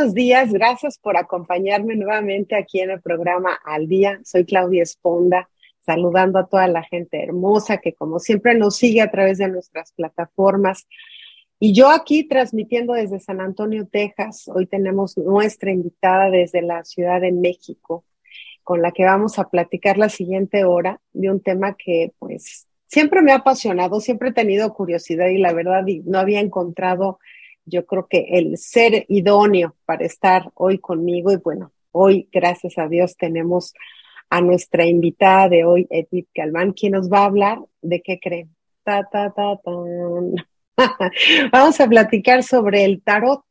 buenos 0.00 0.14
días. 0.14 0.50
Gracias 0.50 0.98
por 0.98 1.18
acompañarme 1.18 1.94
nuevamente 1.94 2.56
aquí 2.56 2.80
en 2.80 2.90
el 2.90 3.02
programa 3.02 3.58
Al 3.62 3.86
Día. 3.86 4.18
Soy 4.24 4.46
Claudia 4.46 4.82
Esponda, 4.82 5.50
saludando 5.82 6.38
a 6.38 6.46
toda 6.46 6.68
la 6.68 6.82
gente 6.82 7.22
hermosa 7.22 7.76
que 7.76 7.92
como 7.92 8.18
siempre 8.18 8.54
nos 8.54 8.76
sigue 8.76 9.02
a 9.02 9.10
través 9.10 9.36
de 9.36 9.48
nuestras 9.48 9.92
plataformas. 9.92 10.88
Y 11.58 11.74
yo 11.74 11.90
aquí 11.90 12.26
transmitiendo 12.26 12.94
desde 12.94 13.20
San 13.20 13.42
Antonio, 13.42 13.86
Texas. 13.92 14.48
Hoy 14.48 14.64
tenemos 14.64 15.18
nuestra 15.18 15.70
invitada 15.70 16.30
desde 16.30 16.62
la 16.62 16.82
Ciudad 16.84 17.20
de 17.20 17.32
México, 17.32 18.06
con 18.64 18.80
la 18.80 18.92
que 18.92 19.04
vamos 19.04 19.38
a 19.38 19.50
platicar 19.50 19.98
la 19.98 20.08
siguiente 20.08 20.64
hora 20.64 20.98
de 21.12 21.30
un 21.30 21.42
tema 21.42 21.76
que 21.76 22.14
pues 22.18 22.66
siempre 22.86 23.20
me 23.20 23.32
ha 23.32 23.36
apasionado, 23.36 24.00
siempre 24.00 24.30
he 24.30 24.32
tenido 24.32 24.72
curiosidad 24.72 25.26
y 25.26 25.36
la 25.36 25.52
verdad 25.52 25.84
no 26.06 26.18
había 26.18 26.40
encontrado 26.40 27.18
yo 27.70 27.86
creo 27.86 28.06
que 28.08 28.26
el 28.32 28.58
ser 28.58 29.06
idóneo 29.08 29.76
para 29.86 30.04
estar 30.04 30.50
hoy 30.54 30.78
conmigo 30.78 31.32
y 31.32 31.36
bueno, 31.36 31.72
hoy 31.92 32.28
gracias 32.32 32.76
a 32.78 32.88
Dios 32.88 33.16
tenemos 33.16 33.72
a 34.28 34.40
nuestra 34.40 34.86
invitada 34.86 35.48
de 35.48 35.64
hoy, 35.64 35.86
Edith 35.90 36.28
Galván, 36.34 36.72
quien 36.72 36.92
nos 36.92 37.10
va 37.10 37.20
a 37.20 37.24
hablar 37.26 37.58
de 37.82 38.00
qué 38.00 38.20
creen. 38.20 38.54
Ta, 38.84 39.08
ta, 39.10 39.32
ta, 39.32 39.58
Vamos 41.52 41.80
a 41.80 41.88
platicar 41.88 42.42
sobre 42.42 42.84
el 42.84 43.02
tarot. 43.02 43.44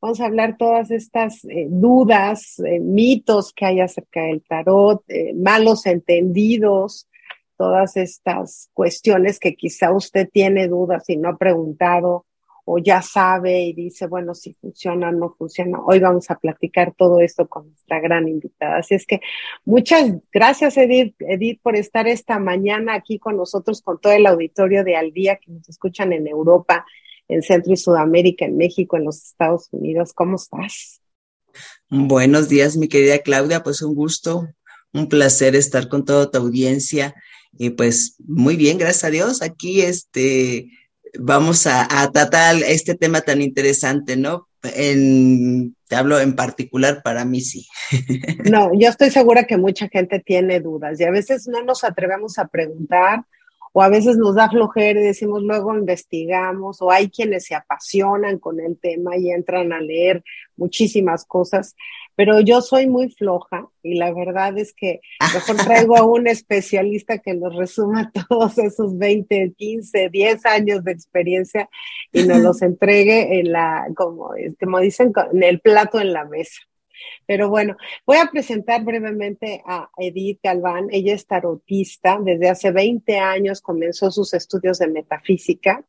Vamos 0.00 0.20
a 0.20 0.26
hablar 0.26 0.56
todas 0.58 0.90
estas 0.90 1.44
eh, 1.44 1.68
dudas, 1.70 2.58
eh, 2.58 2.80
mitos 2.80 3.52
que 3.52 3.66
hay 3.66 3.80
acerca 3.80 4.22
del 4.22 4.42
tarot, 4.42 5.04
eh, 5.08 5.32
malos 5.34 5.86
entendidos, 5.86 7.08
todas 7.56 7.96
estas 7.96 8.68
cuestiones 8.72 9.38
que 9.38 9.54
quizá 9.54 9.92
usted 9.92 10.28
tiene 10.28 10.66
dudas 10.66 11.08
y 11.08 11.16
no 11.16 11.28
ha 11.28 11.36
preguntado 11.36 12.26
o 12.64 12.78
ya 12.78 13.02
sabe 13.02 13.62
y 13.62 13.72
dice, 13.72 14.06
bueno, 14.06 14.34
si 14.34 14.54
funciona 14.54 15.08
o 15.08 15.12
no 15.12 15.34
funciona. 15.36 15.80
Hoy 15.84 15.98
vamos 15.98 16.30
a 16.30 16.38
platicar 16.38 16.94
todo 16.96 17.20
esto 17.20 17.48
con 17.48 17.68
nuestra 17.68 18.00
gran 18.00 18.28
invitada. 18.28 18.78
Así 18.78 18.94
es 18.94 19.06
que 19.06 19.20
muchas 19.64 20.12
gracias, 20.32 20.76
Edith, 20.76 21.16
Edith, 21.20 21.60
por 21.62 21.76
estar 21.76 22.06
esta 22.06 22.38
mañana 22.38 22.94
aquí 22.94 23.18
con 23.18 23.36
nosotros, 23.36 23.82
con 23.82 24.00
todo 24.00 24.12
el 24.12 24.26
auditorio 24.26 24.84
de 24.84 24.96
Al 24.96 25.12
Día 25.12 25.36
que 25.36 25.50
nos 25.50 25.68
escuchan 25.68 26.12
en 26.12 26.28
Europa, 26.28 26.86
en 27.28 27.42
Centro 27.42 27.72
y 27.72 27.76
Sudamérica, 27.76 28.44
en 28.44 28.56
México, 28.56 28.96
en 28.96 29.04
los 29.04 29.24
Estados 29.24 29.68
Unidos. 29.72 30.12
¿Cómo 30.12 30.36
estás? 30.36 31.00
Buenos 31.88 32.48
días, 32.48 32.76
mi 32.76 32.88
querida 32.88 33.18
Claudia. 33.18 33.62
Pues 33.62 33.82
un 33.82 33.94
gusto, 33.94 34.48
un 34.92 35.08
placer 35.08 35.56
estar 35.56 35.88
con 35.88 36.04
toda 36.04 36.30
tu 36.30 36.38
audiencia. 36.38 37.14
Y 37.58 37.70
pues 37.70 38.16
muy 38.24 38.56
bien, 38.56 38.78
gracias 38.78 39.04
a 39.04 39.10
Dios. 39.10 39.42
Aquí, 39.42 39.82
este, 39.82 40.70
vamos 41.18 41.66
a, 41.66 42.10
tratar 42.12 42.56
este 42.56 42.94
tema 42.94 43.20
tan 43.20 43.42
interesante, 43.42 44.16
¿no? 44.16 44.48
En, 44.62 45.74
te 45.88 45.96
hablo 45.96 46.20
en 46.20 46.36
particular 46.36 47.02
para 47.02 47.24
mí 47.24 47.40
sí. 47.40 47.66
No, 48.50 48.70
yo 48.78 48.88
estoy 48.88 49.10
segura 49.10 49.44
que 49.44 49.56
mucha 49.56 49.88
gente 49.88 50.20
tiene 50.20 50.60
dudas 50.60 51.00
y 51.00 51.04
a 51.04 51.10
veces 51.10 51.48
no 51.48 51.62
nos 51.64 51.84
atrevemos 51.84 52.38
a 52.38 52.46
preguntar 52.46 53.24
o 53.72 53.82
a 53.82 53.88
veces 53.88 54.16
nos 54.16 54.34
da 54.34 54.50
flojera 54.50 55.00
y 55.00 55.04
decimos 55.04 55.42
luego 55.42 55.74
investigamos, 55.74 56.82
o 56.82 56.90
hay 56.90 57.08
quienes 57.08 57.46
se 57.46 57.54
apasionan 57.54 58.38
con 58.38 58.60
el 58.60 58.78
tema 58.78 59.16
y 59.16 59.30
entran 59.30 59.72
a 59.72 59.80
leer 59.80 60.22
muchísimas 60.56 61.24
cosas, 61.24 61.74
pero 62.24 62.38
yo 62.38 62.60
soy 62.62 62.86
muy 62.86 63.10
floja 63.10 63.68
y 63.82 63.96
la 63.96 64.14
verdad 64.14 64.56
es 64.56 64.72
que 64.72 65.00
mejor 65.34 65.56
traigo 65.56 65.96
a 65.96 66.04
un 66.04 66.28
especialista 66.28 67.18
que 67.18 67.34
nos 67.34 67.52
resuma 67.56 68.12
todos 68.28 68.58
esos 68.58 68.96
20, 68.96 69.54
15, 69.56 70.08
10 70.08 70.46
años 70.46 70.84
de 70.84 70.92
experiencia 70.92 71.68
y 72.12 72.22
nos 72.22 72.38
los 72.38 72.62
entregue 72.62 73.40
en 73.40 73.50
la, 73.50 73.88
como, 73.96 74.30
como 74.60 74.78
dicen, 74.78 75.12
en 75.32 75.42
el 75.42 75.58
plato 75.58 75.98
en 75.98 76.12
la 76.12 76.24
mesa. 76.24 76.60
Pero 77.26 77.48
bueno, 77.48 77.76
voy 78.06 78.18
a 78.18 78.30
presentar 78.30 78.84
brevemente 78.84 79.60
a 79.66 79.90
Edith 79.96 80.38
Galván. 80.44 80.86
Ella 80.92 81.14
es 81.14 81.26
tarotista. 81.26 82.20
Desde 82.22 82.50
hace 82.50 82.70
20 82.70 83.18
años 83.18 83.60
comenzó 83.60 84.12
sus 84.12 84.32
estudios 84.32 84.78
de 84.78 84.86
metafísica. 84.86 85.84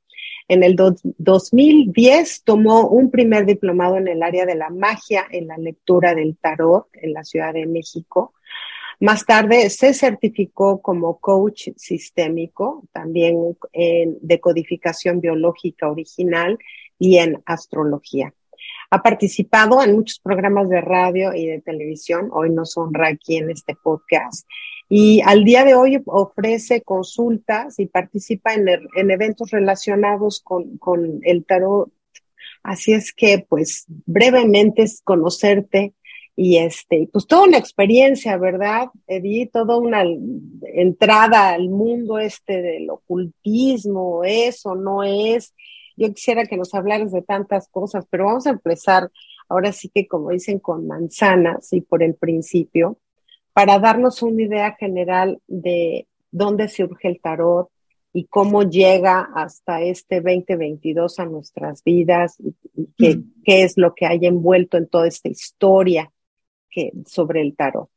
En 0.48 0.64
el 0.64 0.76
2010 0.76 2.44
tomó 2.44 2.88
un 2.88 3.12
primer 3.12 3.46
diplomado 3.46 3.98
en 3.98 4.08
el 4.08 4.24
área 4.24 4.46
de 4.46 4.56
la 4.56 4.70
magia 4.70 5.26
en 5.30 5.48
la 5.48 5.58
lectura 5.58 6.14
del 6.14 6.38
tarot 6.38 6.88
en 6.94 7.14
la 7.14 7.24
Ciudad 7.24 7.54
de 7.54 7.66
México. 7.66 8.34
Más 9.00 9.26
tarde 9.26 9.70
se 9.70 9.94
certificó 9.94 10.82
como 10.82 11.20
coach 11.20 11.70
sistémico, 11.76 12.84
también 12.92 13.58
en 13.72 14.18
decodificación 14.22 15.20
biológica 15.20 15.90
original 15.90 16.58
y 17.00 17.18
en 17.18 17.42
astrología. 17.46 18.34
Ha 18.92 19.02
participado 19.02 19.84
en 19.84 19.96
muchos 19.96 20.20
programas 20.20 20.70
de 20.70 20.80
radio 20.80 21.34
y 21.34 21.48
de 21.48 21.62
televisión. 21.62 22.30
Hoy 22.32 22.52
nos 22.52 22.78
honra 22.78 23.08
aquí 23.08 23.38
en 23.38 23.50
este 23.50 23.76
podcast. 23.76 24.48
Y 24.96 25.22
al 25.22 25.44
día 25.44 25.66
de 25.66 25.74
hoy 25.74 26.04
ofrece 26.06 26.84
consultas 26.84 27.80
y 27.80 27.88
participa 27.88 28.54
en, 28.54 28.68
en 28.96 29.10
eventos 29.10 29.50
relacionados 29.50 30.40
con, 30.40 30.78
con, 30.78 31.20
el 31.24 31.46
tarot. 31.46 31.92
Así 32.62 32.94
es 32.94 33.12
que, 33.12 33.44
pues, 33.50 33.86
brevemente 34.06 34.84
es 34.84 35.02
conocerte 35.04 35.96
y 36.36 36.58
este, 36.58 37.10
pues 37.12 37.26
toda 37.26 37.46
una 37.46 37.58
experiencia, 37.58 38.38
¿verdad, 38.38 38.90
Edith? 39.08 39.54
Toda 39.54 39.78
una 39.78 40.04
entrada 40.62 41.54
al 41.54 41.70
mundo 41.70 42.20
este 42.20 42.62
del 42.62 42.88
ocultismo, 42.92 44.24
eso 44.24 44.76
no 44.76 45.02
es, 45.02 45.56
yo 45.98 46.14
quisiera 46.14 46.46
que 46.46 46.56
nos 46.58 46.72
hablaras 46.76 47.12
de 47.12 47.24
tantas 47.24 47.68
cosas, 47.68 48.06
pero 48.12 48.26
vamos 48.26 48.46
a 48.46 48.52
empezar 48.52 49.10
ahora 49.50 49.72
sí 49.72 49.90
que 49.90 50.08
como 50.08 50.30
dicen 50.30 50.60
con 50.60 50.86
manzanas 50.86 51.74
y 51.74 51.82
por 51.82 52.04
el 52.04 52.14
principio, 52.14 53.00
para 53.54 53.80
darnos 53.80 54.22
una 54.22 54.42
idea 54.42 54.76
general 54.80 55.40
de 55.48 56.08
dónde 56.32 56.68
surge 56.68 57.08
el 57.08 57.22
tarot 57.22 57.70
y 58.12 58.26
cómo 58.26 58.64
llega 58.64 59.30
hasta 59.36 59.82
este 59.82 60.22
2022 60.22 61.20
a 61.20 61.26
nuestras 61.26 61.84
vidas 61.84 62.36
y, 62.40 62.56
qué, 62.98 63.22
qué, 63.44 63.64
es 63.64 63.74
lo 63.78 63.96
que 63.96 64.06
hay 64.06 64.26
envuelto 64.26 64.78
en 64.78 64.88
toda 64.88 65.08
esta 65.08 65.30
historia 65.30 66.12
que, 66.70 66.92
sobre 67.08 67.42
el 67.42 67.56
tarot. 67.56 67.90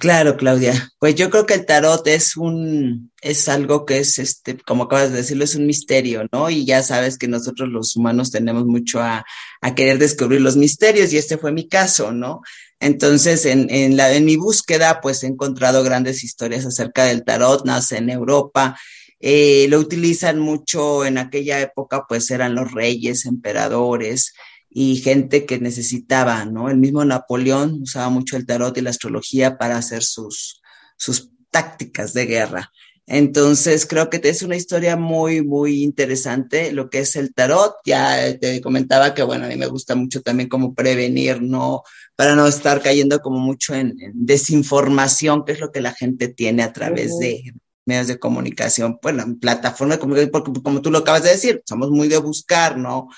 Claro, 0.00 0.38
Claudia. 0.38 0.72
Pues 0.98 1.14
yo 1.14 1.28
creo 1.28 1.44
que 1.44 1.52
el 1.52 1.66
tarot 1.66 2.06
es 2.06 2.34
un, 2.34 3.12
es 3.20 3.50
algo 3.50 3.84
que 3.84 3.98
es, 3.98 4.18
este, 4.18 4.56
como 4.56 4.84
acabas 4.84 5.10
de 5.10 5.18
decirlo, 5.18 5.44
es 5.44 5.56
un 5.56 5.66
misterio, 5.66 6.26
¿no? 6.32 6.48
Y 6.48 6.64
ya 6.64 6.82
sabes 6.82 7.18
que 7.18 7.28
nosotros 7.28 7.68
los 7.68 7.96
humanos 7.96 8.30
tenemos 8.30 8.64
mucho 8.64 9.00
a, 9.00 9.24
a 9.60 9.74
querer 9.74 9.98
descubrir 9.98 10.40
los 10.40 10.56
misterios 10.56 11.12
y 11.12 11.18
este 11.18 11.36
fue 11.36 11.52
mi 11.52 11.68
caso, 11.68 12.12
¿no? 12.12 12.40
Entonces, 12.80 13.44
en, 13.46 13.68
en, 13.70 13.96
la, 13.96 14.12
en 14.12 14.24
mi 14.24 14.36
búsqueda, 14.36 15.00
pues 15.00 15.22
he 15.22 15.26
encontrado 15.26 15.82
grandes 15.82 16.24
historias 16.24 16.66
acerca 16.66 17.04
del 17.04 17.24
tarot, 17.24 17.64
nace 17.64 17.98
en 17.98 18.10
Europa, 18.10 18.76
eh, 19.20 19.66
lo 19.68 19.78
utilizan 19.78 20.38
mucho 20.38 21.04
en 21.04 21.18
aquella 21.18 21.60
época, 21.60 22.06
pues 22.08 22.30
eran 22.30 22.54
los 22.54 22.72
reyes, 22.72 23.26
emperadores, 23.26 24.32
y 24.70 24.96
gente 24.96 25.44
que 25.46 25.58
necesitaba, 25.58 26.44
¿no? 26.44 26.70
El 26.70 26.78
mismo 26.78 27.04
Napoleón 27.04 27.82
usaba 27.82 28.08
mucho 28.08 28.36
el 28.36 28.46
tarot 28.46 28.76
y 28.78 28.80
la 28.80 28.90
astrología 28.90 29.58
para 29.58 29.76
hacer 29.76 30.02
sus, 30.02 30.62
sus 30.96 31.30
tácticas 31.50 32.14
de 32.14 32.26
guerra. 32.26 32.70
Entonces, 33.06 33.86
creo 33.86 34.08
que 34.08 34.20
es 34.22 34.42
una 34.42 34.54
historia 34.54 34.96
muy, 34.96 35.42
muy 35.42 35.82
interesante 35.82 36.72
lo 36.72 36.88
que 36.88 37.00
es 37.00 37.16
el 37.16 37.34
tarot. 37.34 37.74
Ya 37.84 38.38
te 38.38 38.60
comentaba 38.60 39.14
que, 39.14 39.24
bueno, 39.24 39.46
a 39.46 39.48
mí 39.48 39.56
me 39.56 39.66
gusta 39.66 39.96
mucho 39.96 40.22
también 40.22 40.48
como 40.48 40.74
prevenir, 40.74 41.42
¿no? 41.42 41.82
Para 42.20 42.36
no 42.36 42.46
estar 42.46 42.82
cayendo 42.82 43.20
como 43.20 43.38
mucho 43.38 43.72
en, 43.72 43.96
desinformación, 44.12 45.42
que 45.42 45.52
es 45.52 45.58
lo 45.58 45.72
que 45.72 45.80
la 45.80 45.94
gente 45.94 46.28
tiene 46.28 46.62
a 46.62 46.70
través 46.70 47.18
de 47.18 47.54
medios 47.86 48.08
de 48.08 48.18
comunicación, 48.18 48.98
bueno, 49.00 49.38
plataformas 49.40 49.96
de 49.96 50.00
comunicación, 50.00 50.30
porque 50.30 50.60
como 50.62 50.82
tú 50.82 50.90
lo 50.90 50.98
acabas 50.98 51.22
de 51.22 51.30
decir, 51.30 51.62
somos 51.64 51.88
muy 51.90 52.08
de 52.08 52.18
buscar, 52.18 52.76
¿no? 52.76 53.08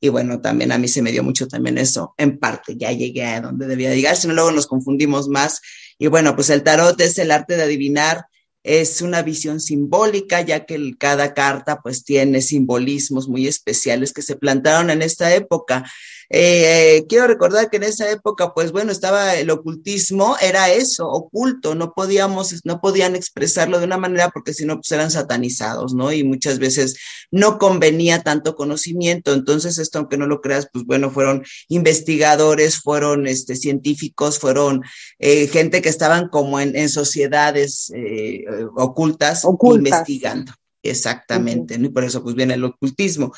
Y 0.00 0.08
bueno, 0.08 0.40
también 0.40 0.72
a 0.72 0.78
mí 0.78 0.88
se 0.88 1.02
me 1.02 1.12
dio 1.12 1.22
mucho 1.22 1.46
también 1.46 1.76
eso, 1.76 2.14
en 2.16 2.38
parte, 2.38 2.78
ya 2.78 2.90
llegué 2.92 3.26
a 3.26 3.42
donde 3.42 3.66
debía 3.66 3.94
llegar, 3.94 4.16
si 4.16 4.26
no 4.26 4.32
luego 4.32 4.52
nos 4.52 4.66
confundimos 4.66 5.28
más. 5.28 5.60
Y 5.98 6.06
bueno, 6.06 6.34
pues 6.34 6.48
el 6.48 6.62
tarot 6.62 6.98
es 6.98 7.18
el 7.18 7.32
arte 7.32 7.58
de 7.58 7.64
adivinar, 7.64 8.24
es 8.62 9.02
una 9.02 9.20
visión 9.20 9.60
simbólica, 9.60 10.40
ya 10.40 10.64
que 10.64 10.94
cada 10.98 11.34
carta 11.34 11.82
pues 11.82 12.04
tiene 12.04 12.40
simbolismos 12.40 13.28
muy 13.28 13.46
especiales 13.46 14.14
que 14.14 14.22
se 14.22 14.36
plantaron 14.36 14.88
en 14.88 15.02
esta 15.02 15.34
época. 15.34 15.84
Eh, 16.30 17.04
quiero 17.08 17.26
recordar 17.26 17.70
que 17.70 17.76
en 17.76 17.84
esa 17.84 18.10
época, 18.10 18.52
pues 18.54 18.72
bueno, 18.72 18.92
estaba 18.92 19.36
el 19.36 19.50
ocultismo, 19.50 20.36
era 20.40 20.70
eso, 20.70 21.08
oculto, 21.08 21.74
no 21.74 21.92
podíamos, 21.92 22.60
no 22.64 22.80
podían 22.80 23.14
expresarlo 23.16 23.78
de 23.78 23.86
una 23.86 23.98
manera 23.98 24.30
porque 24.30 24.52
si 24.52 24.64
no, 24.64 24.76
pues 24.76 24.90
eran 24.92 25.10
satanizados, 25.10 25.94
¿no? 25.94 26.12
Y 26.12 26.24
muchas 26.24 26.58
veces 26.58 26.96
no 27.30 27.58
convenía 27.58 28.22
tanto 28.22 28.54
conocimiento. 28.56 29.32
Entonces, 29.32 29.78
esto, 29.78 29.98
aunque 29.98 30.18
no 30.18 30.26
lo 30.26 30.40
creas, 30.40 30.68
pues 30.72 30.84
bueno, 30.84 31.10
fueron 31.10 31.44
investigadores, 31.68 32.78
fueron 32.80 33.26
este, 33.26 33.56
científicos, 33.56 34.38
fueron 34.38 34.82
eh, 35.18 35.46
gente 35.48 35.82
que 35.82 35.88
estaban 35.88 36.28
como 36.28 36.60
en, 36.60 36.76
en 36.76 36.88
sociedades 36.88 37.92
eh, 37.94 38.44
ocultas, 38.76 39.44
ocultas, 39.44 40.00
investigando 40.00 40.52
Exactamente, 40.90 41.78
¿no? 41.78 41.86
y 41.86 41.90
por 41.90 42.04
eso 42.04 42.22
pues 42.22 42.34
viene 42.34 42.54
el 42.54 42.64
ocultismo. 42.64 43.32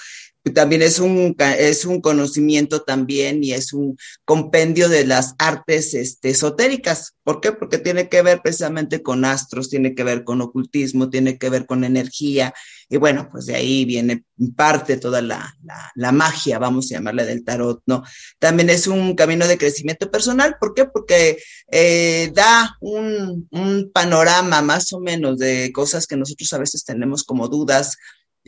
También 0.51 0.83
es 0.83 0.99
un, 0.99 1.37
es 1.39 1.85
un 1.85 2.01
conocimiento 2.01 2.83
también 2.83 3.43
y 3.43 3.53
es 3.53 3.73
un 3.73 3.97
compendio 4.25 4.89
de 4.89 5.05
las 5.05 5.35
artes 5.39 5.95
este, 5.95 6.31
esotéricas. 6.31 7.15
¿Por 7.25 7.41
qué? 7.41 7.53
Porque 7.53 7.79
tiene 7.79 8.09
que 8.09 8.23
ver 8.23 8.41
precisamente 8.43 9.03
con 9.03 9.25
astros, 9.25 9.69
tiene 9.69 9.95
que 9.95 10.05
ver 10.05 10.25
con 10.25 10.41
ocultismo, 10.41 11.11
tiene 11.11 11.39
que 11.39 11.51
ver 11.51 11.67
con 11.67 11.85
energía. 11.85 12.55
Y 12.89 12.97
bueno, 12.97 13.29
pues 13.31 13.47
de 13.47 13.55
ahí 13.55 13.85
viene 13.85 14.25
parte 14.57 14.97
toda 14.97 15.21
la, 15.21 15.55
la, 15.95 16.13
magia, 16.13 16.59
vamos 16.59 16.87
a 16.87 16.95
llamarle 16.95 17.27
del 17.27 17.45
tarot, 17.45 17.83
¿no? 17.87 18.03
También 18.39 18.71
es 18.71 18.87
un 18.87 19.15
camino 19.15 19.47
de 19.47 19.59
crecimiento 19.59 20.11
personal. 20.11 20.57
¿Por 20.59 20.73
qué? 20.73 20.87
Porque 20.87 21.39
eh, 21.71 22.31
da 22.35 22.79
un 22.81 23.91
panorama 23.93 24.63
más 24.63 24.93
o 24.93 25.01
menos 25.01 25.39
de 25.39 25.71
cosas 25.73 26.07
que 26.07 26.17
nosotros 26.17 26.53
a 26.55 26.59
veces 26.59 26.85
tenemos 26.85 27.25
como 27.25 27.49
dudas 27.49 27.99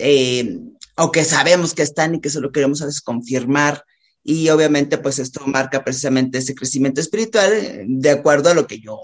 eh, 0.00 0.58
o 0.96 1.12
que 1.12 1.24
sabemos 1.24 1.74
que 1.74 1.82
están 1.82 2.14
y 2.14 2.20
que 2.20 2.30
solo 2.30 2.52
queremos 2.52 2.82
a 2.82 2.86
veces 2.86 3.00
confirmar. 3.00 3.84
Y 4.22 4.48
obviamente, 4.50 4.98
pues 4.98 5.18
esto 5.18 5.46
marca 5.46 5.82
precisamente 5.82 6.38
ese 6.38 6.54
crecimiento 6.54 7.00
espiritual 7.00 7.52
eh, 7.52 7.84
de 7.86 8.10
acuerdo 8.10 8.50
a 8.50 8.54
lo 8.54 8.66
que 8.66 8.80
yo 8.80 9.00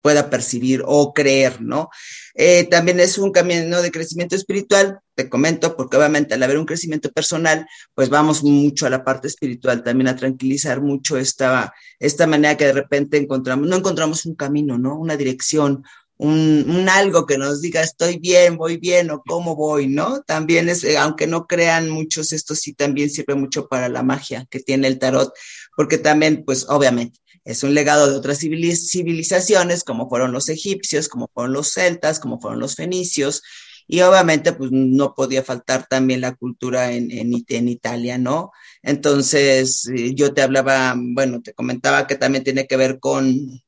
pueda 0.00 0.30
percibir 0.30 0.82
o 0.86 1.12
creer, 1.12 1.60
¿no? 1.60 1.90
Eh, 2.34 2.64
también 2.64 3.00
es 3.00 3.18
un 3.18 3.32
camino 3.32 3.82
de 3.82 3.90
crecimiento 3.90 4.36
espiritual, 4.36 5.00
te 5.14 5.28
comento, 5.28 5.76
porque 5.76 5.96
obviamente 5.96 6.34
al 6.34 6.42
haber 6.42 6.58
un 6.58 6.66
crecimiento 6.66 7.10
personal, 7.10 7.66
pues 7.94 8.08
vamos 8.08 8.42
mucho 8.44 8.86
a 8.86 8.90
la 8.90 9.04
parte 9.04 9.26
espiritual, 9.26 9.82
también 9.82 10.08
a 10.08 10.16
tranquilizar 10.16 10.80
mucho 10.80 11.18
esta, 11.18 11.74
esta 11.98 12.26
manera 12.26 12.56
que 12.56 12.66
de 12.66 12.72
repente 12.72 13.16
encontramos, 13.16 13.68
no 13.68 13.76
encontramos 13.76 14.24
un 14.24 14.36
camino, 14.36 14.78
¿no? 14.78 14.96
Una 14.96 15.16
dirección, 15.16 15.84
un, 16.18 16.88
algo 16.90 17.26
que 17.26 17.38
nos 17.38 17.60
diga 17.60 17.80
estoy 17.80 18.18
bien, 18.18 18.56
voy 18.56 18.76
bien 18.76 19.10
o 19.10 19.22
cómo 19.26 19.54
voy, 19.56 19.86
¿no? 19.86 20.20
También 20.22 20.68
es, 20.68 20.84
eh, 20.84 20.98
aunque 20.98 21.26
no 21.26 21.46
crean 21.46 21.88
muchos, 21.88 22.32
esto 22.32 22.54
sí 22.54 22.74
también 22.74 23.08
sirve 23.08 23.34
mucho 23.36 23.68
para 23.68 23.88
la 23.88 24.02
magia 24.02 24.46
que 24.50 24.60
tiene 24.60 24.88
el 24.88 24.98
tarot, 24.98 25.32
porque 25.76 25.98
también, 25.98 26.44
pues 26.44 26.66
obviamente, 26.68 27.20
es 27.44 27.62
un 27.62 27.72
legado 27.74 28.10
de 28.10 28.16
otras 28.16 28.38
civilizaciones, 28.38 29.84
como 29.84 30.08
fueron 30.08 30.32
los 30.32 30.48
egipcios, 30.48 31.08
como 31.08 31.30
fueron 31.32 31.52
los 31.52 31.72
celtas, 31.72 32.20
como 32.20 32.40
fueron 32.40 32.60
los 32.60 32.74
fenicios, 32.74 33.42
y 33.86 34.00
obviamente, 34.02 34.52
pues 34.52 34.70
no 34.72 35.14
podía 35.14 35.42
faltar 35.42 35.86
también 35.88 36.20
la 36.20 36.34
cultura 36.34 36.92
en, 36.92 37.10
en, 37.10 37.32
en 37.48 37.68
Italia, 37.68 38.18
¿no? 38.18 38.50
Entonces, 38.82 39.86
eh, 39.88 40.14
yo 40.14 40.34
te 40.34 40.42
hablaba, 40.42 40.94
bueno, 40.96 41.40
te 41.42 41.54
comentaba 41.54 42.06
que 42.06 42.16
también 42.16 42.44
tiene 42.44 42.66
que 42.66 42.76
ver 42.76 42.98
con 43.00 43.62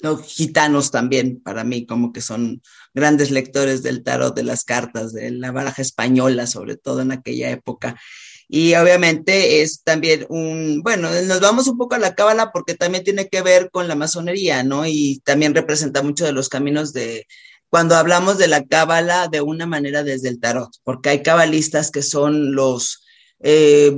los 0.00 0.22
gitanos 0.22 0.90
también, 0.90 1.40
para 1.40 1.64
mí, 1.64 1.86
como 1.86 2.12
que 2.12 2.20
son 2.20 2.62
grandes 2.94 3.30
lectores 3.30 3.82
del 3.82 4.02
tarot, 4.02 4.34
de 4.34 4.44
las 4.44 4.64
cartas, 4.64 5.12
de 5.12 5.30
la 5.30 5.50
baraja 5.50 5.82
española, 5.82 6.46
sobre 6.46 6.76
todo 6.76 7.00
en 7.02 7.12
aquella 7.12 7.50
época. 7.50 7.98
Y 8.48 8.74
obviamente 8.74 9.60
es 9.62 9.82
también 9.82 10.24
un, 10.30 10.80
bueno, 10.82 11.10
nos 11.10 11.40
vamos 11.40 11.68
un 11.68 11.76
poco 11.76 11.96
a 11.96 11.98
la 11.98 12.14
cábala 12.14 12.50
porque 12.50 12.74
también 12.74 13.04
tiene 13.04 13.28
que 13.28 13.42
ver 13.42 13.70
con 13.70 13.88
la 13.88 13.94
masonería, 13.94 14.62
¿no? 14.62 14.86
Y 14.86 15.20
también 15.24 15.54
representa 15.54 16.02
mucho 16.02 16.24
de 16.24 16.32
los 16.32 16.48
caminos 16.48 16.94
de, 16.94 17.26
cuando 17.68 17.96
hablamos 17.96 18.38
de 18.38 18.48
la 18.48 18.64
cábala 18.64 19.28
de 19.28 19.40
una 19.40 19.66
manera 19.66 20.02
desde 20.02 20.28
el 20.28 20.40
tarot, 20.40 20.70
porque 20.82 21.10
hay 21.10 21.22
cabalistas 21.22 21.90
que 21.90 22.02
son 22.02 22.54
los, 22.54 23.04
eh, 23.40 23.92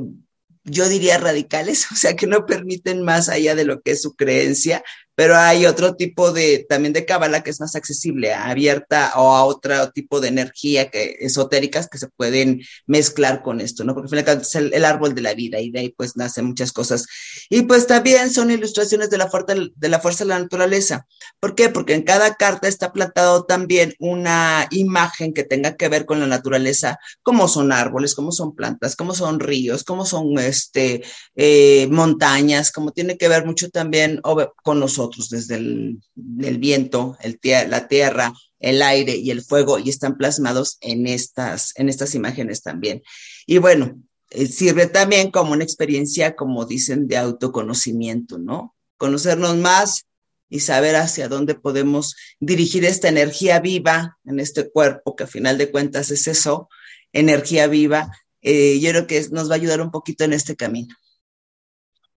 yo 0.64 0.88
diría 0.88 1.18
radicales, 1.18 1.86
o 1.92 1.94
sea, 1.94 2.16
que 2.16 2.26
no 2.26 2.46
permiten 2.46 3.02
más 3.02 3.28
allá 3.28 3.54
de 3.54 3.64
lo 3.64 3.80
que 3.80 3.92
es 3.92 4.02
su 4.02 4.14
creencia, 4.16 4.82
pero 5.20 5.36
hay 5.36 5.66
otro 5.66 5.96
tipo 5.96 6.32
de, 6.32 6.64
también 6.66 6.94
de 6.94 7.04
cábala 7.04 7.42
que 7.42 7.50
es 7.50 7.60
más 7.60 7.76
accesible, 7.76 8.32
abierta 8.32 9.12
o 9.16 9.34
a 9.36 9.44
otro 9.44 9.90
tipo 9.90 10.18
de 10.18 10.28
energía 10.28 10.88
que, 10.88 11.18
esotéricas 11.20 11.88
que 11.90 11.98
se 11.98 12.08
pueden 12.08 12.62
mezclar 12.86 13.42
con 13.42 13.60
esto, 13.60 13.84
¿no? 13.84 13.92
Porque 13.92 14.06
al 14.16 14.24
final 14.24 14.40
es 14.40 14.54
el, 14.54 14.82
árbol 14.82 15.14
de 15.14 15.20
la 15.20 15.34
vida 15.34 15.60
y 15.60 15.70
de 15.70 15.80
ahí 15.80 15.88
pues 15.90 16.16
nacen 16.16 16.46
muchas 16.46 16.72
cosas. 16.72 17.04
Y 17.50 17.64
pues 17.64 17.86
también 17.86 18.30
son 18.30 18.50
ilustraciones 18.50 19.10
de 19.10 19.18
la, 19.18 19.28
fuerza, 19.28 19.54
de 19.54 19.88
la 19.90 20.00
fuerza 20.00 20.24
de 20.24 20.28
la 20.30 20.38
naturaleza. 20.38 21.06
¿Por 21.38 21.54
qué? 21.54 21.68
Porque 21.68 21.92
en 21.92 22.02
cada 22.02 22.36
carta 22.36 22.66
está 22.66 22.90
plantado 22.90 23.44
también 23.44 23.92
una 23.98 24.68
imagen 24.70 25.34
que 25.34 25.44
tenga 25.44 25.76
que 25.76 25.90
ver 25.90 26.06
con 26.06 26.20
la 26.20 26.28
naturaleza, 26.28 26.98
como 27.22 27.46
son 27.46 27.72
árboles, 27.72 28.14
como 28.14 28.32
son 28.32 28.54
plantas, 28.54 28.96
como 28.96 29.12
son 29.12 29.38
ríos, 29.38 29.84
como 29.84 30.06
son 30.06 30.38
este, 30.38 31.02
eh, 31.34 31.88
montañas, 31.90 32.72
como 32.72 32.92
tiene 32.92 33.18
que 33.18 33.28
ver 33.28 33.44
mucho 33.44 33.68
también 33.68 34.22
con 34.62 34.80
nosotros 34.80 35.09
desde 35.30 35.56
el, 35.56 36.58
viento, 36.58 37.16
el, 37.20 37.38
la 37.68 37.88
tierra, 37.88 38.32
el 38.58 38.82
aire 38.82 39.16
y 39.16 39.30
el 39.30 39.42
fuego, 39.42 39.78
y 39.78 39.88
están 39.88 40.16
plasmados 40.16 40.78
en 40.80 41.06
estas, 41.06 41.72
en 41.76 41.88
estas 41.88 42.14
imágenes 42.14 42.62
también. 42.62 43.02
Y 43.46 43.58
bueno, 43.58 44.00
eh, 44.30 44.46
sirve 44.46 44.86
también 44.86 45.30
como 45.30 45.52
una 45.52 45.64
experiencia, 45.64 46.36
como 46.36 46.64
dicen, 46.64 47.08
de 47.08 47.16
autoconocimiento, 47.16 48.38
¿no? 48.38 48.76
Conocernos 48.96 49.56
más 49.56 50.04
y 50.48 50.60
saber 50.60 50.96
hacia 50.96 51.28
dónde 51.28 51.54
podemos 51.54 52.16
dirigir 52.38 52.84
esta 52.84 53.08
energía 53.08 53.60
viva 53.60 54.18
en 54.24 54.40
este 54.40 54.70
cuerpo, 54.70 55.16
que 55.16 55.24
a 55.24 55.28
final 55.28 55.58
de 55.58 55.70
cuentas 55.70 56.10
es 56.10 56.26
eso, 56.26 56.68
energía 57.12 57.66
viva. 57.66 58.10
Eh, 58.42 58.78
yo 58.80 58.90
creo 58.90 59.06
que 59.06 59.26
nos 59.30 59.48
va 59.48 59.54
a 59.54 59.56
ayudar 59.56 59.80
un 59.80 59.90
poquito 59.90 60.24
en 60.24 60.32
este 60.32 60.56
camino. 60.56 60.94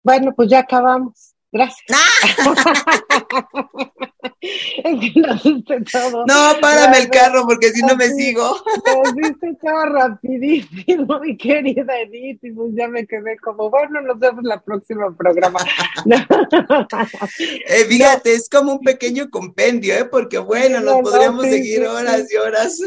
Bueno, 0.02 0.34
pues 0.34 0.48
ya 0.50 0.60
acabamos. 0.60 1.31
Gracias. 1.52 1.84
no, 6.26 6.60
párame 6.60 6.98
el 6.98 7.08
carro 7.10 7.46
porque 7.46 7.70
si 7.70 7.82
no 7.82 7.96
me 7.96 8.08
sigo. 8.08 8.56
Lo 8.86 9.12
viste 9.14 9.54
todo 9.60 9.86
rapidísimo, 9.86 11.20
mi 11.20 11.36
querida 11.36 12.00
Edith, 12.00 12.42
y 12.42 12.50
pues 12.50 12.74
ya 12.74 12.88
me 12.88 13.06
quedé 13.06 13.36
como, 13.38 13.70
bueno, 13.70 14.00
nos 14.00 14.18
vemos 14.18 14.42
la 14.44 14.60
próxima 14.60 15.14
programa. 15.16 15.60
eh, 17.38 17.84
fíjate, 17.88 18.32
es 18.34 18.48
como 18.48 18.72
un 18.74 18.80
pequeño 18.80 19.30
compendio, 19.30 19.94
¿eh? 19.94 20.04
porque 20.04 20.38
bueno, 20.38 20.80
nos 20.80 21.02
podríamos 21.02 21.44
seguir 21.44 21.86
horas 21.86 22.26
y 22.32 22.36
horas. 22.36 22.80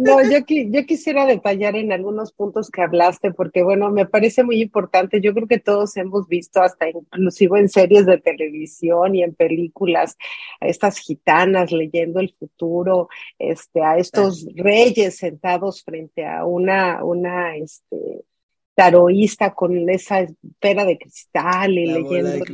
no, 0.00 0.22
yo, 0.22 0.38
yo 0.46 0.86
quisiera 0.86 1.26
detallar 1.26 1.76
en 1.76 1.92
algunos 1.92 2.32
puntos 2.32 2.70
que 2.70 2.82
hablaste, 2.82 3.32
porque 3.32 3.62
bueno, 3.62 3.90
me 3.90 4.06
parece 4.06 4.42
muy 4.42 4.60
importante. 4.60 5.20
Yo 5.20 5.32
creo 5.34 5.46
que 5.46 5.60
todos 5.60 5.96
hemos 5.96 6.26
visto, 6.28 6.62
hasta 6.62 6.88
inclusive 6.88 7.60
en 7.60 7.68
series 7.68 8.06
de 8.06 8.18
televisión 8.18 9.14
y 9.14 9.22
en 9.22 9.34
películas, 9.34 9.65
estas 10.60 10.98
gitanas 10.98 11.72
leyendo 11.72 12.20
el 12.20 12.34
futuro, 12.38 13.08
este, 13.38 13.82
a 13.82 13.98
estos 13.98 14.46
reyes 14.54 15.16
sentados 15.16 15.82
frente 15.82 16.26
a 16.26 16.44
una, 16.44 17.04
una, 17.04 17.56
este, 17.56 18.24
taroísta 18.74 19.54
con 19.54 19.88
esa 19.88 20.20
esfera 20.20 20.84
de 20.84 20.98
cristal 20.98 21.78
y 21.78 21.86
leyendo 21.86 22.44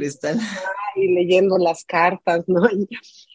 y 0.95 1.09
leyendo 1.09 1.59
las 1.59 1.85
cartas, 1.85 2.45
¿no? 2.47 2.62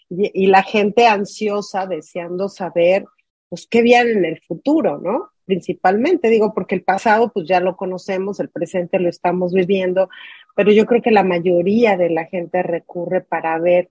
Y, 0.09 0.43
y, 0.45 0.47
la 0.47 0.63
gente 0.63 1.05
ansiosa 1.05 1.85
deseando 1.85 2.47
saber 2.47 3.03
pues 3.49 3.67
qué 3.67 3.81
viene 3.81 4.11
en 4.11 4.25
el 4.25 4.41
futuro, 4.47 4.99
¿no? 4.99 5.31
Principalmente, 5.47 6.29
digo, 6.29 6.53
porque 6.53 6.75
el 6.75 6.83
pasado 6.83 7.31
pues 7.31 7.47
ya 7.47 7.61
lo 7.61 7.77
conocemos, 7.77 8.41
el 8.41 8.49
presente 8.49 8.99
lo 8.99 9.07
estamos 9.07 9.53
viviendo, 9.53 10.09
pero 10.57 10.73
yo 10.73 10.85
creo 10.85 11.01
que 11.01 11.09
la 11.09 11.23
mayoría 11.23 11.95
de 11.95 12.09
la 12.09 12.25
gente 12.25 12.61
recurre 12.63 13.21
para 13.21 13.57
ver 13.57 13.89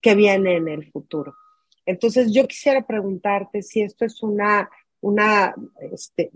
que 0.00 0.16
viene 0.16 0.56
en 0.56 0.66
el 0.66 0.90
futuro. 0.90 1.36
Entonces, 1.86 2.32
yo 2.32 2.48
quisiera 2.48 2.84
preguntarte 2.84 3.62
si 3.62 3.82
esto 3.82 4.04
es 4.04 4.20
una, 4.20 4.68
una 5.00 5.54
este, 5.92 6.32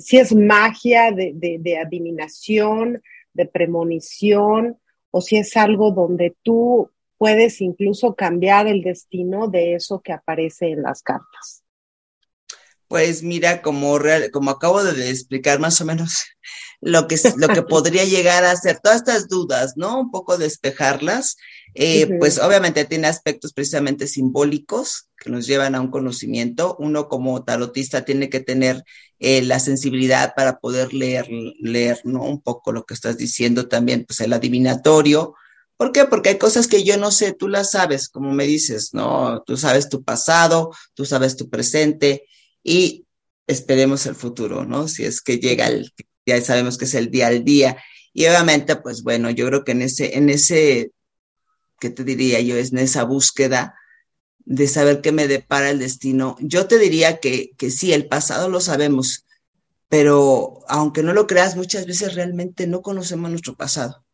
si 0.00 0.18
es 0.18 0.34
magia 0.34 1.12
de, 1.12 1.32
de, 1.60 1.78
adivinación, 1.78 3.00
de 3.32 3.46
premonición, 3.46 4.76
o 5.12 5.20
si 5.20 5.36
es 5.36 5.56
algo 5.56 5.92
donde 5.92 6.34
tú 6.42 6.90
puedes 7.16 7.60
incluso 7.60 8.16
cambiar 8.16 8.66
el 8.66 8.82
destino 8.82 9.46
de 9.46 9.74
eso 9.74 10.00
que 10.00 10.12
aparece 10.12 10.70
en 10.70 10.82
las 10.82 11.00
cartas. 11.00 11.59
Pues 12.90 13.22
mira, 13.22 13.62
como, 13.62 14.00
como 14.32 14.50
acabo 14.50 14.82
de 14.82 15.10
explicar 15.10 15.60
más 15.60 15.80
o 15.80 15.84
menos 15.84 16.24
lo 16.80 17.06
que, 17.06 17.16
lo 17.36 17.46
que 17.46 17.62
podría 17.68 18.04
llegar 18.04 18.44
a 18.44 18.56
ser 18.56 18.80
todas 18.80 18.98
estas 18.98 19.28
dudas, 19.28 19.74
¿no? 19.76 20.00
Un 20.00 20.10
poco 20.10 20.36
despejarlas. 20.36 21.36
Eh, 21.74 22.08
pues 22.18 22.40
obviamente 22.40 22.84
tiene 22.86 23.06
aspectos 23.06 23.52
precisamente 23.52 24.08
simbólicos 24.08 25.08
que 25.16 25.30
nos 25.30 25.46
llevan 25.46 25.76
a 25.76 25.80
un 25.80 25.92
conocimiento. 25.92 26.74
Uno 26.80 27.06
como 27.06 27.44
tarotista 27.44 28.04
tiene 28.04 28.28
que 28.28 28.40
tener 28.40 28.82
eh, 29.20 29.40
la 29.42 29.60
sensibilidad 29.60 30.34
para 30.34 30.58
poder 30.58 30.92
leer, 30.92 31.28
leer, 31.60 32.00
¿no? 32.02 32.24
Un 32.24 32.42
poco 32.42 32.72
lo 32.72 32.86
que 32.86 32.94
estás 32.94 33.16
diciendo 33.16 33.68
también, 33.68 34.04
pues 34.04 34.18
el 34.18 34.32
adivinatorio. 34.32 35.34
¿Por 35.76 35.92
qué? 35.92 36.06
Porque 36.06 36.30
hay 36.30 36.38
cosas 36.38 36.66
que 36.66 36.82
yo 36.82 36.96
no 36.96 37.12
sé, 37.12 37.34
tú 37.34 37.46
las 37.46 37.70
sabes, 37.70 38.08
como 38.08 38.32
me 38.32 38.46
dices, 38.46 38.94
¿no? 38.94 39.44
Tú 39.46 39.56
sabes 39.56 39.88
tu 39.88 40.02
pasado, 40.02 40.72
tú 40.94 41.04
sabes 41.04 41.36
tu 41.36 41.48
presente 41.48 42.24
y 42.62 43.06
esperemos 43.46 44.06
el 44.06 44.14
futuro, 44.14 44.64
¿no? 44.64 44.88
Si 44.88 45.04
es 45.04 45.20
que 45.20 45.38
llega 45.38 45.66
el, 45.66 45.92
ya 46.26 46.40
sabemos 46.40 46.78
que 46.78 46.84
es 46.84 46.94
el 46.94 47.10
día 47.10 47.28
al 47.28 47.44
día. 47.44 47.76
Y 48.12 48.26
obviamente, 48.26 48.76
pues 48.76 49.02
bueno, 49.02 49.30
yo 49.30 49.46
creo 49.46 49.64
que 49.64 49.72
en 49.72 49.82
ese, 49.82 50.16
en 50.16 50.30
ese 50.30 50.92
¿qué 51.80 51.90
te 51.90 52.04
diría 52.04 52.40
yo? 52.40 52.56
Es 52.56 52.70
en 52.70 52.78
esa 52.78 53.02
búsqueda 53.04 53.74
de 54.38 54.68
saber 54.68 55.00
qué 55.00 55.10
me 55.10 55.26
depara 55.26 55.70
el 55.70 55.80
destino. 55.80 56.36
Yo 56.40 56.66
te 56.66 56.78
diría 56.78 57.18
que, 57.18 57.50
que 57.56 57.70
sí, 57.70 57.92
el 57.92 58.06
pasado 58.06 58.48
lo 58.48 58.60
sabemos, 58.60 59.26
pero 59.88 60.60
aunque 60.68 61.02
no 61.02 61.12
lo 61.12 61.26
creas, 61.26 61.56
muchas 61.56 61.86
veces 61.86 62.14
realmente 62.14 62.66
no 62.66 62.82
conocemos 62.82 63.30
nuestro 63.30 63.56
pasado. 63.56 64.04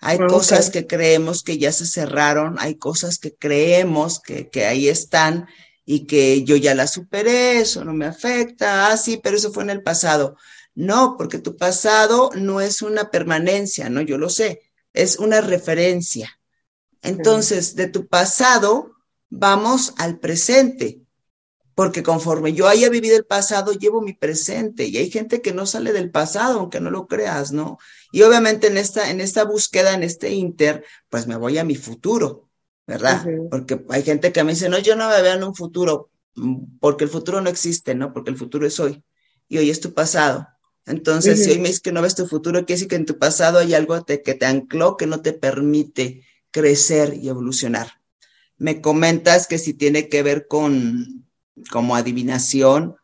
Hay 0.00 0.18
cosas 0.18 0.70
que 0.70 0.88
creemos 0.88 1.44
que 1.44 1.58
ya 1.58 1.70
se 1.70 1.86
cerraron, 1.86 2.56
hay 2.58 2.74
cosas 2.74 3.18
que 3.18 3.36
creemos 3.36 4.20
que, 4.20 4.48
que, 4.48 4.66
ahí 4.66 4.88
están 4.88 5.46
y 5.84 6.06
que 6.06 6.44
yo 6.44 6.56
ya 6.56 6.74
las 6.74 6.92
superé, 6.92 7.58
eso 7.58 7.84
no 7.84 7.92
me 7.92 8.06
afecta, 8.06 8.88
ah, 8.88 8.96
sí, 8.96 9.20
pero 9.22 9.36
eso 9.36 9.52
fue 9.52 9.64
en 9.64 9.70
el 9.70 9.82
pasado. 9.82 10.36
No, 10.74 11.16
porque 11.18 11.38
tu 11.38 11.56
pasado 11.56 12.30
no 12.34 12.60
es 12.60 12.82
una 12.82 13.10
permanencia, 13.10 13.90
¿no? 13.90 14.00
Yo 14.00 14.18
lo 14.18 14.28
sé, 14.28 14.62
es 14.92 15.18
una 15.18 15.40
referencia. 15.40 16.38
Entonces, 17.02 17.74
de 17.74 17.88
tu 17.88 18.06
pasado 18.06 18.92
vamos 19.28 19.94
al 19.98 20.18
presente, 20.18 21.02
porque 21.74 22.02
conforme 22.02 22.52
yo 22.52 22.68
haya 22.68 22.88
vivido 22.88 23.16
el 23.16 23.24
pasado, 23.24 23.72
llevo 23.72 24.02
mi 24.02 24.12
presente 24.12 24.86
y 24.86 24.96
hay 24.98 25.10
gente 25.10 25.40
que 25.40 25.52
no 25.52 25.66
sale 25.66 25.92
del 25.92 26.10
pasado, 26.10 26.60
aunque 26.60 26.80
no 26.80 26.90
lo 26.90 27.06
creas, 27.06 27.52
¿no? 27.52 27.78
Y 28.12 28.22
obviamente 28.22 28.68
en 28.68 28.76
esta, 28.78 29.10
en 29.10 29.20
esta 29.20 29.44
búsqueda, 29.44 29.94
en 29.94 30.02
este 30.02 30.30
inter, 30.30 30.84
pues 31.08 31.26
me 31.26 31.36
voy 31.36 31.58
a 31.58 31.64
mi 31.64 31.74
futuro, 31.74 32.50
¿verdad? 32.86 33.24
Porque 33.50 33.84
hay 33.90 34.02
gente 34.02 34.32
que 34.32 34.44
me 34.44 34.52
dice, 34.52 34.68
no, 34.68 34.78
yo 34.78 34.96
no 34.96 35.08
me 35.08 35.22
veo 35.22 35.34
en 35.34 35.44
un 35.44 35.54
futuro, 35.54 36.10
mm, 36.34 36.78
porque 36.80 37.04
el 37.04 37.10
futuro 37.10 37.40
no 37.40 37.50
existe, 37.50 37.94
¿no? 37.94 38.12
Porque 38.12 38.30
el 38.30 38.36
futuro 38.36 38.66
es 38.66 38.78
hoy 38.80 39.02
y 39.48 39.58
hoy 39.58 39.70
es 39.70 39.80
tu 39.80 39.94
pasado. 39.94 40.48
Entonces, 40.84 41.44
si 41.44 41.50
hoy 41.50 41.58
me 41.58 41.68
dices 41.68 41.80
que 41.80 41.92
no 41.92 42.02
ves 42.02 42.16
tu 42.16 42.26
futuro, 42.26 42.60
quiere 42.60 42.74
decir 42.74 42.88
que 42.88 42.96
en 42.96 43.06
tu 43.06 43.18
pasado 43.18 43.58
hay 43.58 43.74
algo 43.74 44.04
que 44.04 44.18
te 44.18 44.46
ancló 44.46 44.96
que 44.96 45.06
no 45.06 45.22
te 45.22 45.32
permite 45.32 46.24
crecer 46.50 47.14
y 47.14 47.28
evolucionar. 47.28 48.00
Me 48.56 48.80
comentas 48.80 49.46
que 49.46 49.58
si 49.58 49.74
tiene 49.74 50.08
que 50.08 50.22
ver 50.22 50.48
con 50.48 51.26
como 51.70 51.94
adivinación, 51.94 52.96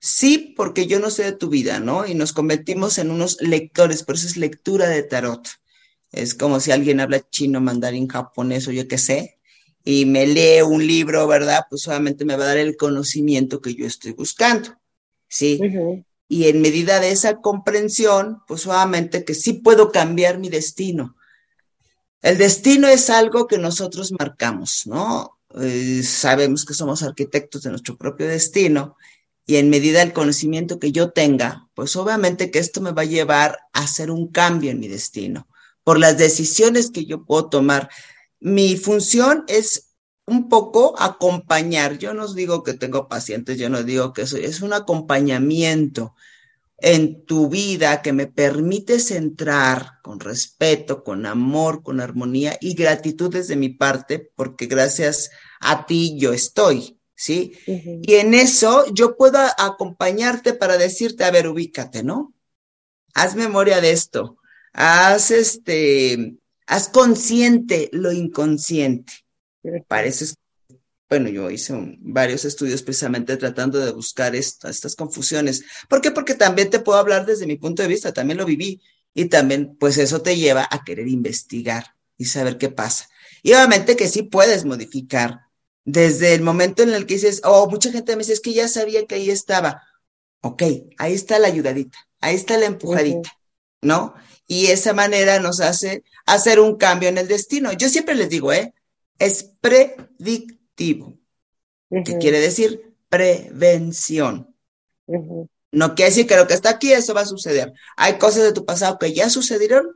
sí, 0.00 0.54
porque 0.56 0.86
yo 0.86 1.00
no 1.00 1.10
sé 1.10 1.24
de 1.24 1.32
tu 1.32 1.48
vida, 1.48 1.80
¿no? 1.80 2.06
Y 2.06 2.14
nos 2.14 2.32
convertimos 2.32 2.98
en 2.98 3.10
unos 3.10 3.40
lectores, 3.40 4.02
por 4.02 4.14
eso 4.14 4.26
es 4.26 4.36
lectura 4.36 4.88
de 4.88 5.02
tarot. 5.02 5.48
Es 6.12 6.34
como 6.34 6.60
si 6.60 6.72
alguien 6.72 7.00
habla 7.00 7.28
chino, 7.28 7.60
mandarín, 7.60 8.08
japonés 8.08 8.66
o 8.68 8.72
yo 8.72 8.88
qué 8.88 8.98
sé, 8.98 9.38
y 9.84 10.06
me 10.06 10.26
lee 10.26 10.62
un 10.62 10.86
libro, 10.86 11.26
¿verdad? 11.26 11.66
Pues 11.68 11.82
solamente 11.82 12.24
me 12.24 12.36
va 12.36 12.44
a 12.44 12.48
dar 12.48 12.58
el 12.58 12.76
conocimiento 12.76 13.60
que 13.60 13.74
yo 13.74 13.86
estoy 13.86 14.12
buscando, 14.12 14.76
¿sí? 15.28 15.60
Y 16.28 16.48
en 16.48 16.60
medida 16.60 17.00
de 17.00 17.10
esa 17.10 17.36
comprensión, 17.36 18.42
pues 18.46 18.62
solamente 18.62 19.24
que 19.24 19.34
sí 19.34 19.54
puedo 19.54 19.90
cambiar 19.90 20.38
mi 20.38 20.48
destino. 20.48 21.16
El 22.20 22.36
destino 22.36 22.88
es 22.88 23.08
algo 23.10 23.46
que 23.46 23.58
nosotros 23.58 24.12
marcamos, 24.12 24.86
¿no? 24.86 25.38
Eh, 25.58 26.02
sabemos 26.02 26.64
que 26.64 26.74
somos 26.74 27.02
arquitectos 27.02 27.62
de 27.62 27.70
nuestro 27.70 27.96
propio 27.96 28.26
destino 28.26 28.96
y 29.46 29.56
en 29.56 29.70
medida 29.70 30.00
del 30.00 30.12
conocimiento 30.12 30.78
que 30.78 30.92
yo 30.92 31.12
tenga, 31.12 31.68
pues 31.74 31.96
obviamente 31.96 32.50
que 32.50 32.58
esto 32.58 32.82
me 32.82 32.92
va 32.92 33.02
a 33.02 33.06
llevar 33.06 33.58
a 33.72 33.84
hacer 33.84 34.10
un 34.10 34.28
cambio 34.28 34.70
en 34.70 34.80
mi 34.80 34.88
destino 34.88 35.48
por 35.88 35.98
las 35.98 36.18
decisiones 36.18 36.90
que 36.90 37.06
yo 37.06 37.24
puedo 37.24 37.48
tomar. 37.48 37.88
Mi 38.40 38.76
función 38.76 39.44
es 39.48 39.94
un 40.26 40.50
poco 40.50 40.94
acompañar. 41.00 41.96
Yo 41.96 42.12
no 42.12 42.30
digo 42.30 42.62
que 42.62 42.74
tengo 42.74 43.08
pacientes, 43.08 43.56
yo 43.56 43.70
no 43.70 43.82
digo 43.82 44.12
que 44.12 44.20
eso 44.20 44.36
es 44.36 44.60
un 44.60 44.74
acompañamiento 44.74 46.14
en 46.76 47.24
tu 47.24 47.48
vida 47.48 48.02
que 48.02 48.12
me 48.12 48.26
permite 48.26 49.00
centrar 49.00 49.92
con 50.02 50.20
respeto, 50.20 51.02
con 51.02 51.24
amor, 51.24 51.82
con 51.82 52.02
armonía 52.02 52.58
y 52.60 52.74
gratitud 52.74 53.32
desde 53.32 53.56
mi 53.56 53.70
parte, 53.70 54.30
porque 54.36 54.66
gracias 54.66 55.30
a 55.58 55.86
ti 55.86 56.18
yo 56.18 56.34
estoy, 56.34 57.00
¿sí? 57.14 57.54
Y 57.66 58.16
en 58.16 58.34
eso 58.34 58.84
yo 58.92 59.16
puedo 59.16 59.38
acompañarte 59.56 60.52
para 60.52 60.76
decirte, 60.76 61.24
a 61.24 61.30
ver, 61.30 61.48
ubícate, 61.48 62.02
¿no? 62.02 62.34
Haz 63.14 63.36
memoria 63.36 63.80
de 63.80 63.92
esto, 63.92 64.36
haz 64.72 65.30
este, 65.30 66.36
haz 66.66 66.88
consciente 66.88 67.88
lo 67.92 68.12
inconsciente. 68.12 69.12
Para 69.88 70.06
eso 70.06 70.24
es 70.24 70.34
bueno, 71.08 71.30
yo 71.30 71.50
hice 71.50 71.74
varios 72.00 72.44
estudios 72.44 72.82
precisamente 72.82 73.38
tratando 73.38 73.78
de 73.78 73.92
buscar 73.92 74.36
estas 74.36 74.94
confusiones. 74.94 75.64
¿Por 75.88 76.02
qué? 76.02 76.10
Porque 76.10 76.34
también 76.34 76.68
te 76.68 76.80
puedo 76.80 76.98
hablar 76.98 77.24
desde 77.24 77.46
mi 77.46 77.56
punto 77.56 77.82
de 77.82 77.88
vista, 77.88 78.12
también 78.12 78.36
lo 78.36 78.44
viví 78.44 78.82
y 79.14 79.26
también 79.26 79.74
pues 79.80 79.96
eso 79.96 80.20
te 80.20 80.36
lleva 80.36 80.68
a 80.70 80.84
querer 80.84 81.08
investigar 81.08 81.94
y 82.18 82.26
saber 82.26 82.58
qué 82.58 82.68
pasa. 82.68 83.08
Y 83.42 83.52
obviamente 83.52 83.96
que 83.96 84.08
sí 84.08 84.22
puedes 84.22 84.66
modificar 84.66 85.40
desde 85.84 86.34
el 86.34 86.42
momento 86.42 86.82
en 86.82 86.92
el 86.92 87.06
que 87.06 87.14
dices, 87.14 87.40
oh, 87.44 87.70
mucha 87.70 87.90
gente 87.90 88.14
me 88.14 88.20
dice, 88.20 88.34
es 88.34 88.40
que 88.40 88.52
ya 88.52 88.68
sabía 88.68 89.06
que 89.06 89.14
ahí 89.14 89.30
estaba. 89.30 89.82
Ok, 90.42 90.62
ahí 90.98 91.14
está 91.14 91.38
la 91.38 91.48
ayudadita, 91.48 91.98
ahí 92.20 92.36
está 92.36 92.58
la 92.58 92.66
empujadita, 92.66 93.32
¿no? 93.82 94.14
Y 94.46 94.66
esa 94.66 94.92
manera 94.92 95.38
nos 95.40 95.60
hace 95.60 96.04
hacer 96.26 96.60
un 96.60 96.76
cambio 96.76 97.08
en 97.08 97.18
el 97.18 97.28
destino. 97.28 97.72
Yo 97.72 97.88
siempre 97.88 98.14
les 98.14 98.28
digo, 98.28 98.52
¿eh? 98.52 98.74
Es 99.18 99.52
predictivo 99.60 101.18
que 101.90 102.18
quiere 102.18 102.40
decir 102.40 102.94
prevención. 103.08 104.54
No 105.70 105.94
quiere 105.94 106.10
decir 106.10 106.26
que 106.26 106.36
lo 106.36 106.46
que 106.46 106.54
está 106.54 106.70
aquí, 106.70 106.92
eso 106.92 107.14
va 107.14 107.22
a 107.22 107.26
suceder. 107.26 107.72
Hay 107.96 108.18
cosas 108.18 108.44
de 108.44 108.52
tu 108.52 108.64
pasado 108.64 108.98
que 108.98 109.12
ya 109.12 109.28
sucedieron, 109.28 109.86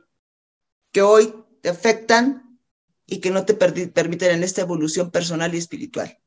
que 0.91 1.01
hoy 1.01 1.33
te 1.61 1.69
afectan 1.69 2.59
y 3.05 3.19
que 3.19 3.31
no 3.31 3.45
te 3.45 3.53
permiten 3.53 4.31
en 4.31 4.43
esta 4.43 4.61
evolución 4.61 5.11
personal 5.11 5.53
y 5.53 5.57
espiritual. 5.57 6.19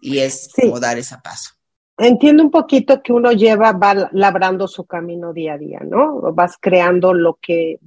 Y 0.00 0.18
es 0.18 0.48
como 0.54 0.80
dar 0.80 0.98
ese 0.98 1.16
paso. 1.22 1.50
Entiendo 2.02 2.42
un 2.42 2.50
poquito 2.50 3.02
que 3.02 3.12
uno 3.12 3.30
lleva, 3.32 3.72
va 3.72 4.08
labrando 4.12 4.66
su 4.66 4.86
camino 4.86 5.34
día 5.34 5.52
a 5.54 5.58
día, 5.58 5.80
¿no? 5.80 6.32
Vas 6.32 6.56
creando 6.58 7.12
lo 7.12 7.38
que, 7.40 7.78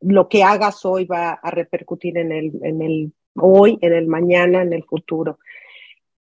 lo 0.00 0.28
que 0.28 0.42
hagas 0.42 0.84
hoy 0.84 1.04
va 1.04 1.34
a 1.34 1.50
repercutir 1.52 2.18
en 2.18 2.32
el, 2.32 2.58
en 2.64 2.82
el 2.82 3.12
hoy, 3.36 3.78
en 3.80 3.92
el 3.92 4.08
mañana, 4.08 4.62
en 4.62 4.72
el 4.72 4.82
futuro. 4.82 5.38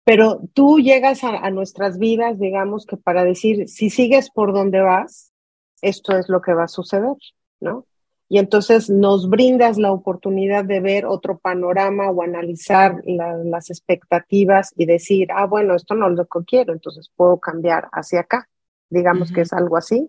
Pero 0.05 0.43
tú 0.53 0.81
llegas 0.81 1.25
a, 1.25 1.49
nuestras 1.51 1.99
vidas, 1.99 2.39
digamos 2.39 2.85
que 2.85 2.99
para 2.99 3.25
decir, 3.25 3.71
si 3.71 3.89
sigues 3.89 4.31
por 4.31 4.53
donde 4.53 4.83
vas, 4.83 5.33
esto 5.81 6.19
es 6.19 6.29
lo 6.29 6.43
que 6.43 6.53
va 6.53 6.65
a 6.65 6.69
suceder, 6.69 7.17
¿no? 7.59 7.87
Y 8.33 8.39
entonces 8.39 8.89
nos 8.89 9.29
brindas 9.29 9.77
la 9.77 9.91
oportunidad 9.91 10.65
de 10.65 10.79
ver 10.79 11.05
otro 11.05 11.39
panorama 11.39 12.11
o 12.11 12.23
analizar 12.23 13.03
las 13.05 13.71
expectativas 13.71 14.73
y 14.77 14.87
decir, 14.87 15.29
ah, 15.35 15.47
bueno, 15.47 15.75
esto 15.75 15.97
no 15.97 16.09
es 16.09 16.17
lo 16.17 16.27
que 16.27 16.45
quiero, 16.47 16.73
entonces 16.73 17.11
puedo 17.17 17.41
cambiar 17.41 17.89
hacia 17.93 18.21
acá. 18.21 18.49
Digamos 18.89 19.33
que 19.33 19.41
es 19.41 19.53
algo 19.53 19.77
así. 19.77 20.09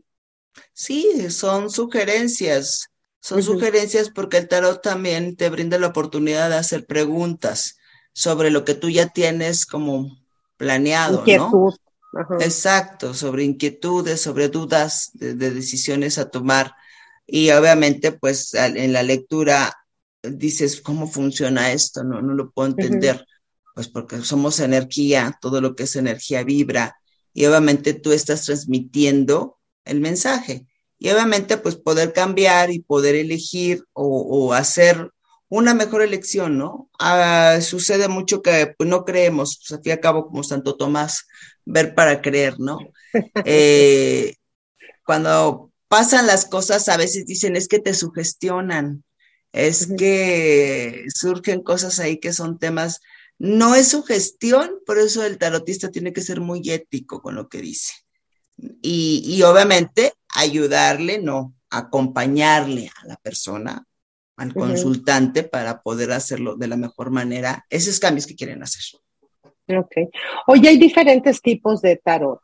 Sí, 0.71 1.31
son 1.31 1.71
sugerencias. 1.71 2.91
Son 3.19 3.41
sugerencias 3.41 4.09
porque 4.09 4.37
el 4.37 4.47
tarot 4.47 4.81
también 4.81 5.35
te 5.35 5.49
brinda 5.49 5.79
la 5.79 5.87
oportunidad 5.87 6.49
de 6.49 6.57
hacer 6.57 6.85
preguntas 6.85 7.79
sobre 8.13 8.51
lo 8.51 8.65
que 8.65 8.75
tú 8.75 8.89
ya 8.89 9.07
tienes 9.07 9.65
como 9.65 10.17
planeado, 10.57 11.23
¿no? 11.25 11.73
Exacto, 12.39 13.13
sobre 13.13 13.43
inquietudes, 13.43 14.21
sobre 14.21 14.49
dudas 14.49 15.09
de, 15.13 15.33
decisiones 15.33 16.17
a 16.17 16.29
tomar. 16.29 16.75
Y 17.27 17.51
obviamente, 17.51 18.11
pues 18.11 18.53
en 18.53 18.93
la 18.93 19.03
lectura 19.03 19.73
dices, 20.23 20.81
¿cómo 20.81 21.07
funciona 21.07 21.71
esto? 21.71 22.03
No, 22.03 22.21
no 22.21 22.33
lo 22.33 22.51
puedo 22.51 22.69
entender. 22.69 23.25
Pues 23.73 23.87
porque 23.87 24.21
somos 24.21 24.59
energía, 24.59 25.37
todo 25.41 25.61
lo 25.61 25.75
que 25.75 25.83
es 25.83 25.95
energía 25.95 26.43
vibra. 26.43 26.95
Y 27.33 27.45
obviamente 27.45 27.93
tú 27.93 28.11
estás 28.11 28.45
transmitiendo 28.45 29.59
el 29.85 30.01
mensaje. 30.01 30.67
Y 30.99 31.09
obviamente, 31.09 31.57
pues 31.57 31.75
poder 31.77 32.13
cambiar 32.13 32.71
y 32.71 32.79
poder 32.79 33.15
elegir 33.15 33.85
o 33.93 34.53
hacer 34.53 35.09
una 35.51 35.73
mejor 35.73 36.01
elección, 36.01 36.57
¿no? 36.57 36.89
Ah, 36.97 37.59
sucede 37.61 38.07
mucho 38.07 38.41
que 38.41 38.73
pues, 38.77 38.89
no 38.89 39.03
creemos, 39.03 39.57
pues, 39.57 39.77
al 39.77 39.83
fin 39.83 39.89
y 39.89 39.91
al 39.91 39.99
cabo, 39.99 40.27
como 40.27 40.43
Santo 40.43 40.77
Tomás, 40.77 41.27
ver 41.65 41.93
para 41.93 42.21
creer, 42.21 42.57
¿no? 42.57 42.79
Eh, 43.45 44.35
cuando 45.05 45.70
pasan 45.91 46.25
las 46.25 46.45
cosas, 46.45 46.87
a 46.87 46.95
veces 46.95 47.25
dicen, 47.25 47.57
es 47.57 47.67
que 47.67 47.79
te 47.79 47.93
sugestionan, 47.93 49.03
es 49.51 49.89
que 49.97 51.03
surgen 51.13 51.61
cosas 51.63 51.99
ahí 51.99 52.17
que 52.17 52.31
son 52.31 52.59
temas, 52.59 53.01
no 53.37 53.75
es 53.75 53.89
sugestión, 53.89 54.79
por 54.85 54.97
eso 54.97 55.25
el 55.25 55.37
tarotista 55.37 55.91
tiene 55.91 56.13
que 56.13 56.21
ser 56.21 56.39
muy 56.39 56.61
ético 56.69 57.21
con 57.21 57.35
lo 57.35 57.49
que 57.49 57.59
dice. 57.59 57.91
Y, 58.81 59.21
y 59.25 59.41
obviamente 59.41 60.13
ayudarle, 60.33 61.21
no, 61.21 61.53
acompañarle 61.69 62.89
a 63.03 63.07
la 63.07 63.17
persona 63.17 63.85
al 64.37 64.53
consultante 64.53 65.43
para 65.43 65.81
poder 65.81 66.13
hacerlo 66.13 66.55
de 66.55 66.69
la 66.69 66.77
mejor 66.77 67.11
manera, 67.11 67.65
esos 67.69 67.99
cambios 67.99 68.25
que 68.25 68.37
quieren 68.37 68.63
hacer. 68.63 68.81
Ok. 69.67 70.09
Oye, 70.47 70.69
hay 70.69 70.77
diferentes 70.77 71.41
tipos 71.41 71.81
de 71.81 71.97
tarot. 71.97 72.39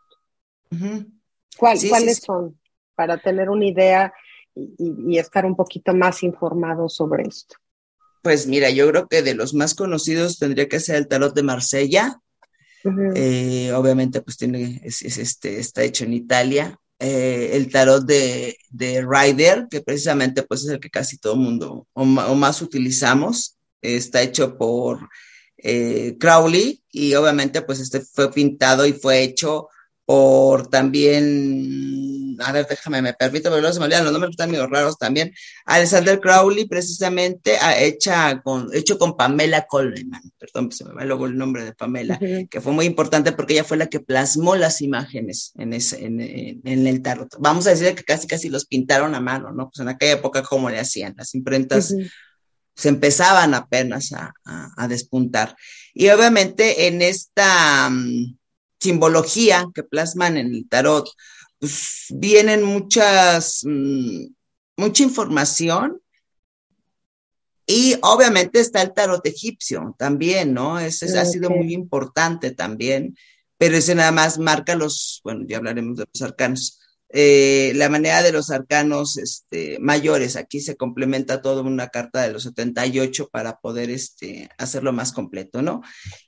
¿Cuáles 1.57 2.17
son? 2.17 2.59
Para 2.97 3.17
tener 3.17 3.49
una 3.49 3.65
idea 3.65 4.13
y, 4.53 5.17
estar 5.17 5.45
un 5.45 5.55
poquito 5.55 5.93
más 5.93 6.23
informado 6.23 6.89
sobre 6.89 7.23
esto. 7.23 7.55
Pues 8.23 8.47
mira, 8.47 8.69
yo 8.71 8.89
creo 8.89 9.07
que 9.07 9.21
de 9.21 9.35
los 9.35 9.53
más 9.53 9.75
conocidos 9.75 10.39
tendría 10.39 10.67
que 10.67 10.79
ser 10.81 10.95
el 10.97 11.07
tarot 11.07 11.33
de 11.33 11.43
Marsella, 11.43 12.19
Eh, 13.15 13.71
obviamente, 13.73 14.21
pues 14.21 14.37
tiene, 14.37 14.79
es, 14.83 15.01
este, 15.01 15.59
está 15.59 15.83
hecho 15.83 16.05
en 16.05 16.13
Italia. 16.13 16.79
Eh, 16.99 17.51
el 17.53 17.69
tarot 17.71 18.05
de, 18.05 18.57
de 18.69 19.05
Ryder, 19.05 19.67
que 19.69 19.81
precisamente 19.81 20.41
pues 20.43 20.63
es 20.63 20.69
el 20.69 20.79
que 20.79 20.89
casi 20.89 21.19
todo 21.19 21.33
el 21.33 21.41
mundo 21.41 21.87
o, 21.93 22.05
más 22.05 22.61
utilizamos, 22.63 23.57
está 23.81 24.23
hecho 24.23 24.57
por 24.57 25.07
eh, 25.57 26.15
Crowley 26.19 26.81
y 26.91 27.13
obviamente 27.13 27.61
pues 27.61 27.79
este 27.81 28.01
fue 28.01 28.31
pintado 28.31 28.85
y 28.87 28.93
fue 28.93 29.21
hecho 29.21 29.67
por 30.05 30.67
también, 30.69 32.16
a 32.39 32.51
ver, 32.51 32.67
déjame, 32.67 33.01
me 33.01 33.13
permito, 33.13 33.49
pero 33.49 33.61
luego 33.61 33.73
se 33.73 33.79
me 33.79 33.85
olvidan 33.85 34.03
los 34.03 34.13
nombres, 34.13 34.31
están 34.31 34.51
medio 34.51 34.67
raros 34.67 34.97
también. 34.97 35.33
Alexander 35.65 36.19
Crowley, 36.19 36.67
precisamente, 36.67 37.57
hecha 37.79 38.41
con, 38.41 38.69
hecho 38.73 38.97
con 38.97 39.15
Pamela 39.15 39.65
Coleman, 39.67 40.21
perdón, 40.37 40.71
se 40.71 40.85
me 40.85 40.93
va 40.93 41.05
luego 41.05 41.25
el 41.25 41.37
nombre 41.37 41.63
de 41.63 41.73
Pamela, 41.73 42.19
que 42.49 42.61
fue 42.61 42.73
muy 42.73 42.85
importante 42.85 43.31
porque 43.31 43.53
ella 43.53 43.63
fue 43.63 43.77
la 43.77 43.87
que 43.87 43.99
plasmó 43.99 44.55
las 44.55 44.81
imágenes 44.81 45.51
en, 45.55 45.73
ese, 45.73 46.05
en, 46.05 46.19
en, 46.21 46.87
el 46.87 47.01
tarot. 47.01 47.35
Vamos 47.39 47.67
a 47.67 47.71
decir 47.71 47.95
que 47.95 48.03
casi, 48.03 48.27
casi 48.27 48.49
los 48.49 48.65
pintaron 48.65 49.15
a 49.15 49.19
mano, 49.19 49.51
¿no? 49.51 49.69
Pues 49.69 49.79
en 49.79 49.89
aquella 49.89 50.13
época, 50.13 50.43
¿cómo 50.43 50.69
le 50.69 50.79
hacían? 50.79 51.15
Las 51.17 51.35
imprentas. 51.35 51.93
se 52.75 52.89
empezaban 52.89 53.55
apenas 53.55 54.13
a, 54.13 54.31
a, 54.45 54.69
a, 54.77 54.87
despuntar. 54.87 55.55
Y 55.95 56.09
obviamente 56.09 56.85
en 56.85 57.01
esta, 57.01 57.89
mm, 57.89 58.37
simbología 58.79 59.65
que 59.73 59.83
plasman 59.83 60.37
en 60.37 60.53
el 60.53 60.67
tarot, 60.67 61.09
pues 61.59 62.07
vienen 62.09 62.63
muchas, 62.63 63.61
mm, 63.63 64.25
mucha 64.77 65.03
información. 65.03 66.01
Y 67.65 67.97
obviamente 68.01 68.59
está 68.59 68.81
el 68.81 68.93
tarot 68.93 69.25
egipcio 69.25 69.93
también, 69.97 70.53
¿no? 70.53 70.79
Ese 70.79 71.17
ha 71.19 71.25
sido 71.25 71.49
muy 71.49 71.73
importante 71.73 72.51
también, 72.51 73.17
pero 73.57 73.75
ese 73.75 73.93
nada 73.93 74.13
más 74.13 74.39
marca 74.39 74.73
los, 74.75 75.19
bueno, 75.23 75.43
ya 75.45 75.57
hablaremos 75.57 75.97
de 75.97 76.05
los 76.13 76.21
arcanos, 76.21 76.76
eh, 77.09 77.71
la 77.75 77.87
manera 77.87 78.21
de 78.21 78.33
los 78.33 78.51
arcanos 78.51 79.17
este, 79.17 79.77
mayores. 79.79 80.35
Aquí 80.35 80.59
se 80.59 80.75
complementa 80.75 81.41
toda 81.41 81.61
una 81.61 81.87
carta 81.87 82.21
de 82.21 82.33
los 82.33 82.43
78 82.43 83.29
para 83.31 83.59
poder 83.59 83.89
este, 83.89 84.49
hacerlo 84.57 84.91
más 84.91 85.13
completo, 85.13 85.61
¿no? 85.61 85.81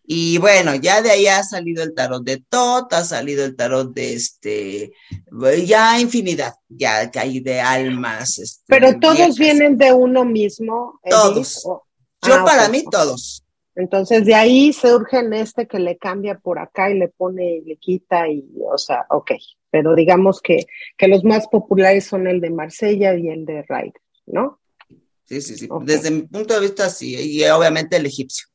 Y 0.03 0.37
bueno, 0.37 0.75
ya 0.75 1.01
de 1.01 1.11
ahí 1.11 1.27
ha 1.27 1.43
salido 1.43 1.83
el 1.83 1.93
tarot 1.93 2.23
de 2.23 2.43
Tot, 2.47 2.91
ha 2.93 3.03
salido 3.03 3.43
el 3.43 3.55
tarot 3.55 3.93
de 3.93 4.13
este, 4.13 4.91
ya 5.65 5.99
infinidad, 5.99 6.53
ya 6.69 7.11
que 7.11 7.19
hay 7.19 7.41
de 7.41 7.59
almas. 7.59 8.39
Este, 8.39 8.63
Pero 8.67 8.99
todos 8.99 9.37
vienen 9.37 9.77
de 9.77 9.91
uno 9.91 10.23
mismo. 10.23 10.99
Todos. 11.09 11.61
Yo 12.25 12.33
ah, 12.35 12.45
para 12.45 12.69
mí 12.69 12.83
todos. 12.89 13.43
Entonces 13.75 14.25
de 14.25 14.35
ahí 14.35 14.73
se 14.73 14.93
urge 14.93 15.19
en 15.19 15.33
este 15.33 15.67
que 15.67 15.79
le 15.79 15.97
cambia 15.97 16.37
por 16.37 16.59
acá 16.59 16.89
y 16.89 16.97
le 16.97 17.07
pone 17.07 17.57
y 17.57 17.61
le 17.61 17.77
quita 17.77 18.27
y, 18.27 18.45
o 18.69 18.77
sea, 18.77 19.05
ok, 19.09 19.31
pero 19.71 19.95
digamos 19.95 20.41
que, 20.41 20.65
que 20.97 21.07
los 21.07 21.23
más 21.23 21.47
populares 21.47 22.05
son 22.05 22.27
el 22.27 22.41
de 22.41 22.49
Marsella 22.49 23.15
y 23.15 23.29
el 23.29 23.45
de 23.45 23.63
Ryder, 23.67 24.01
¿no? 24.25 24.59
Sí, 25.25 25.41
sí, 25.41 25.55
sí. 25.55 25.69
Desde 25.81 26.09
mi 26.11 26.23
punto 26.23 26.55
de 26.55 26.61
vista, 26.61 26.89
sí, 26.89 27.15
y 27.15 27.43
obviamente 27.45 27.97
el 27.97 28.05
egipcio. 28.07 28.47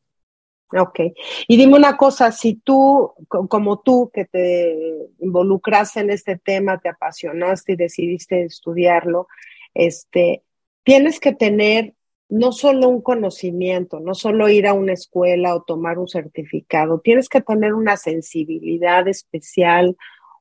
Ok. 0.76 1.00
Y 1.46 1.56
dime 1.56 1.76
una 1.76 1.96
cosa, 1.96 2.32
si 2.32 2.54
tú, 2.54 3.12
como 3.28 3.80
tú, 3.80 4.10
que 4.12 4.24
te 4.24 4.76
involucraste 5.20 6.00
en 6.00 6.10
este 6.10 6.36
tema, 6.36 6.80
te 6.80 6.88
apasionaste 6.88 7.72
y 7.72 7.76
decidiste 7.76 8.42
estudiarlo, 8.42 9.28
este, 9.72 10.42
tienes 10.82 11.20
que 11.20 11.32
tener 11.32 11.94
no 12.28 12.50
solo 12.50 12.88
un 12.88 13.02
conocimiento, 13.02 14.00
no 14.00 14.14
solo 14.14 14.48
ir 14.48 14.66
a 14.66 14.72
una 14.72 14.94
escuela 14.94 15.54
o 15.54 15.62
tomar 15.62 15.98
un 15.98 16.08
certificado, 16.08 17.00
tienes 17.00 17.28
que 17.28 17.40
tener 17.40 17.74
una 17.74 17.96
sensibilidad 17.96 19.06
especial, 19.06 19.96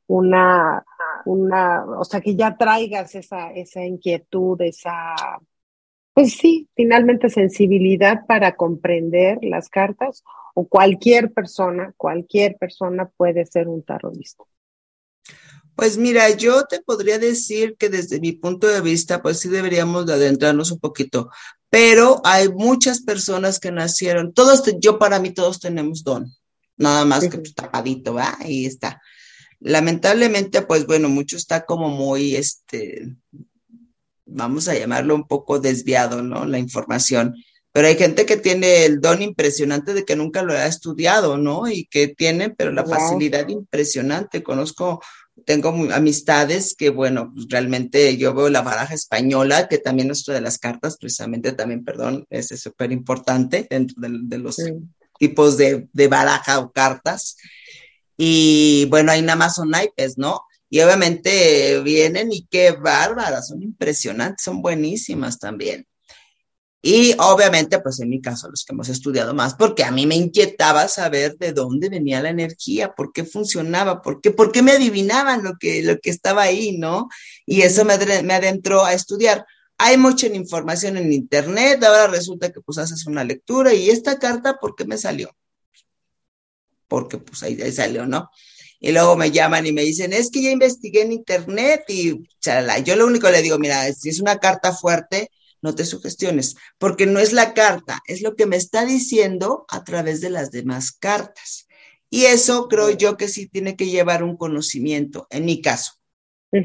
una, 0.08 0.84
una, 1.26 1.86
o 2.00 2.04
sea, 2.04 2.22
que 2.22 2.36
ya 2.36 2.56
traigas 2.58 3.16
esa, 3.16 3.52
esa 3.52 3.84
inquietud, 3.84 4.62
esa, 4.62 5.16
pues 6.14 6.34
sí, 6.34 6.70
finalmente 6.76 7.30
sensibilidad 7.30 8.26
para 8.28 8.56
comprender 8.56 9.40
las 9.42 9.70
cartas, 9.70 10.24
o 10.54 10.68
cualquier 10.68 11.34
persona, 11.34 11.94
cualquier 11.98 12.58
persona 12.58 13.10
puede 13.18 13.46
ser 13.46 13.68
un 13.68 13.84
tarotista. 13.84 14.44
Pues 15.76 15.98
mira, 15.98 16.30
yo 16.30 16.66
te 16.66 16.82
podría 16.82 17.18
decir 17.18 17.76
que 17.78 17.90
desde 17.90 18.20
mi 18.20 18.34
punto 18.34 18.68
de 18.68 18.82
vista, 18.82 19.24
pues 19.24 19.40
sí 19.40 19.50
deberíamos 19.50 20.06
de 20.06 20.14
adentrarnos 20.14 20.72
un 20.72 20.80
poquito, 20.80 21.32
pero 21.70 22.22
hay 22.24 22.50
muchas 22.50 23.02
personas 23.02 23.60
que 23.60 23.72
nacieron, 23.72 24.34
todos, 24.34 24.64
yo 24.80 25.00
para 25.00 25.20
mí 25.20 25.32
todos 25.32 25.60
tenemos 25.60 26.04
don, 26.04 26.32
nada 26.78 27.06
más 27.06 27.28
que 27.28 27.40
pues, 27.40 27.56
tapadito, 27.56 28.14
¿va? 28.14 28.38
Ahí 28.40 28.68
está. 28.68 29.02
Lamentablemente, 29.64 30.62
pues 30.62 30.86
bueno, 30.86 31.10
mucho 31.10 31.38
está 31.38 31.66
como 31.66 31.90
muy, 31.90 32.36
este, 32.36 33.16
vamos 34.26 34.68
a 34.68 34.76
llamarlo 34.76 35.16
un 35.16 35.28
poco 35.28 35.60
desviado, 35.60 36.22
¿no? 36.22 36.46
La 36.46 36.60
información. 36.60 37.36
Pero 37.72 37.88
hay 37.88 37.96
gente 37.96 38.26
que 38.26 38.38
tiene 38.38 38.86
el 38.86 39.02
don 39.02 39.22
impresionante 39.22 39.94
de 39.94 40.06
que 40.06 40.16
nunca 40.16 40.44
lo 40.44 40.54
ha 40.54 40.68
estudiado, 40.68 41.38
¿no? 41.38 41.68
Y 41.68 41.86
que 41.86 42.10
tiene, 42.10 42.50
pero 42.50 42.72
la 42.72 42.86
facilidad 42.86 43.48
impresionante. 43.48 44.44
Conozco 44.44 45.02
tengo 45.46 45.70
amistades 45.92 46.76
que, 46.76 46.90
bueno, 46.90 47.32
pues 47.34 47.48
realmente 47.50 48.18
yo 48.18 48.34
veo 48.34 48.50
la 48.50 48.62
baraja 48.62 48.94
española, 48.94 49.68
que 49.68 49.78
también 49.78 50.12
es 50.12 50.22
otra 50.22 50.36
de 50.36 50.42
las 50.42 50.60
cartas, 50.60 50.98
precisamente 50.98 51.54
también, 51.54 51.84
perdón, 51.84 52.26
es 52.30 52.48
súper 52.48 52.92
importante 52.92 53.68
dentro 53.70 53.96
de, 54.00 54.38
los 54.38 54.58
tipos 55.18 55.58
de, 55.58 55.88
de, 55.92 56.08
baraja 56.08 56.60
o 56.60 56.72
cartas. 56.72 57.38
Y 58.18 58.86
bueno, 58.90 59.12
hay 59.12 59.22
nada 59.22 59.36
más 59.38 59.56
son 59.56 59.70
naipes, 59.70 60.18
¿no? 60.18 60.42
Y 60.70 60.82
obviamente 60.82 61.82
vienen 61.82 62.32
y 62.32 62.48
qué 62.48 62.72
bárbaras, 62.72 63.48
son 63.50 63.62
impresionantes, 63.62 64.44
son 64.44 64.62
buenísimas 64.62 65.40
también. 65.40 65.88
Y 66.86 67.16
obviamente, 67.18 67.80
pues 67.80 68.02
en 68.02 68.10
mi 68.10 68.22
caso, 68.22 68.50
los 68.50 68.66
que 68.66 68.74
hemos 68.74 68.90
estudiado 68.90 69.34
más, 69.34 69.56
porque 69.56 69.86
a 69.86 69.92
mí 69.92 70.06
me 70.06 70.16
inquietaba 70.16 70.90
saber 70.90 71.38
de 71.38 71.54
dónde 71.54 71.88
venía 71.88 72.22
la 72.22 72.30
energía, 72.30 72.94
por 72.94 73.14
qué 73.14 73.24
funcionaba, 73.24 74.02
por 74.02 74.20
qué, 74.20 74.32
por 74.32 74.52
qué 74.52 74.62
me 74.62 74.74
adivinaban 74.74 75.44
lo 75.44 75.54
que, 75.58 75.82
lo 75.82 75.98
que 76.00 76.10
estaba 76.10 76.42
ahí, 76.42 76.78
¿no? 76.78 77.08
Y 77.46 77.62
eso 77.62 77.86
me, 77.86 77.98
me 78.24 78.34
adentró 78.34 78.84
a 78.84 78.94
estudiar. 78.94 79.46
Hay 79.78 79.98
mucha 79.98 80.28
información 80.28 80.98
en 80.98 81.14
internet, 81.14 81.82
ahora 81.86 82.08
resulta 82.08 82.52
que 82.52 82.60
pues 82.60 82.78
haces 82.78 83.06
una 83.08 83.24
lectura 83.24 83.74
y 83.74 83.90
esta 83.90 84.20
carta, 84.20 84.58
¿por 84.60 84.76
qué 84.76 84.84
me 84.86 84.98
salió? 84.98 85.30
Porque 86.94 87.18
pues 87.18 87.42
ahí, 87.42 87.60
salió, 87.72 88.06
¿no? 88.06 88.30
Y 88.80 88.92
luego 88.92 89.16
me 89.16 89.32
llaman 89.32 89.66
y 89.66 89.72
me 89.72 89.82
dicen, 89.82 90.14
es 90.14 90.30
que 90.30 90.44
ya 90.44 90.52
investigué 90.52 91.02
en 91.02 91.12
internet 91.12 91.86
y 91.88 92.22
chalala. 92.40 92.78
Yo 92.78 92.96
lo 92.96 93.08
único 93.08 93.26
que 93.26 93.34
le 93.34 93.42
digo, 93.42 93.58
mira, 93.58 93.92
si 93.94 94.10
es 94.10 94.22
una 94.22 94.38
carta 94.38 94.74
fuerte, 94.74 95.32
no 95.64 95.74
te 95.74 95.86
sugestiones, 95.86 96.56
porque 96.78 97.08
no 97.08 97.20
es 97.20 97.34
la 97.34 97.56
carta, 97.56 98.00
es 98.06 98.22
lo 98.22 98.36
que 98.36 98.46
me 98.46 98.58
está 98.58 98.86
diciendo 98.86 99.66
a 99.70 99.84
través 99.84 100.22
de 100.22 100.30
las 100.30 100.52
demás 100.52 100.92
cartas. 100.92 101.68
Y 102.12 102.26
eso 102.26 102.68
creo 102.68 102.92
yo 102.92 103.18
que 103.18 103.28
sí 103.28 103.48
tiene 103.48 103.76
que 103.76 103.90
llevar 103.90 104.22
un 104.22 104.38
conocimiento, 104.38 105.26
en 105.32 105.46
mi 105.46 105.64
caso, 105.64 105.94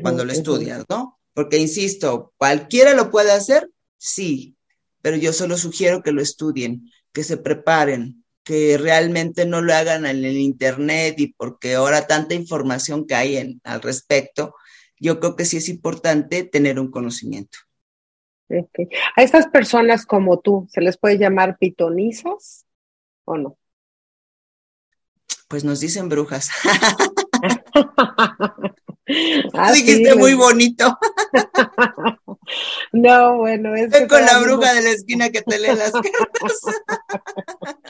cuando 0.03 0.27
lo 0.27 0.33
estudias, 0.33 0.85
¿no? 0.91 1.19
Porque, 1.33 1.57
insisto, 1.57 2.35
cualquiera 2.37 2.93
lo 2.93 3.11
puede 3.11 3.33
hacer, 3.33 3.71
sí, 3.97 4.59
pero 5.01 5.17
yo 5.17 5.33
solo 5.33 5.57
sugiero 5.57 6.03
que 6.03 6.13
lo 6.13 6.21
estudien, 6.21 6.91
que 7.15 7.25
se 7.25 7.39
preparen, 7.39 8.27
que 8.49 8.79
realmente 8.79 9.45
no 9.45 9.61
lo 9.61 9.75
hagan 9.75 10.07
en 10.07 10.25
el 10.25 10.39
Internet 10.39 11.17
y 11.19 11.35
porque 11.35 11.75
ahora 11.75 12.07
tanta 12.07 12.33
información 12.35 13.07
que 13.07 13.15
hay 13.15 13.37
en, 13.37 13.61
al 13.63 13.83
respecto, 13.83 14.55
yo 14.99 15.21
creo 15.21 15.37
que 15.37 15.45
sí 15.45 15.59
es 15.59 15.69
importante 15.69 16.45
tener 16.45 16.81
un 16.81 16.91
conocimiento. 16.91 17.59
A 19.17 19.23
estas 19.23 19.49
personas 19.49 20.07
como 20.07 20.41
tú, 20.41 20.67
¿se 20.73 20.81
les 20.81 20.97
puede 20.97 21.19
llamar 21.19 21.59
pitonizas 21.59 22.65
o 23.27 23.37
no? 23.37 23.59
Pues 25.47 25.63
nos 25.63 25.81
dicen 25.81 26.09
brujas. 26.09 26.49
Ah, 29.55 29.73
Dijiste 29.73 30.15
muy 30.15 30.35
bonito. 30.35 30.99
no, 32.93 33.39
bueno, 33.39 33.75
es. 33.75 33.91
con 34.07 34.21
la 34.21 34.39
bruja 34.41 34.75
de 34.75 34.83
la 34.83 34.91
esquina 34.91 35.31
que 35.31 35.43
te 35.43 35.59
lee 35.59 35.69
las 35.69 35.93
cartas. 35.93 36.61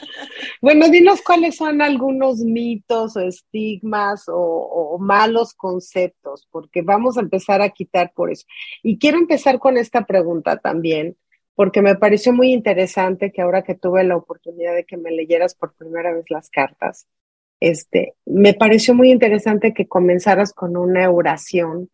bueno, 0.61 0.87
dinos 0.89 1.21
cuáles 1.21 1.57
son 1.57 1.81
algunos 1.81 2.39
mitos 2.39 3.17
o 3.17 3.21
estigmas 3.21 4.25
o, 4.27 4.97
malos 4.99 5.53
conceptos, 5.53 6.47
porque 6.51 6.81
vamos 6.81 7.17
a 7.17 7.21
empezar 7.21 7.61
a 7.61 7.69
quitar 7.69 8.13
por 8.13 8.31
eso. 8.31 8.45
Y 8.83 8.97
quiero 8.97 9.17
empezar 9.17 9.59
con 9.59 9.77
esta 9.77 10.05
pregunta 10.05 10.57
también, 10.57 11.17
porque 11.55 11.81
me 11.81 11.95
pareció 11.95 12.31
muy 12.31 12.53
interesante 12.53 13.31
que 13.31 13.41
ahora 13.41 13.63
que 13.63 13.75
tuve 13.75 14.03
la 14.03 14.15
oportunidad 14.15 14.73
de 14.75 14.85
que 14.85 14.97
me 14.97 15.11
leyeras 15.11 15.55
por 15.55 15.73
primera 15.73 16.13
vez 16.13 16.25
las 16.29 16.49
cartas, 16.49 17.07
este, 17.59 18.15
me 18.25 18.53
pareció 18.53 18.93
muy 18.93 19.11
interesante 19.11 19.73
que 19.73 19.87
comenzaras 19.87 20.53
con 20.53 20.77
una 20.77 21.09
oración, 21.09 21.89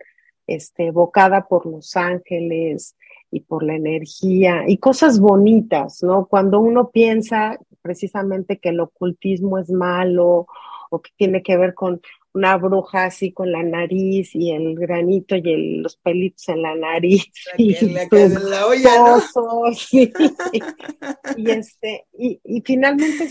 este, 0.48 0.88
evocada 0.88 1.48
por 1.48 1.66
los 1.66 1.96
ángeles 1.96 2.96
y 3.32 3.42
por 3.42 3.64
la 3.64 3.76
energía 3.76 4.64
y 4.68 4.78
cosas 4.78 5.20
bonitas, 5.20 6.04
¿no? 6.04 6.28
Cuando 6.28 6.60
uno 6.60 6.92
piensa 6.92 7.60
precisamente 7.82 8.60
que 8.60 8.70
el 8.70 8.80
ocultismo 8.80 9.58
es 9.58 9.70
malo 9.70 10.48
místico 10.96 11.02
que 11.02 11.12
tiene 11.18 11.42
que 11.44 11.58
ver 11.58 11.74
con 11.74 12.02
una 12.36 12.58
bruja 12.58 13.06
así 13.06 13.32
con 13.32 13.50
la 13.50 13.64
nariz 13.64 14.36
y 14.36 14.52
el 14.52 14.76
granito 14.76 15.38
y 15.38 15.78
los 15.82 15.96
pelitos 15.96 16.50
en 16.50 16.62
la 16.62 16.76
nariz. 16.76 17.26
y 17.58 17.74
la, 17.88 18.08
la 18.12 18.68
olla, 18.68 19.24
y, 21.38 21.50
este, 21.50 22.06
y, 22.14 22.42
y 22.44 22.62
finalmente 22.62 23.30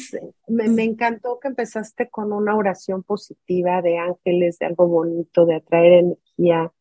me, 0.48 0.68
me, 0.68 0.84
encantó 0.84 1.38
que 1.38 1.48
empezaste 1.48 2.08
con 2.08 2.32
una 2.32 2.56
oración 2.56 3.02
positiva 3.02 3.82
de 3.82 3.98
ángeles, 3.98 4.58
de 4.58 4.66
algo 4.66 4.88
bonito, 4.88 5.44
de 5.44 5.56
atraer 5.56 5.92
energía. 5.92 6.72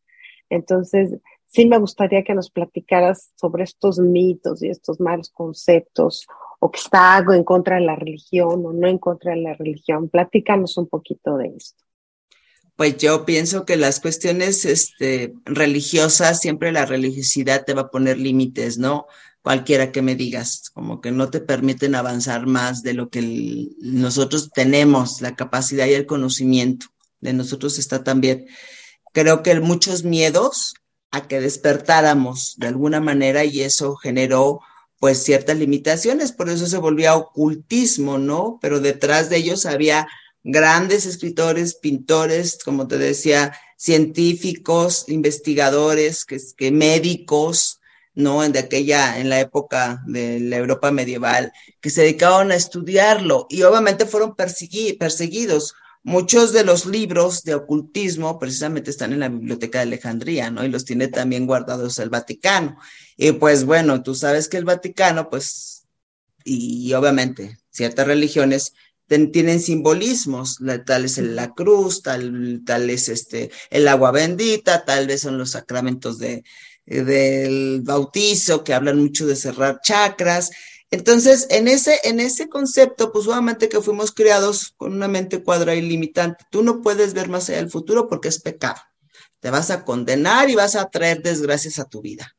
Entonces, 0.49 1.19
sí 1.47 1.67
me 1.67 1.77
gustaría 1.77 2.23
que 2.23 2.35
nos 2.35 2.49
platicaras 2.49 3.33
sobre 3.35 3.65
estos 3.65 3.99
mitos 3.99 4.63
y 4.63 4.69
estos 4.69 5.01
malos 5.01 5.29
conceptos, 5.29 6.25
o 6.59 6.71
que 6.71 6.79
está 6.79 7.17
algo 7.17 7.33
en 7.33 7.43
contra 7.43 7.75
de 7.75 7.81
la 7.81 7.97
religión 7.97 8.65
o 8.65 8.71
no 8.71 8.87
en 8.87 8.97
contra 8.97 9.31
de 9.33 9.41
la 9.41 9.53
religión. 9.55 10.07
Platícanos 10.07 10.77
un 10.77 10.87
poquito 10.87 11.35
de 11.35 11.47
esto. 11.47 11.83
Pues 12.75 12.97
yo 12.97 13.25
pienso 13.25 13.65
que 13.65 13.77
las 13.77 13.99
cuestiones 13.99 14.65
este, 14.65 15.33
religiosas, 15.45 16.39
siempre 16.39 16.71
la 16.71 16.85
religiosidad 16.85 17.65
te 17.65 17.73
va 17.73 17.83
a 17.83 17.91
poner 17.91 18.17
límites, 18.17 18.77
¿no? 18.77 19.05
Cualquiera 19.43 19.91
que 19.91 20.01
me 20.01 20.15
digas, 20.15 20.69
como 20.73 21.01
que 21.01 21.11
no 21.11 21.29
te 21.29 21.39
permiten 21.39 21.95
avanzar 21.95 22.47
más 22.47 22.81
de 22.81 22.93
lo 22.93 23.09
que 23.09 23.67
nosotros 23.81 24.51
tenemos, 24.53 25.21
la 25.21 25.35
capacidad 25.35 25.85
y 25.85 25.93
el 25.93 26.05
conocimiento 26.05 26.87
de 27.19 27.33
nosotros 27.33 27.77
está 27.77 28.03
también. 28.03 28.47
Creo 29.13 29.43
que 29.43 29.59
muchos 29.59 30.03
miedos 30.03 30.73
a 31.11 31.27
que 31.27 31.39
despertáramos 31.39 32.55
de 32.57 32.67
alguna 32.67 32.99
manera 32.99 33.45
y 33.45 33.61
eso 33.61 33.95
generó 33.95 34.61
pues 34.99 35.21
ciertas 35.21 35.57
limitaciones, 35.57 36.31
por 36.31 36.49
eso 36.49 36.65
se 36.65 36.77
volvía 36.77 37.15
ocultismo, 37.15 38.17
¿no? 38.17 38.57
Pero 38.61 38.79
detrás 38.79 39.29
de 39.29 39.35
ellos 39.37 39.65
había 39.65 40.07
grandes 40.43 41.05
escritores, 41.05 41.75
pintores, 41.75 42.59
como 42.63 42.87
te 42.87 42.97
decía, 42.97 43.53
científicos, 43.77 45.05
investigadores, 45.07 46.25
que, 46.25 46.39
que 46.57 46.71
médicos, 46.71 47.79
¿no? 48.15 48.43
En 48.43 48.51
de 48.51 48.59
aquella, 48.59 49.19
en 49.19 49.29
la 49.29 49.39
época 49.39 50.03
de 50.05 50.39
la 50.39 50.57
Europa 50.57 50.91
medieval, 50.91 51.51
que 51.81 51.89
se 51.89 52.01
dedicaban 52.01 52.51
a 52.51 52.55
estudiarlo 52.55 53.47
y 53.49 53.63
obviamente 53.63 54.05
fueron 54.05 54.35
perseguidos. 54.35 55.73
Muchos 56.05 56.51
de 56.51 56.65
los 56.65 56.85
libros 56.85 57.43
de 57.43 57.55
ocultismo 57.55 58.37
precisamente 58.37 58.91
están 58.91 59.13
en 59.13 59.21
la 59.21 59.29
Biblioteca 59.29 59.79
de 59.79 59.83
Alejandría, 59.83 60.51
¿no? 60.51 60.63
Y 60.65 60.69
los 60.69 60.83
tiene 60.85 61.07
también 61.07 61.47
guardados 61.47 61.97
el 61.99 62.09
Vaticano. 62.09 62.77
Y 63.15 63.31
pues 63.33 63.63
bueno, 63.63 64.03
tú 64.03 64.13
sabes 64.13 64.49
que 64.49 64.57
el 64.57 64.65
Vaticano, 64.65 65.29
pues, 65.29 65.85
y, 66.43 66.93
obviamente 66.93 67.57
ciertas 67.69 68.05
religiones 68.05 68.73
tienen 69.07 69.59
simbolismos, 69.59 70.57
tal 70.85 71.05
es 71.05 71.17
la 71.17 71.53
cruz, 71.53 72.01
tal, 72.01 72.61
tal 72.65 72.89
es 72.89 73.09
este, 73.09 73.51
el 73.69 73.87
agua 73.87 74.11
bendita, 74.11 74.85
tal 74.85 75.07
vez 75.07 75.21
son 75.21 75.37
los 75.37 75.51
sacramentos 75.51 76.17
de, 76.17 76.43
del 76.85 77.81
bautizo, 77.83 78.63
que 78.63 78.73
hablan 78.73 78.99
mucho 78.99 79.25
de 79.27 79.35
cerrar 79.35 79.79
chakras. 79.81 80.51
Entonces, 80.91 81.47
en 81.49 81.67
ese, 81.67 81.99
en 82.03 82.19
ese 82.19 82.49
concepto, 82.49 83.11
pues 83.11 83.27
obviamente 83.27 83.69
que 83.69 83.81
fuimos 83.81 84.11
creados 84.11 84.73
con 84.77 84.93
una 84.93 85.07
mente 85.07 85.43
cuadrada 85.43 85.75
y 85.75 85.81
limitante. 85.81 86.45
Tú 86.51 86.63
no 86.63 86.81
puedes 86.81 87.13
ver 87.13 87.29
más 87.29 87.49
allá 87.49 87.59
del 87.59 87.71
futuro 87.71 88.07
porque 88.07 88.27
es 88.27 88.39
pecado. 88.39 88.79
Te 89.39 89.49
vas 89.49 89.71
a 89.71 89.83
condenar 89.83 90.49
y 90.49 90.55
vas 90.55 90.75
a 90.75 90.89
traer 90.89 91.21
desgracias 91.21 91.79
a 91.79 91.85
tu 91.85 92.01
vida. 92.01 92.35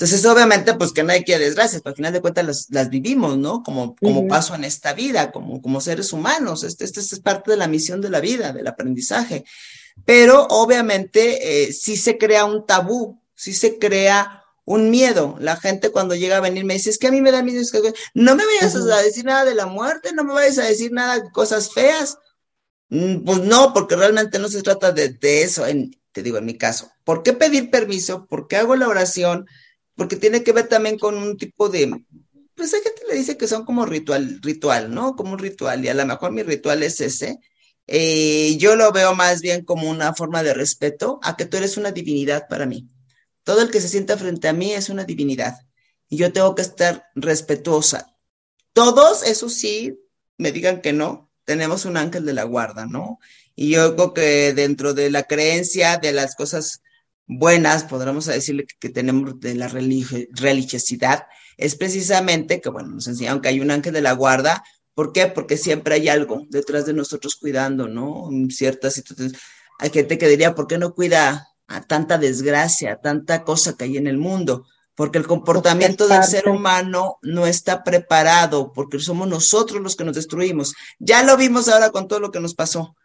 Entonces, 0.00 0.24
obviamente, 0.26 0.74
pues 0.74 0.92
que 0.92 1.02
nadie 1.02 1.24
quiere 1.24 1.46
desgracias, 1.46 1.82
pero 1.82 1.90
al 1.90 1.96
final 1.96 2.12
de 2.12 2.20
cuentas 2.20 2.46
las, 2.46 2.66
las 2.70 2.88
vivimos, 2.88 3.36
¿no? 3.36 3.64
Como, 3.64 3.96
como 3.96 4.28
paso 4.28 4.54
en 4.54 4.62
esta 4.62 4.92
vida, 4.92 5.32
como, 5.32 5.60
como 5.60 5.80
seres 5.80 6.12
humanos. 6.12 6.62
Este, 6.62 6.84
este, 6.84 7.00
es 7.00 7.18
parte 7.18 7.50
de 7.50 7.56
la 7.56 7.66
misión 7.66 8.00
de 8.00 8.08
la 8.08 8.20
vida, 8.20 8.52
del 8.52 8.68
aprendizaje. 8.68 9.44
Pero 10.04 10.46
obviamente 10.50 11.64
eh, 11.64 11.72
sí 11.72 11.96
se 11.96 12.16
crea 12.16 12.44
un 12.44 12.64
tabú, 12.64 13.20
sí 13.34 13.52
se 13.52 13.80
crea 13.80 14.44
un 14.64 14.88
miedo. 14.88 15.34
La 15.40 15.56
gente 15.56 15.90
cuando 15.90 16.14
llega 16.14 16.36
a 16.36 16.42
venir 16.42 16.64
me 16.64 16.74
dice, 16.74 16.90
es 16.90 16.98
que 16.98 17.08
a 17.08 17.10
mí 17.10 17.20
me 17.20 17.32
da 17.32 17.42
miedo, 17.42 17.60
es 17.60 17.72
que 17.72 17.92
no 18.14 18.36
me 18.36 18.44
vayas 18.46 18.76
a 18.76 19.02
decir 19.02 19.24
nada 19.24 19.44
de 19.44 19.56
la 19.56 19.66
muerte, 19.66 20.12
no 20.12 20.22
me 20.22 20.32
vayas 20.32 20.58
a 20.58 20.64
decir 20.66 20.92
nada 20.92 21.18
de 21.18 21.28
cosas 21.32 21.72
feas. 21.72 22.18
Mm, 22.88 23.24
pues 23.24 23.40
no, 23.40 23.72
porque 23.74 23.96
realmente 23.96 24.38
no 24.38 24.48
se 24.48 24.62
trata 24.62 24.92
de, 24.92 25.08
de 25.08 25.42
eso, 25.42 25.66
en, 25.66 25.90
te 26.12 26.22
digo 26.22 26.38
en 26.38 26.44
mi 26.44 26.56
caso. 26.56 26.88
¿Por 27.02 27.24
qué 27.24 27.32
pedir 27.32 27.68
permiso? 27.68 28.26
¿Por 28.26 28.46
qué 28.46 28.58
hago 28.58 28.76
la 28.76 28.86
oración? 28.86 29.48
Porque 29.98 30.14
tiene 30.14 30.44
que 30.44 30.52
ver 30.52 30.68
también 30.68 30.96
con 30.96 31.16
un 31.16 31.36
tipo 31.36 31.68
de, 31.68 32.04
pues 32.54 32.72
hay 32.72 32.82
gente 32.82 33.02
le 33.08 33.16
dice 33.16 33.36
que 33.36 33.48
son 33.48 33.64
como 33.64 33.84
ritual, 33.84 34.38
ritual, 34.40 34.94
¿no? 34.94 35.16
Como 35.16 35.32
un 35.32 35.40
ritual, 35.40 35.84
y 35.84 35.88
a 35.88 35.94
lo 35.94 36.06
mejor 36.06 36.30
mi 36.30 36.44
ritual 36.44 36.84
es 36.84 37.00
ese. 37.00 37.40
Eh, 37.88 38.56
yo 38.58 38.76
lo 38.76 38.92
veo 38.92 39.16
más 39.16 39.40
bien 39.40 39.64
como 39.64 39.90
una 39.90 40.14
forma 40.14 40.44
de 40.44 40.54
respeto 40.54 41.18
a 41.24 41.36
que 41.36 41.46
tú 41.46 41.56
eres 41.56 41.76
una 41.76 41.90
divinidad 41.90 42.46
para 42.48 42.64
mí. 42.64 42.88
Todo 43.42 43.60
el 43.60 43.70
que 43.72 43.80
se 43.80 43.88
sienta 43.88 44.16
frente 44.16 44.46
a 44.46 44.52
mí 44.52 44.72
es 44.72 44.88
una 44.88 45.02
divinidad 45.02 45.58
y 46.08 46.16
yo 46.16 46.32
tengo 46.32 46.54
que 46.54 46.62
estar 46.62 47.08
respetuosa. 47.16 48.14
Todos, 48.72 49.24
eso 49.24 49.48
sí, 49.48 49.98
me 50.36 50.52
digan 50.52 50.80
que 50.80 50.92
no, 50.92 51.28
tenemos 51.44 51.86
un 51.86 51.96
ángel 51.96 52.24
de 52.24 52.34
la 52.34 52.44
guarda, 52.44 52.86
¿no? 52.86 53.18
Y 53.56 53.70
yo 53.70 53.96
creo 53.96 54.14
que 54.14 54.52
dentro 54.52 54.94
de 54.94 55.10
la 55.10 55.24
creencia 55.24 55.96
de 55.96 56.12
las 56.12 56.36
cosas 56.36 56.82
buenas, 57.28 57.84
podríamos 57.84 58.24
decirle 58.24 58.66
que, 58.80 58.88
tenemos 58.88 59.38
de 59.38 59.54
la 59.54 59.68
religiosidad, 59.68 61.26
es 61.56 61.76
precisamente 61.76 62.60
que, 62.60 62.70
bueno, 62.70 62.88
nos 62.88 63.06
enseñaron 63.06 63.40
que 63.40 63.48
hay 63.48 63.60
un 63.60 63.70
ángel 63.70 63.92
de 63.92 64.00
la 64.00 64.12
guarda. 64.12 64.64
¿Por 64.94 65.12
qué? 65.12 65.26
Porque 65.26 65.56
siempre 65.56 65.96
hay 65.96 66.08
algo 66.08 66.46
detrás 66.48 66.86
de 66.86 66.94
nosotros 66.94 67.36
cuidando, 67.36 67.86
¿no? 67.86 68.28
En 68.30 68.50
ciertas 68.50 68.94
situaciones. 68.94 69.38
Hay 69.78 69.90
gente 69.90 70.18
que 70.18 70.28
diría, 70.28 70.54
¿por 70.54 70.66
qué 70.66 70.78
no 70.78 70.94
cuida 70.94 71.48
a 71.66 71.82
tanta 71.82 72.18
desgracia, 72.18 73.00
tanta 73.00 73.44
cosa 73.44 73.76
que 73.76 73.84
hay 73.84 73.96
en 73.96 74.06
el 74.06 74.18
mundo? 74.18 74.66
Porque 74.94 75.18
el 75.18 75.26
comportamiento 75.26 76.08
del 76.08 76.24
ser 76.24 76.48
humano 76.48 77.18
no 77.22 77.46
está 77.46 77.84
preparado, 77.84 78.72
porque 78.72 78.98
somos 78.98 79.28
nosotros 79.28 79.80
los 79.80 79.94
que 79.94 80.04
nos 80.04 80.16
destruimos. 80.16 80.74
Ya 80.98 81.22
lo 81.22 81.36
vimos 81.36 81.68
ahora 81.68 81.90
con 81.90 82.08
todo 82.08 82.18
lo 82.18 82.32
que 82.32 82.40
nos 82.40 82.54
pasó. 82.54 82.96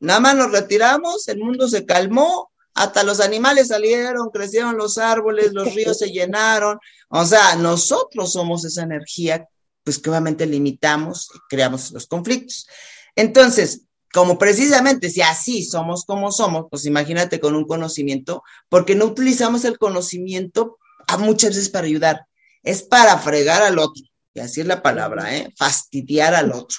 Nada 0.00 0.20
más 0.20 0.36
nos 0.36 0.52
retiramos, 0.52 1.28
el 1.28 1.38
mundo 1.38 1.68
se 1.68 1.84
calmó, 1.84 2.50
hasta 2.76 3.02
los 3.02 3.20
animales 3.20 3.68
salieron, 3.68 4.28
crecieron 4.28 4.76
los 4.76 4.98
árboles, 4.98 5.54
los 5.54 5.74
ríos 5.74 5.98
se 5.98 6.10
llenaron. 6.10 6.78
O 7.08 7.24
sea, 7.24 7.56
nosotros 7.56 8.32
somos 8.32 8.66
esa 8.66 8.82
energía, 8.82 9.48
pues 9.82 9.98
que 9.98 10.10
obviamente 10.10 10.44
limitamos 10.44 11.30
y 11.34 11.38
creamos 11.48 11.90
los 11.92 12.06
conflictos. 12.06 12.66
Entonces, 13.14 13.86
como 14.12 14.36
precisamente 14.36 15.08
si 15.08 15.22
así 15.22 15.64
somos 15.64 16.04
como 16.04 16.30
somos, 16.30 16.66
pues 16.70 16.84
imagínate 16.84 17.40
con 17.40 17.54
un 17.54 17.66
conocimiento, 17.66 18.42
porque 18.68 18.94
no 18.94 19.06
utilizamos 19.06 19.64
el 19.64 19.78
conocimiento 19.78 20.76
a 21.08 21.16
muchas 21.16 21.50
veces 21.50 21.70
para 21.70 21.86
ayudar, 21.86 22.26
es 22.62 22.82
para 22.82 23.16
fregar 23.16 23.62
al 23.62 23.78
otro, 23.78 24.02
y 24.34 24.40
así 24.40 24.60
es 24.60 24.66
la 24.66 24.82
palabra, 24.82 25.34
¿eh? 25.34 25.50
fastidiar 25.56 26.34
al 26.34 26.52
otro. 26.52 26.76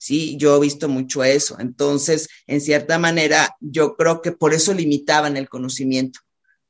Sí, 0.00 0.38
yo 0.38 0.56
he 0.56 0.60
visto 0.60 0.88
mucho 0.88 1.22
eso. 1.22 1.60
Entonces, 1.60 2.26
en 2.46 2.62
cierta 2.62 2.98
manera, 2.98 3.54
yo 3.60 3.96
creo 3.96 4.22
que 4.22 4.32
por 4.32 4.54
eso 4.54 4.72
limitaban 4.72 5.36
el 5.36 5.50
conocimiento. 5.50 6.20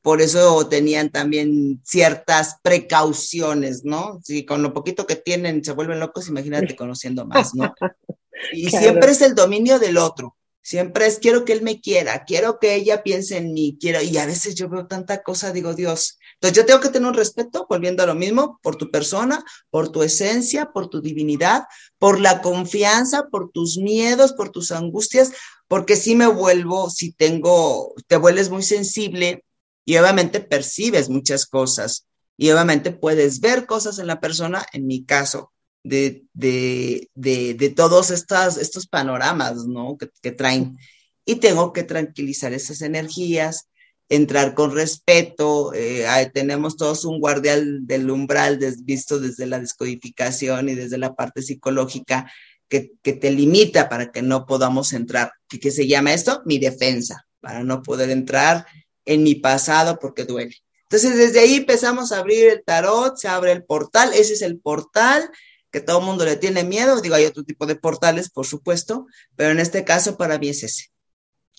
Por 0.02 0.20
eso 0.20 0.66
tenían 0.66 1.10
también 1.10 1.80
ciertas 1.84 2.56
precauciones, 2.60 3.84
¿no? 3.84 4.18
Si 4.24 4.44
con 4.44 4.64
lo 4.64 4.74
poquito 4.74 5.06
que 5.06 5.14
tienen 5.14 5.62
se 5.62 5.70
vuelven 5.70 6.00
locos, 6.00 6.26
imagínate 6.26 6.74
conociendo 6.74 7.24
más, 7.24 7.54
¿no? 7.54 7.72
Y 8.52 8.70
siempre 8.70 9.10
es 9.10 9.20
el 9.20 9.34
dominio 9.34 9.78
del 9.78 9.98
otro. 9.98 10.34
Siempre 10.62 11.06
es 11.06 11.18
quiero 11.18 11.44
que 11.44 11.52
él 11.54 11.62
me 11.62 11.80
quiera, 11.80 12.24
quiero 12.24 12.58
que 12.58 12.74
ella 12.74 13.02
piense 13.02 13.38
en 13.38 13.54
mí, 13.54 13.78
quiero, 13.80 14.02
y 14.02 14.16
a 14.18 14.26
veces 14.26 14.54
yo 14.54 14.68
veo 14.68 14.86
tanta 14.86 15.22
cosa, 15.22 15.52
digo, 15.52 15.74
Dios. 15.74 16.18
Entonces 16.34 16.56
yo 16.56 16.66
tengo 16.66 16.80
que 16.80 16.90
tener 16.90 17.08
un 17.08 17.14
respeto, 17.14 17.66
volviendo 17.68 18.02
a 18.02 18.06
lo 18.06 18.14
mismo, 18.14 18.60
por 18.62 18.76
tu 18.76 18.90
persona, 18.90 19.42
por 19.70 19.90
tu 19.90 20.02
esencia, 20.02 20.70
por 20.72 20.88
tu 20.88 21.00
divinidad, 21.00 21.64
por 21.98 22.20
la 22.20 22.42
confianza, 22.42 23.28
por 23.30 23.50
tus 23.50 23.78
miedos, 23.78 24.34
por 24.34 24.50
tus 24.50 24.70
angustias, 24.70 25.32
porque 25.66 25.96
si 25.96 26.14
me 26.14 26.26
vuelvo, 26.26 26.90
si 26.90 27.12
tengo, 27.12 27.94
te 28.06 28.16
vuelves 28.16 28.50
muy 28.50 28.62
sensible 28.62 29.44
y 29.84 29.96
obviamente 29.96 30.40
percibes 30.40 31.08
muchas 31.08 31.46
cosas 31.46 32.06
y 32.36 32.50
obviamente 32.50 32.90
puedes 32.90 33.40
ver 33.40 33.66
cosas 33.66 33.98
en 33.98 34.06
la 34.06 34.20
persona, 34.20 34.64
en 34.72 34.86
mi 34.86 35.04
caso, 35.04 35.52
de, 35.82 36.24
de, 36.34 37.08
de, 37.14 37.54
de 37.54 37.70
todos 37.70 38.10
estas, 38.10 38.56
estos 38.56 38.86
panoramas, 38.86 39.66
¿no? 39.66 39.96
Que, 39.96 40.30
traen. 40.32 40.78
Y 41.24 41.36
tengo 41.36 41.72
que 41.72 41.82
tranquilizar 41.82 42.52
esas 42.52 42.82
energías, 42.82 43.68
entrar 44.08 44.54
con 44.54 44.74
respeto. 44.74 45.72
Eh, 45.74 46.06
tenemos 46.32 46.76
todos 46.76 47.04
un 47.04 47.20
guardián 47.20 47.86
del 47.86 48.10
umbral 48.10 48.58
visto 48.82 49.20
desde 49.20 49.46
la 49.46 49.58
descodificación 49.58 50.68
y 50.68 50.74
desde 50.74 50.98
la 50.98 51.14
parte 51.14 51.42
psicológica 51.42 52.30
que, 52.68 52.92
que 53.02 53.12
te 53.12 53.30
limita 53.30 53.88
para 53.88 54.12
que 54.12 54.22
no 54.22 54.46
podamos 54.46 54.92
entrar. 54.92 55.32
¿Qué, 55.48 55.58
¿Qué 55.58 55.70
se 55.70 55.86
llama 55.86 56.12
esto? 56.12 56.42
Mi 56.44 56.58
defensa, 56.58 57.26
para 57.40 57.64
no 57.64 57.82
poder 57.82 58.10
entrar 58.10 58.66
en 59.04 59.22
mi 59.22 59.34
pasado 59.36 59.98
porque 59.98 60.24
duele. 60.24 60.56
Entonces, 60.82 61.16
desde 61.16 61.40
ahí 61.40 61.54
empezamos 61.54 62.10
a 62.10 62.18
abrir 62.18 62.48
el 62.48 62.64
tarot, 62.64 63.16
se 63.16 63.28
abre 63.28 63.52
el 63.52 63.64
portal, 63.64 64.10
ese 64.12 64.32
es 64.32 64.42
el 64.42 64.58
portal 64.58 65.30
que 65.70 65.80
todo 65.80 66.00
el 66.00 66.06
mundo 66.06 66.24
le 66.24 66.36
tiene 66.36 66.64
miedo, 66.64 67.00
digo, 67.00 67.14
hay 67.14 67.24
otro 67.24 67.44
tipo 67.44 67.66
de 67.66 67.76
portales, 67.76 68.30
por 68.30 68.46
supuesto, 68.46 69.06
pero 69.36 69.50
en 69.50 69.60
este 69.60 69.84
caso 69.84 70.16
para 70.16 70.38
mí 70.38 70.48
es 70.48 70.62
ese, 70.62 70.86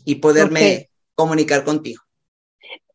y 0.05 0.15
poderme 0.15 0.89
comunicar 1.15 1.63
contigo. 1.63 2.01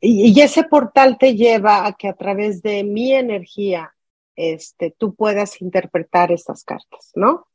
Y, 0.01 0.41
ese 0.41 0.65
portal 0.65 1.17
te 1.19 1.35
lleva 1.35 1.87
a 1.87 1.95
que 1.95 2.09
a 2.09 2.15
través 2.15 2.63
de 2.63 2.85
mi 2.85 3.13
energía, 3.13 3.95
este, 4.37 4.95
tú 4.97 5.15
puedas 5.15 5.61
interpretar 5.63 6.31
estas 6.31 6.63
cartas, 6.65 7.13
¿no? 7.15 7.47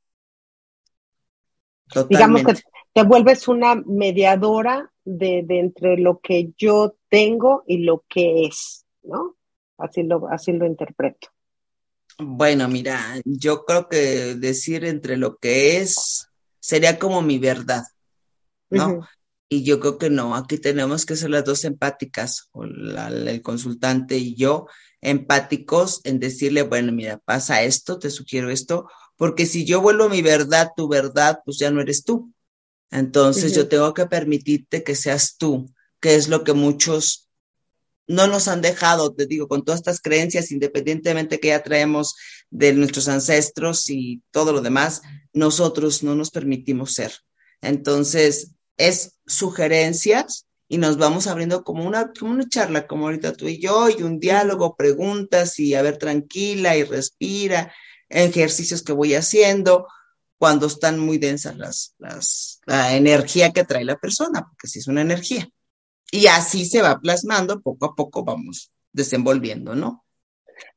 Digamos 2.09 2.43
que 2.43 2.53
te 2.93 3.03
vuelves 3.03 3.47
una 3.47 3.75
mediadora 3.75 4.91
de, 5.03 5.43
de, 5.43 5.59
entre 5.59 5.97
lo 5.97 6.19
que 6.19 6.51
yo 6.57 6.95
tengo 7.09 7.63
y 7.67 7.79
lo 7.79 8.03
que 8.07 8.45
es, 8.45 8.85
¿no? 9.03 9.35
Así 9.77 10.03
lo, 10.03 10.27
así 10.29 10.51
lo 10.53 10.65
interpreto. 10.65 11.29
Bueno, 12.23 12.67
mira, 12.67 13.19
yo 13.25 13.65
creo 13.65 13.89
que 13.89 14.35
decir 14.35 14.85
entre 14.85 15.17
lo 15.17 15.37
que 15.37 15.77
es 15.77 16.27
sería 16.59 16.99
como 16.99 17.23
mi 17.23 17.39
verdad, 17.39 17.83
¿no? 18.69 19.01
Y 19.49 19.63
yo 19.63 19.79
creo 19.79 19.97
que 19.97 20.11
no, 20.11 20.35
aquí 20.35 20.59
tenemos 20.59 21.05
que 21.05 21.15
ser 21.15 21.31
las 21.31 21.43
dos 21.43 21.65
empáticas, 21.65 22.49
o 22.51 22.63
el 22.63 23.41
consultante 23.41 24.17
y 24.17 24.35
yo, 24.35 24.67
empáticos 25.01 25.99
en 26.03 26.19
decirle, 26.19 26.61
bueno, 26.61 26.91
mira, 26.91 27.17
pasa 27.17 27.63
esto, 27.63 27.97
te 27.97 28.11
sugiero 28.11 28.51
esto, 28.51 28.87
porque 29.17 29.47
si 29.47 29.65
yo 29.65 29.81
vuelvo 29.81 30.07
mi 30.07 30.21
verdad, 30.21 30.69
tu 30.77 30.87
verdad, 30.87 31.39
pues 31.43 31.57
ya 31.57 31.71
no 31.71 31.81
eres 31.81 32.03
tú. 32.03 32.31
Entonces 32.91 33.55
yo 33.55 33.67
tengo 33.67 33.95
que 33.95 34.05
permitirte 34.05 34.83
que 34.83 34.95
seas 34.95 35.37
tú, 35.37 35.73
que 35.99 36.15
es 36.15 36.27
lo 36.27 36.43
que 36.43 36.53
muchos 36.53 37.29
no 38.07 38.27
nos 38.27 38.47
han 38.47 38.61
dejado, 38.61 39.13
te 39.13 39.25
digo, 39.25 39.47
con 39.47 39.63
todas 39.63 39.79
estas 39.79 40.01
creencias, 40.01 40.51
independientemente 40.51 41.39
que 41.39 41.49
ya 41.49 41.63
traemos 41.63 42.15
de 42.49 42.73
nuestros 42.73 43.07
ancestros 43.07 43.89
y 43.89 44.21
todo 44.31 44.51
lo 44.51 44.61
demás, 44.61 45.01
nosotros 45.33 46.03
no 46.03 46.15
nos 46.15 46.31
permitimos 46.31 46.93
ser. 46.93 47.13
Entonces, 47.61 48.51
es 48.77 49.17
sugerencias 49.25 50.45
y 50.67 50.77
nos 50.77 50.97
vamos 50.97 51.27
abriendo 51.27 51.63
como 51.63 51.85
una, 51.85 52.11
como 52.11 52.31
una 52.31 52.47
charla, 52.47 52.87
como 52.87 53.05
ahorita 53.05 53.33
tú 53.33 53.47
y 53.47 53.59
yo, 53.59 53.89
y 53.89 54.03
un 54.03 54.19
diálogo, 54.19 54.75
preguntas 54.75 55.59
y 55.59 55.75
a 55.75 55.81
ver, 55.81 55.97
tranquila 55.97 56.75
y 56.77 56.83
respira, 56.83 57.73
ejercicios 58.09 58.81
que 58.81 58.93
voy 58.93 59.15
haciendo 59.15 59.87
cuando 60.37 60.67
están 60.67 60.97
muy 60.97 61.17
densas 61.17 61.57
las, 61.57 61.93
las, 61.99 62.61
la 62.65 62.95
energía 62.95 63.51
que 63.51 63.63
trae 63.63 63.85
la 63.85 63.97
persona, 63.97 64.47
porque 64.49 64.67
si 64.67 64.79
es 64.79 64.87
una 64.87 65.01
energía. 65.01 65.47
Y 66.11 66.27
así 66.27 66.65
se 66.65 66.81
va 66.81 66.99
plasmando, 66.99 67.61
poco 67.61 67.85
a 67.85 67.95
poco 67.95 68.23
vamos 68.23 68.71
desenvolviendo, 68.91 69.73
¿no? 69.75 70.03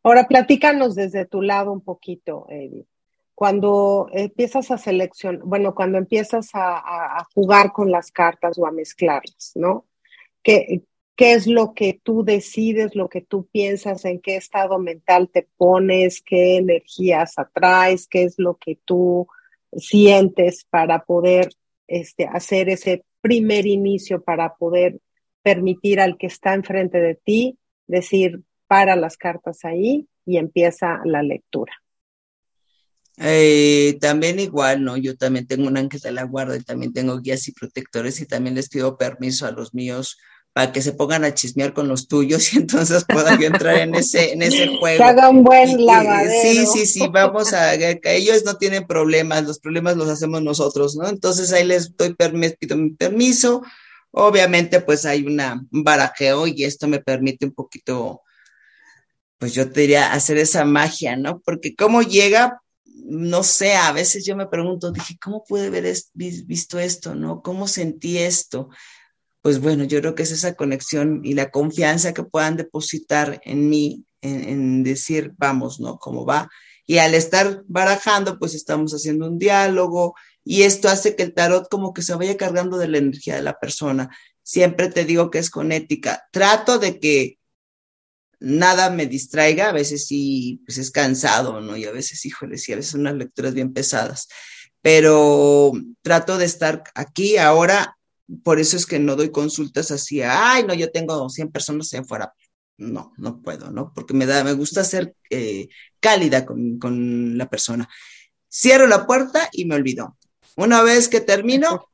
Ahora 0.02 0.26
platícanos 0.28 0.94
desde 0.94 1.26
tu 1.26 1.42
lado 1.42 1.72
un 1.72 1.80
poquito, 1.80 2.46
Edith. 2.48 2.86
Cuando 3.34 4.08
empiezas 4.12 4.70
a 4.70 4.78
seleccionar, 4.78 5.42
bueno, 5.44 5.74
cuando 5.74 5.98
empiezas 5.98 6.50
a, 6.54 7.26
jugar 7.34 7.72
con 7.72 7.90
las 7.90 8.12
cartas 8.12 8.56
o 8.58 8.66
a 8.66 8.70
mezclarlas, 8.70 9.52
¿no? 9.56 9.86
¿Qué, 10.40 10.84
¿Qué 11.16 11.32
es 11.32 11.48
lo 11.48 11.74
que 11.74 12.00
tú 12.00 12.24
decides, 12.24 12.94
lo 12.94 13.08
que 13.08 13.22
tú 13.22 13.48
piensas, 13.50 14.04
en 14.04 14.20
qué 14.20 14.36
estado 14.36 14.78
mental 14.78 15.30
te 15.32 15.48
pones, 15.56 16.22
qué 16.22 16.58
energías 16.58 17.38
atraes, 17.38 18.06
qué 18.08 18.24
es 18.24 18.34
lo 18.38 18.56
que 18.56 18.78
tú 18.84 19.26
sientes 19.76 20.64
para 20.70 21.04
poder 21.04 21.50
este, 21.86 22.26
hacer 22.26 22.68
ese 22.68 23.04
primer 23.20 23.66
inicio, 23.66 24.22
para 24.22 24.54
poder 24.54 25.00
permitir 25.44 26.00
al 26.00 26.18
que 26.18 26.26
está 26.26 26.54
enfrente 26.54 27.00
de 27.00 27.14
ti 27.14 27.58
decir, 27.86 28.40
para 28.66 28.96
las 28.96 29.16
cartas 29.16 29.64
ahí 29.64 30.08
y 30.26 30.38
empieza 30.38 31.00
la 31.04 31.22
lectura. 31.22 31.72
Eh, 33.18 33.96
también 34.00 34.40
igual, 34.40 34.82
¿no? 34.82 34.96
Yo 34.96 35.16
también 35.16 35.46
tengo 35.46 35.68
un 35.68 35.76
ángel 35.76 36.00
de 36.00 36.10
la 36.10 36.24
guarda 36.24 36.56
y 36.56 36.62
también 36.62 36.92
tengo 36.92 37.20
guías 37.20 37.46
y 37.46 37.52
protectores 37.52 38.20
y 38.20 38.26
también 38.26 38.56
les 38.56 38.68
pido 38.68 38.96
permiso 38.96 39.46
a 39.46 39.52
los 39.52 39.72
míos 39.72 40.18
para 40.52 40.72
que 40.72 40.82
se 40.82 40.92
pongan 40.92 41.24
a 41.24 41.34
chismear 41.34 41.74
con 41.74 41.88
los 41.88 42.08
tuyos 42.08 42.52
y 42.54 42.56
entonces 42.56 43.04
puedan 43.06 43.42
entrar 43.42 43.76
en 43.76 43.94
ese, 43.94 44.32
en 44.32 44.42
ese 44.42 44.66
juego. 44.80 44.98
Que 44.98 45.04
haga 45.04 45.28
un 45.28 45.44
buen 45.44 45.84
lavadero. 45.84 46.42
Sí, 46.42 46.66
sí, 46.66 46.86
sí, 46.86 47.06
vamos 47.12 47.52
a, 47.52 47.76
que 47.76 48.16
ellos 48.16 48.44
no 48.44 48.56
tienen 48.56 48.86
problemas, 48.86 49.44
los 49.44 49.58
problemas 49.58 49.96
los 49.96 50.08
hacemos 50.08 50.42
nosotros, 50.42 50.96
¿no? 50.96 51.06
Entonces 51.06 51.52
ahí 51.52 51.64
les 51.64 51.96
doy 51.96 52.14
permiso, 52.14 52.56
pido 52.58 52.76
mi 52.76 52.90
permiso, 52.90 53.62
Obviamente, 54.16 54.80
pues 54.80 55.06
hay 55.06 55.26
un 55.26 55.68
barajeo 55.70 56.46
y 56.46 56.62
esto 56.62 56.86
me 56.86 57.00
permite 57.00 57.46
un 57.46 57.52
poquito, 57.52 58.22
pues 59.38 59.52
yo 59.54 59.70
te 59.70 59.80
diría, 59.82 60.12
hacer 60.12 60.38
esa 60.38 60.64
magia, 60.64 61.16
¿no? 61.16 61.40
Porque 61.40 61.74
cómo 61.74 62.00
llega, 62.00 62.62
no 62.84 63.42
sé, 63.42 63.74
a 63.74 63.90
veces 63.90 64.24
yo 64.24 64.36
me 64.36 64.46
pregunto, 64.46 64.92
dije, 64.92 65.18
¿cómo 65.20 65.42
pude 65.42 65.66
haber 65.66 65.92
visto 66.14 66.78
esto, 66.78 67.16
no? 67.16 67.42
¿Cómo 67.42 67.66
sentí 67.66 68.18
esto? 68.18 68.68
Pues 69.42 69.60
bueno, 69.60 69.82
yo 69.82 70.00
creo 70.00 70.14
que 70.14 70.22
es 70.22 70.30
esa 70.30 70.54
conexión 70.54 71.20
y 71.24 71.34
la 71.34 71.50
confianza 71.50 72.14
que 72.14 72.22
puedan 72.22 72.56
depositar 72.56 73.40
en 73.44 73.68
mí, 73.68 74.04
en, 74.20 74.48
en 74.48 74.84
decir, 74.84 75.32
vamos, 75.38 75.80
¿no? 75.80 75.98
¿Cómo 75.98 76.24
va? 76.24 76.48
Y 76.86 76.98
al 76.98 77.14
estar 77.14 77.64
barajando, 77.66 78.38
pues 78.38 78.54
estamos 78.54 78.92
haciendo 78.92 79.26
un 79.26 79.40
diálogo 79.40 80.14
y 80.44 80.62
esto 80.62 80.88
hace 80.88 81.16
que 81.16 81.22
el 81.24 81.34
tarot 81.34 81.68
como 81.68 81.94
que 81.94 82.02
se 82.02 82.14
vaya 82.14 82.36
cargando 82.36 82.76
de 82.78 82.88
la 82.88 82.98
energía 82.98 83.36
de 83.36 83.42
la 83.42 83.58
persona. 83.58 84.14
Siempre 84.42 84.90
te 84.90 85.04
digo 85.04 85.30
que 85.30 85.38
es 85.38 85.50
con 85.50 85.72
ética. 85.72 86.28
Trato 86.30 86.78
de 86.78 87.00
que 87.00 87.38
nada 88.40 88.90
me 88.90 89.06
distraiga, 89.06 89.70
a 89.70 89.72
veces 89.72 90.06
sí, 90.06 90.62
pues 90.66 90.78
es 90.78 90.90
cansado, 90.90 91.60
¿no? 91.60 91.76
Y 91.76 91.86
a 91.86 91.92
veces, 91.92 92.24
híjole, 92.26 92.58
sí, 92.58 92.72
a 92.72 92.76
veces 92.76 92.94
unas 92.94 93.14
lecturas 93.14 93.54
bien 93.54 93.72
pesadas, 93.72 94.28
pero 94.82 95.72
trato 96.02 96.36
de 96.38 96.44
estar 96.44 96.84
aquí 96.94 97.38
ahora, 97.38 97.96
por 98.42 98.60
eso 98.60 98.76
es 98.76 98.86
que 98.86 98.98
no 98.98 99.16
doy 99.16 99.30
consultas 99.30 99.90
así, 99.90 100.20
ay, 100.22 100.64
no, 100.64 100.74
yo 100.74 100.90
tengo 100.90 101.28
100 101.28 101.50
personas 101.52 101.92
en 101.94 102.06
fuera. 102.06 102.34
No, 102.76 103.12
no 103.18 103.40
puedo, 103.40 103.70
¿no? 103.70 103.92
Porque 103.94 104.14
me 104.14 104.26
da, 104.26 104.42
me 104.42 104.52
gusta 104.52 104.82
ser 104.84 105.14
eh, 105.30 105.68
cálida 106.00 106.44
con, 106.44 106.78
con 106.78 107.38
la 107.38 107.48
persona. 107.48 107.88
Cierro 108.52 108.86
la 108.88 109.06
puerta 109.06 109.48
y 109.52 109.64
me 109.64 109.76
olvido. 109.76 110.18
Una 110.56 110.82
vez 110.82 111.08
que 111.08 111.20
termino, 111.20 111.88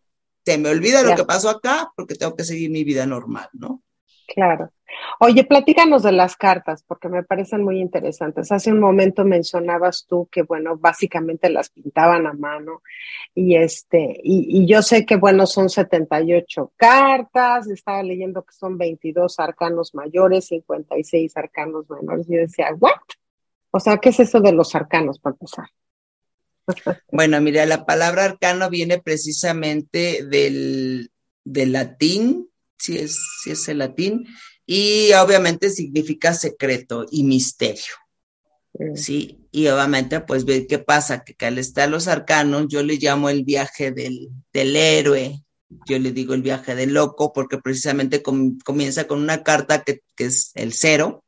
se 0.44 0.58
me 0.58 0.70
olvida 0.70 1.02
lo 1.02 1.14
que 1.14 1.24
pasó 1.24 1.50
acá 1.50 1.90
porque 1.96 2.14
tengo 2.14 2.36
que 2.36 2.44
seguir 2.44 2.70
mi 2.70 2.84
vida 2.84 3.06
normal, 3.06 3.48
¿no? 3.52 3.82
Claro. 4.26 4.70
Oye, 5.18 5.44
platícanos 5.44 6.02
de 6.02 6.12
las 6.12 6.36
cartas, 6.36 6.84
porque 6.86 7.08
me 7.08 7.22
parecen 7.22 7.64
muy 7.64 7.80
interesantes. 7.80 8.50
Hace 8.52 8.72
un 8.72 8.80
momento 8.80 9.24
mencionabas 9.24 10.06
tú 10.08 10.28
que, 10.30 10.42
bueno, 10.42 10.76
básicamente 10.76 11.50
las 11.50 11.70
pintaban 11.70 12.26
a 12.26 12.32
mano 12.32 12.82
y 13.34 13.56
este, 13.56 14.20
y, 14.22 14.66
yo 14.66 14.82
sé 14.82 15.04
que, 15.04 15.16
bueno, 15.16 15.46
son 15.46 15.68
78 15.68 16.72
cartas, 16.76 17.68
estaba 17.68 18.02
leyendo 18.02 18.42
que 18.44 18.52
son 18.52 18.78
22 18.78 19.38
arcanos 19.38 19.94
mayores, 19.94 20.46
56 20.46 21.36
arcanos 21.36 21.88
menores, 21.90 22.28
y 22.28 22.34
yo 22.34 22.40
decía, 22.40 22.68
¿what? 22.78 22.92
O 23.72 23.80
sea, 23.80 23.98
¿qué 23.98 24.08
es 24.08 24.20
eso 24.20 24.40
de 24.40 24.52
los 24.52 24.74
arcanos 24.74 25.18
para 25.18 25.34
empezar? 25.34 25.66
Bueno, 27.10 27.40
mira, 27.40 27.66
la 27.66 27.84
palabra 27.84 28.24
arcano 28.24 28.70
viene 28.70 29.00
precisamente 29.00 30.24
del, 30.24 31.10
latín, 31.44 32.48
si 32.78 32.98
es, 32.98 33.18
si 33.42 33.50
es 33.50 33.68
el 33.68 33.78
latín, 33.78 34.26
y 34.66 35.12
obviamente 35.14 35.70
significa 35.70 36.32
secreto 36.32 37.06
y 37.10 37.24
misterio. 37.24 37.94
Sí, 38.94 39.48
y 39.50 39.66
obviamente, 39.66 40.20
pues 40.20 40.44
ve 40.44 40.66
qué 40.66 40.78
pasa, 40.78 41.24
que 41.24 41.44
al 41.44 41.58
estar 41.58 41.88
los 41.90 42.06
arcanos, 42.06 42.66
yo 42.68 42.82
le 42.82 42.96
llamo 42.96 43.28
el 43.28 43.44
viaje 43.44 43.90
del, 43.90 44.30
del 44.52 44.76
héroe, 44.76 45.44
yo 45.86 45.98
le 45.98 46.12
digo 46.12 46.34
el 46.34 46.42
viaje 46.42 46.74
del 46.74 46.94
loco, 46.94 47.32
porque 47.32 47.58
precisamente 47.58 48.22
comienza 48.22 49.06
con 49.06 49.20
una 49.20 49.42
carta 49.42 49.82
que, 49.82 50.02
que, 50.14 50.26
es 50.26 50.52
el 50.54 50.72
cero, 50.72 51.24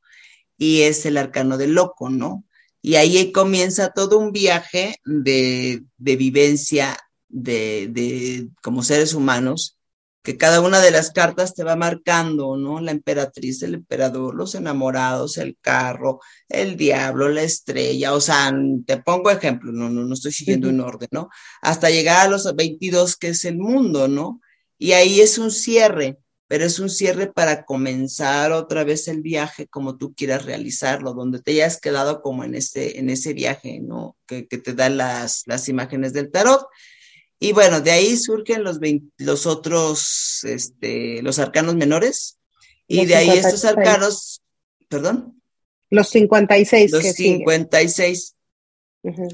y 0.57 0.83
es 0.83 1.05
el 1.05 1.16
arcano 1.16 1.59
del 1.59 1.73
loco, 1.75 2.09
¿no? 2.11 2.45
Y 2.83 2.97
ahí 2.97 3.31
comienza 3.31 3.92
todo 3.92 4.18
un 4.18 4.33
viaje 4.33 4.97
de, 5.05 5.85
vivencia 5.97 6.99
de, 7.29 7.88
de, 7.88 8.49
como 8.61 8.83
seres 8.83 9.14
humanos, 9.14 9.79
que 10.23 10.37
cada 10.37 10.61
una 10.61 10.81
de 10.81 10.90
las 10.90 11.11
cartas 11.11 11.55
te 11.55 11.64
va 11.64 11.75
marcando, 11.77 12.57
¿no? 12.57 12.81
La 12.81 12.92
emperatriz, 12.92 13.62
el 13.62 13.75
emperador, 13.75 14.35
los 14.35 14.55
enamorados, 14.55 15.37
el 15.38 15.57
carro, 15.61 16.21
el 16.49 16.77
diablo, 16.77 17.29
la 17.29 17.42
estrella, 17.42 18.14
o 18.14 18.21
sea, 18.21 18.53
te 18.87 18.99
pongo 18.99 19.31
ejemplo, 19.31 19.73
no, 19.73 19.88
no, 19.88 20.05
no 20.05 20.14
estoy 20.14 20.33
siguiendo 20.33 20.68
un 20.68 20.81
orden, 20.81 21.09
¿no? 21.12 21.29
Hasta 21.61 21.90
llegar 21.90 22.27
a 22.27 22.31
los 22.31 22.55
22, 22.55 23.16
que 23.16 23.29
es 23.29 23.45
el 23.45 23.59
mundo, 23.59 24.07
¿no? 24.07 24.40
Y 24.79 24.92
ahí 24.92 25.21
es 25.21 25.38
un 25.38 25.51
cierre, 25.51 26.18
pero 26.53 26.67
es 26.67 26.79
un 26.81 26.91
cierre 26.91 27.33
para 27.33 27.65
comenzar 27.65 28.53
otra 28.53 28.85
vez 28.85 29.09
el 29.09 29.23
viaje 29.23 29.69
como 29.69 29.97
tú 29.97 30.12
quieras 30.15 30.45
realizarlo, 30.45 31.15
donde 31.15 31.41
te 31.41 31.53
hayas 31.53 31.81
quedado 31.81 32.21
como 32.21 32.45
en 32.45 32.55
ese, 32.55 32.99
en 32.99 33.09
ese 33.09 33.33
viaje, 33.33 33.81
¿no? 33.81 34.19
Que, 34.27 34.43
te 34.43 34.75
dan 34.75 34.99
las, 34.99 35.45
las 35.47 35.71
imágenes 35.71 36.12
del 36.12 36.31
tarot. 36.31 36.67
Y 37.41 37.53
bueno, 37.53 37.81
de 37.81 37.93
ahí 37.93 38.19
surgen 38.19 38.65
los, 38.65 38.81
los 39.17 39.47
otros, 39.47 40.45
este, 40.45 41.23
los 41.23 41.38
arcanos 41.38 41.75
menores, 41.75 42.37
y 42.87 43.07
de 43.07 43.15
ahí 43.17 43.31
estos 43.31 43.65
arcanos, 43.65 44.43
perdón. 44.91 45.41
Los 45.88 46.11
56. 46.11 46.91
Los 46.91 47.03
56. 47.03 48.35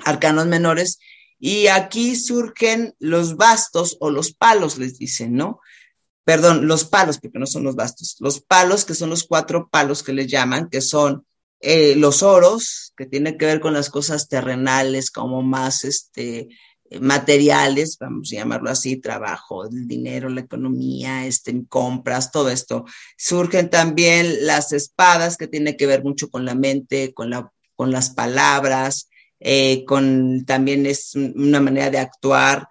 arcanos 0.05 0.47
menores. 0.47 1.01
Y 1.41 1.67
aquí 1.67 2.15
surgen 2.15 2.95
los 3.01 3.35
bastos 3.37 3.97
o 3.99 4.09
los 4.13 4.33
palos, 4.33 4.79
les 4.79 4.99
dicen, 4.99 5.35
¿no? 5.35 5.59
Perdón, 6.29 6.69
los 6.69 6.85
palos, 6.85 7.19
porque 7.19 7.39
no 7.39 7.47
son 7.47 7.65
los 7.65 7.75
bastos. 7.75 8.17
Los 8.21 8.43
palos, 8.43 8.85
que 8.85 8.93
son 8.93 9.09
los 9.09 9.25
cuatro 9.25 9.71
palos 9.71 10.03
que 10.03 10.13
les 10.13 10.27
llaman, 10.27 10.69
que 10.69 10.83
son 10.83 11.25
eh, 11.59 11.95
los 11.97 12.23
oros, 12.23 12.93
que 12.99 13.07
tienen 13.07 13.39
que 13.39 13.47
ver 13.47 13.61
con 13.61 13.73
las 13.73 13.89
cosas 13.89 14.29
terrenales, 14.29 15.11
como 15.11 15.41
más 15.41 15.85
este, 15.85 16.49
materiales, 17.01 17.97
vamos 17.99 18.31
a 18.31 18.37
llamarlo 18.37 18.69
así, 18.69 19.01
trabajo, 19.01 19.65
el 19.65 19.89
dinero, 19.89 20.29
la 20.29 20.43
economía, 20.43 21.25
este, 21.25 21.65
compras, 21.67 22.31
todo 22.31 22.51
esto. 22.51 22.85
Surgen 23.17 23.71
también 23.71 24.45
las 24.45 24.75
espadas, 24.75 25.39
que 25.39 25.49
tienen 25.49 25.79
que 25.79 25.87
ver 25.87 26.05
mucho 26.05 26.29
con 26.29 26.45
la 26.45 26.55
mente, 26.55 27.15
con, 27.15 27.31
la, 27.31 27.51
con 27.75 27.91
las 27.91 28.11
palabras, 28.11 29.09
eh, 29.41 29.83
con 29.87 30.45
también 30.45 30.85
es 30.85 31.15
una 31.15 31.63
manera 31.63 31.89
de 31.89 32.01
actuar. 32.01 32.69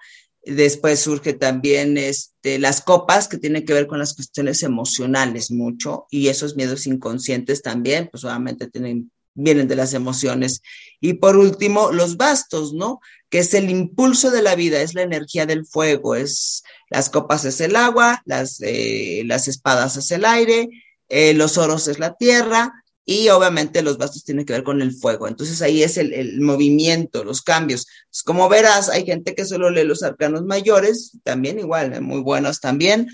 Después 0.47 0.99
surge 0.99 1.33
también 1.33 1.97
este, 1.97 2.59
las 2.59 2.81
copas, 2.81 3.27
que 3.27 3.37
tienen 3.37 3.65
que 3.65 3.73
ver 3.73 3.87
con 3.87 3.99
las 3.99 4.13
cuestiones 4.13 4.63
emocionales 4.63 5.51
mucho, 5.51 6.07
y 6.09 6.29
esos 6.29 6.55
miedos 6.55 6.87
inconscientes 6.87 7.61
también, 7.61 8.09
pues 8.11 8.23
obviamente 8.23 8.67
tienen 8.67 9.11
vienen 9.37 9.67
de 9.67 9.75
las 9.75 9.93
emociones. 9.93 10.61
Y 10.99 11.13
por 11.13 11.37
último, 11.37 11.91
los 11.91 12.17
bastos, 12.17 12.73
¿no? 12.73 12.99
Que 13.29 13.39
es 13.39 13.53
el 13.53 13.69
impulso 13.69 14.31
de 14.31 14.41
la 14.41 14.55
vida, 14.55 14.81
es 14.81 14.95
la 14.95 15.03
energía 15.03 15.45
del 15.45 15.65
fuego, 15.65 16.15
es 16.15 16.63
las 16.89 17.09
copas 17.09 17.45
es 17.45 17.61
el 17.61 17.75
agua, 17.75 18.21
las, 18.25 18.59
eh, 18.61 19.21
las 19.25 19.47
espadas 19.47 19.95
es 19.97 20.11
el 20.11 20.25
aire, 20.25 20.69
eh, 21.07 21.33
los 21.33 21.57
oros 21.57 21.87
es 21.87 21.99
la 21.99 22.15
tierra 22.15 22.83
y 23.09 23.29
obviamente 23.29 23.81
los 23.81 23.97
bastos 23.97 24.25
tienen 24.25 24.45
que 24.45 24.51
ver 24.51 24.63
con 24.63 24.81
el 24.81 24.93
fuego. 24.93 25.29
Entonces 25.29 25.61
ahí 25.61 25.81
es 25.81 25.95
el, 25.95 26.13
el 26.13 26.41
movimiento, 26.41 27.23
los 27.23 27.41
cambios. 27.41 27.87
Pues 28.11 28.21
como 28.21 28.49
verás, 28.49 28.89
hay 28.89 29.05
gente 29.05 29.33
que 29.33 29.45
solo 29.45 29.69
lee 29.69 29.85
los 29.85 30.03
arcanos 30.03 30.43
mayores, 30.43 31.17
también 31.23 31.57
igual, 31.57 31.93
eh, 31.93 32.01
muy 32.01 32.19
buenos 32.19 32.59
también, 32.59 33.07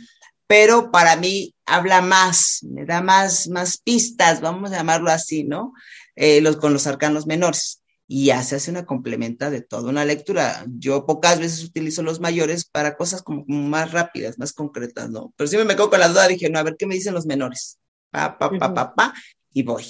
pero 0.47 0.89
para 0.91 1.15
mí 1.15 1.53
habla 1.67 2.01
más, 2.01 2.61
me 2.63 2.85
da 2.85 3.03
más, 3.03 3.47
más 3.49 3.77
pistas, 3.77 4.41
vamos 4.41 4.71
a 4.71 4.77
llamarlo 4.77 5.11
así, 5.11 5.43
¿no? 5.43 5.73
Eh, 6.15 6.41
los, 6.41 6.57
con 6.57 6.73
los 6.73 6.87
arcanos 6.87 7.27
menores. 7.27 7.83
Y 8.07 8.25
ya 8.25 8.41
se 8.41 8.55
hace 8.55 8.71
una 8.71 8.85
complementa 8.85 9.51
de 9.51 9.61
toda 9.61 9.89
una 9.89 10.05
lectura. 10.05 10.65
Yo 10.67 11.05
pocas 11.05 11.39
veces 11.39 11.63
utilizo 11.63 12.01
los 12.01 12.19
mayores 12.19 12.65
para 12.65 12.97
cosas 12.97 13.21
como, 13.21 13.45
más 13.45 13.91
rápidas, 13.91 14.39
más 14.39 14.53
concretas, 14.53 15.11
¿no? 15.11 15.31
Pero 15.37 15.47
siempre 15.47 15.67
me 15.67 15.75
quedo 15.75 15.91
con 15.91 15.99
la 15.99 16.09
duda, 16.09 16.27
dije, 16.27 16.49
no, 16.49 16.57
a 16.57 16.63
ver 16.63 16.77
qué 16.79 16.87
me 16.87 16.95
dicen 16.95 17.13
los 17.13 17.27
menores. 17.27 17.77
Pa, 18.09 18.37
pa, 18.37 18.49
pa, 18.49 18.73
pa, 18.73 18.93
pa, 18.95 19.13
y 19.53 19.63
voy. 19.63 19.85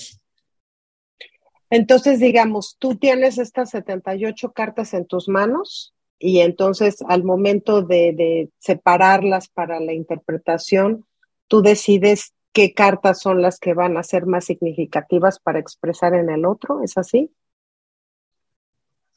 Entonces, 1.69 2.19
digamos, 2.19 2.75
tú 2.77 2.95
tienes 2.97 3.37
estas 3.37 3.71
78 3.71 4.51
cartas 4.51 4.93
en 4.93 5.05
tus 5.05 5.27
manos 5.27 5.95
y 6.19 6.39
entonces 6.39 7.03
al 7.07 7.23
momento 7.23 7.81
de, 7.81 8.13
de 8.13 8.49
separarlas 8.59 9.49
para 9.49 9.79
la 9.79 9.93
interpretación, 9.93 11.05
tú 11.47 11.61
decides 11.61 12.33
qué 12.51 12.73
cartas 12.73 13.19
son 13.19 13.41
las 13.41 13.59
que 13.59 13.73
van 13.73 13.97
a 13.97 14.03
ser 14.03 14.27
más 14.27 14.45
significativas 14.45 15.39
para 15.39 15.59
expresar 15.59 16.13
en 16.13 16.29
el 16.29 16.45
otro, 16.45 16.83
¿es 16.83 16.97
así? 16.97 17.31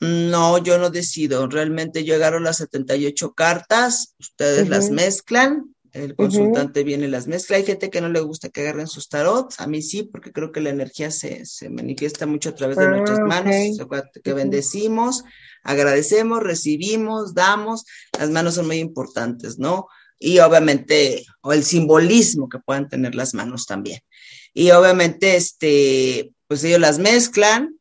No, 0.00 0.58
yo 0.58 0.78
no 0.78 0.90
decido. 0.90 1.46
Realmente 1.46 2.04
llegaron 2.04 2.44
las 2.44 2.58
78 2.58 3.32
cartas, 3.32 4.14
ustedes 4.18 4.68
las 4.68 4.90
mezclan, 4.90 5.74
el 5.92 6.14
consultante 6.14 6.84
viene 6.84 7.06
y 7.06 7.10
las 7.10 7.26
mezcla. 7.26 7.56
Hay 7.56 7.64
gente 7.64 7.90
que 7.90 8.00
no 8.00 8.08
le 8.08 8.20
gusta 8.20 8.48
que 8.48 8.62
agarren 8.62 8.86
sus 8.86 9.08
tarots, 9.08 9.60
a 9.60 9.66
mí 9.66 9.82
sí, 9.82 10.04
porque 10.04 10.32
creo 10.32 10.52
que 10.52 10.60
la 10.60 10.70
energía 10.70 11.10
se, 11.10 11.44
manifiesta 11.70 12.26
mucho 12.26 12.50
a 12.50 12.54
través 12.54 12.76
de 12.76 12.88
nuestras 12.88 13.18
ah, 13.20 13.26
manos, 13.26 13.54
que 14.22 14.32
bendecimos, 14.32 15.24
agradecemos, 15.62 16.42
recibimos, 16.42 17.34
damos. 17.34 17.84
Las 18.18 18.30
manos 18.30 18.54
son 18.54 18.66
muy 18.66 18.78
importantes, 18.78 19.58
¿no? 19.58 19.86
y 20.18 20.38
obviamente, 20.38 21.24
o 21.42 21.52
el 21.52 21.64
simbolismo 21.64 22.48
que 22.48 22.58
puedan 22.58 22.88
tener 22.88 23.14
las 23.14 23.34
manos 23.34 23.66
también. 23.66 24.00
Y 24.54 24.70
obviamente, 24.70 25.36
este, 25.36 26.32
pues 26.46 26.64
ellos 26.64 26.80
las 26.80 26.98
mezclan. 26.98 27.78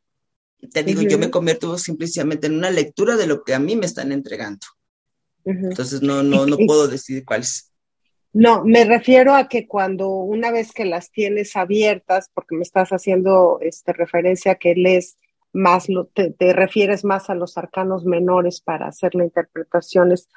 Te 0.72 0.84
digo, 0.84 1.02
yo 1.04 1.18
me 1.18 1.30
convierto 1.30 1.78
simplemente 1.78 2.48
en 2.48 2.56
una 2.56 2.72
lectura 2.72 3.16
de 3.16 3.28
lo 3.28 3.44
que 3.44 3.54
a 3.54 3.60
mí 3.60 3.76
me 3.76 3.86
están 3.86 4.12
entregando. 4.12 4.66
Entonces, 5.46 6.02
no, 6.02 6.24
no, 6.24 6.46
no 6.46 6.58
puedo 6.58 6.88
decidir 6.88 7.24
cuáles. 7.24 7.72
No, 8.36 8.66
me 8.66 8.84
refiero 8.84 9.34
a 9.34 9.48
que 9.48 9.66
cuando 9.66 10.10
una 10.10 10.52
vez 10.52 10.72
que 10.74 10.86
las 10.86 11.10
tienes 11.10 11.56
abiertas, 11.56 12.30
porque 12.34 12.56
me 12.56 12.64
estás 12.64 12.90
haciendo 12.90 13.60
este, 13.62 13.94
referencia 13.94 14.54
a 14.54 14.56
que 14.56 14.76
lees 14.76 15.18
más, 15.54 15.88
te, 16.14 16.32
te 16.32 16.52
refieres 16.52 17.06
más 17.06 17.30
a 17.30 17.36
los 17.36 17.58
arcanos 17.58 18.04
menores 18.04 18.60
para 18.60 18.88
hacer 18.88 19.16
la 19.16 19.24
interpretación, 19.24 20.12
es 20.12 20.28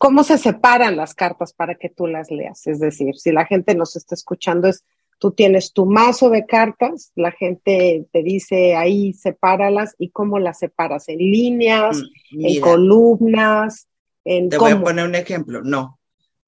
¿Cómo 0.00 0.24
se 0.24 0.38
separan 0.38 0.96
las 0.96 1.14
cartas 1.14 1.52
para 1.52 1.74
que 1.74 1.90
tú 1.90 2.06
las 2.06 2.30
leas? 2.30 2.66
Es 2.66 2.80
decir, 2.80 3.16
si 3.18 3.32
la 3.32 3.44
gente 3.44 3.74
nos 3.74 3.96
está 3.96 4.14
escuchando, 4.14 4.66
es 4.66 4.82
tú 5.18 5.32
tienes 5.32 5.74
tu 5.74 5.84
mazo 5.84 6.30
de 6.30 6.46
cartas, 6.46 7.12
la 7.16 7.32
gente 7.32 8.06
te 8.10 8.22
dice 8.22 8.76
ahí 8.76 9.12
sepáralas 9.12 9.94
y 9.98 10.08
cómo 10.08 10.38
las 10.38 10.58
separas, 10.58 11.10
en 11.10 11.18
líneas, 11.18 11.98
mm, 12.32 12.46
en 12.46 12.60
columnas, 12.62 13.88
en... 14.24 14.48
Te 14.48 14.56
voy 14.56 14.72
a 14.72 14.80
poner 14.80 15.04
un 15.04 15.16
ejemplo, 15.16 15.60
no. 15.62 15.99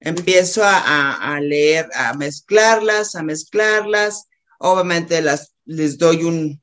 Empiezo 0.05 0.63
a, 0.63 1.13
a, 1.33 1.39
leer, 1.39 1.87
a 1.95 2.13
mezclarlas, 2.13 3.15
a 3.15 3.23
mezclarlas, 3.23 4.27
obviamente 4.59 5.21
las, 5.21 5.53
les 5.63 5.97
doy 5.97 6.25
un, 6.25 6.61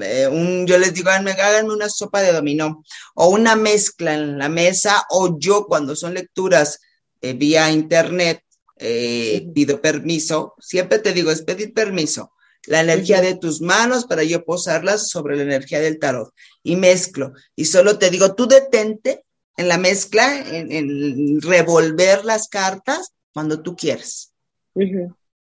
eh, 0.00 0.28
un, 0.30 0.64
yo 0.64 0.78
les 0.78 0.94
digo, 0.94 1.10
háganme, 1.10 1.34
una 1.72 1.88
sopa 1.88 2.22
de 2.22 2.32
dominó 2.32 2.84
o 3.16 3.28
una 3.28 3.56
mezcla 3.56 4.14
en 4.14 4.38
la 4.38 4.48
mesa 4.48 5.04
o 5.10 5.36
yo 5.38 5.66
cuando 5.66 5.96
son 5.96 6.14
lecturas 6.14 6.78
eh, 7.20 7.32
vía 7.32 7.72
internet 7.72 8.44
eh, 8.76 9.48
pido 9.52 9.80
permiso, 9.80 10.54
siempre 10.60 11.00
te 11.00 11.12
digo, 11.12 11.32
es 11.32 11.42
pedir 11.42 11.72
permiso, 11.74 12.32
la 12.66 12.80
energía 12.80 13.20
de 13.20 13.34
tus 13.34 13.60
manos 13.60 14.04
para 14.04 14.22
yo 14.22 14.44
posarlas 14.44 15.08
sobre 15.08 15.36
la 15.36 15.42
energía 15.42 15.80
del 15.80 15.98
tarot. 15.98 16.32
Y 16.62 16.76
mezclo. 16.76 17.32
Y 17.54 17.66
solo 17.66 17.98
te 17.98 18.10
digo, 18.10 18.34
tú 18.34 18.46
detente 18.46 19.24
en 19.56 19.68
la 19.68 19.78
mezcla, 19.78 20.44
en, 20.48 21.40
revolver 21.40 22.24
las 22.24 22.48
cartas 22.48 23.12
cuando 23.32 23.62
tú 23.62 23.76
quieras. 23.76 24.32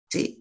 ¿Sí? 0.08 0.40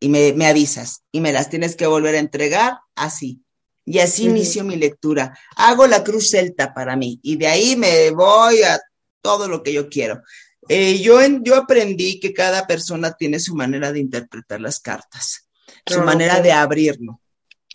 y 0.00 0.08
me, 0.08 0.46
avisas 0.46 1.02
y 1.10 1.20
me 1.20 1.32
las 1.32 1.50
tienes 1.50 1.76
que 1.76 1.86
volver 1.86 2.14
a 2.14 2.20
entregar 2.20 2.78
así. 2.94 3.42
Y 3.84 4.00
así 4.00 4.26
inicio 4.26 4.64
mi 4.64 4.76
lectura. 4.76 5.36
Hago 5.56 5.86
la 5.86 6.04
cruz 6.04 6.30
celta 6.30 6.74
para 6.74 6.94
mí 6.94 7.18
y 7.22 7.36
de 7.36 7.46
ahí 7.46 7.74
me 7.74 8.10
voy 8.10 8.62
a 8.62 8.78
todo 9.22 9.48
lo 9.48 9.62
que 9.62 9.72
yo 9.72 9.88
quiero. 9.88 10.22
Eh, 10.68 11.00
yo, 11.00 11.18
yo 11.40 11.56
aprendí 11.56 12.20
que 12.20 12.34
cada 12.34 12.66
persona 12.66 13.12
tiene 13.12 13.40
su 13.40 13.54
manera 13.54 13.90
de 13.90 14.00
interpretar 14.00 14.60
las 14.60 14.80
cartas, 14.80 15.48
su 15.86 16.00
ah, 16.00 16.04
manera 16.04 16.40
de 16.42 16.52
abrirlo, 16.52 17.22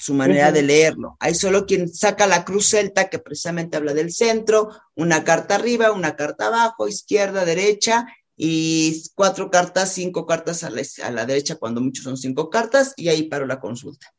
su 0.04 0.13
manera 0.13 0.52
de 0.52 0.63
leerlo. 0.63 1.16
Hay 1.22 1.34
solo 1.34 1.66
quien 1.66 1.88
saca 1.88 2.28
la 2.28 2.44
cruz 2.44 2.68
celta 2.68 3.10
que 3.10 3.20
precisamente 3.20 3.77
habla 3.77 3.94
del 3.94 4.12
centro, 4.12 4.69
una 4.96 5.23
carta 5.23 5.56
arriba, 5.56 5.94
una 5.94 6.17
carta 6.17 6.48
abajo, 6.48 6.90
izquierda, 6.90 7.46
derecha, 7.46 8.06
y 8.36 9.02
cuatro 9.15 9.50
cartas, 9.50 9.94
cinco 9.94 10.25
cartas 10.25 10.65
a 10.65 10.69
la, 10.69 11.25
derecha, 11.25 11.56
cuando 11.56 11.80
muchos 11.80 12.04
son 12.04 12.17
cinco 12.17 12.50
cartas, 12.50 12.94
y 12.98 13.08
ahí 13.08 13.30
paro 13.30 13.46
la 13.46 13.62
consulta. 13.62 14.13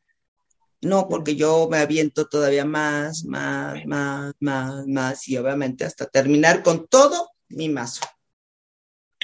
No, 0.81 1.07
porque 1.07 1.35
yo 1.35 1.67
me 1.69 1.77
aviento 1.77 2.25
todavía 2.25 2.65
más, 2.65 3.23
más, 3.25 3.85
más, 3.85 4.33
más, 4.39 4.87
más, 4.87 5.27
y 5.27 5.37
obviamente 5.37 5.85
hasta 5.85 6.07
terminar 6.07 6.63
con 6.63 6.87
todo 6.87 7.29
mi 7.49 7.69
mazo. 7.69 8.01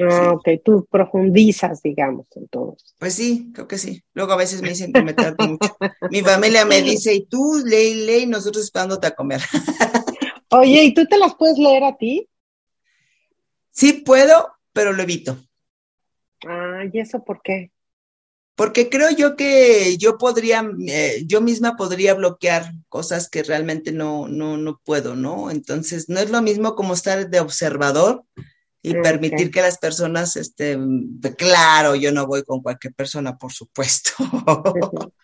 Ah, 0.10 0.34
ok, 0.34 0.48
tú 0.64 0.88
profundizas, 0.90 1.82
digamos, 1.82 2.28
en 2.36 2.48
todo. 2.48 2.78
Pues 2.98 3.14
sí, 3.14 3.52
creo 3.54 3.68
que 3.68 3.78
sí. 3.78 4.04
Luego 4.14 4.34
a 4.34 4.38
veces 4.38 4.62
me 4.62 4.70
dicen 4.70 4.94
que 4.94 5.02
me 5.02 5.14
tardo 5.14 5.48
mucho. 5.48 5.76
Mi 6.10 6.22
familia 6.22 6.66
me 6.66 6.82
dice, 6.82 7.14
y 7.14 7.26
tú, 7.26 7.62
lee, 7.66 8.06
lee, 8.06 8.26
nosotros 8.26 8.64
esperándote 8.64 9.08
a 9.08 9.16
comer. 9.16 9.42
Oye, 10.50 10.84
¿y 10.84 10.94
tú 10.94 11.06
te 11.06 11.18
las 11.18 11.36
puedes 11.36 11.58
leer 11.58 11.84
a 11.84 11.98
ti? 11.98 12.28
Sí 13.72 13.94
puedo, 13.94 14.52
pero 14.74 14.94
lo 14.94 15.04
evito. 15.04 15.38
Ah, 16.46 16.84
¿y 16.92 17.00
eso 17.00 17.24
por 17.24 17.42
qué? 17.42 17.72
Porque 18.56 18.90
creo 18.90 19.10
yo 19.12 19.36
que 19.36 19.98
yo 19.98 20.18
podría, 20.18 20.70
eh, 20.88 21.24
yo 21.26 21.42
misma 21.42 21.78
podría 21.78 22.14
bloquear 22.14 22.74
cosas 22.90 23.30
que 23.30 23.44
realmente 23.44 23.92
no, 23.92 24.28
no, 24.28 24.58
no 24.58 24.80
puedo, 24.84 25.16
¿no? 25.16 25.50
Entonces, 25.50 26.10
no 26.10 26.20
es 26.20 26.30
lo 26.30 26.42
mismo 26.42 26.76
como 26.76 26.94
estar 26.94 27.30
de 27.30 27.40
observador 27.40 28.24
y 28.84 28.94
permitir 28.96 29.52
que 29.52 29.62
las 29.62 29.78
personas, 29.78 30.36
este, 30.36 30.78
claro, 31.38 31.96
yo 31.96 32.12
no 32.12 32.26
voy 32.26 32.44
con 32.44 32.62
cualquier 32.62 32.94
persona, 32.94 33.38
por 33.38 33.54
supuesto. 33.54 34.12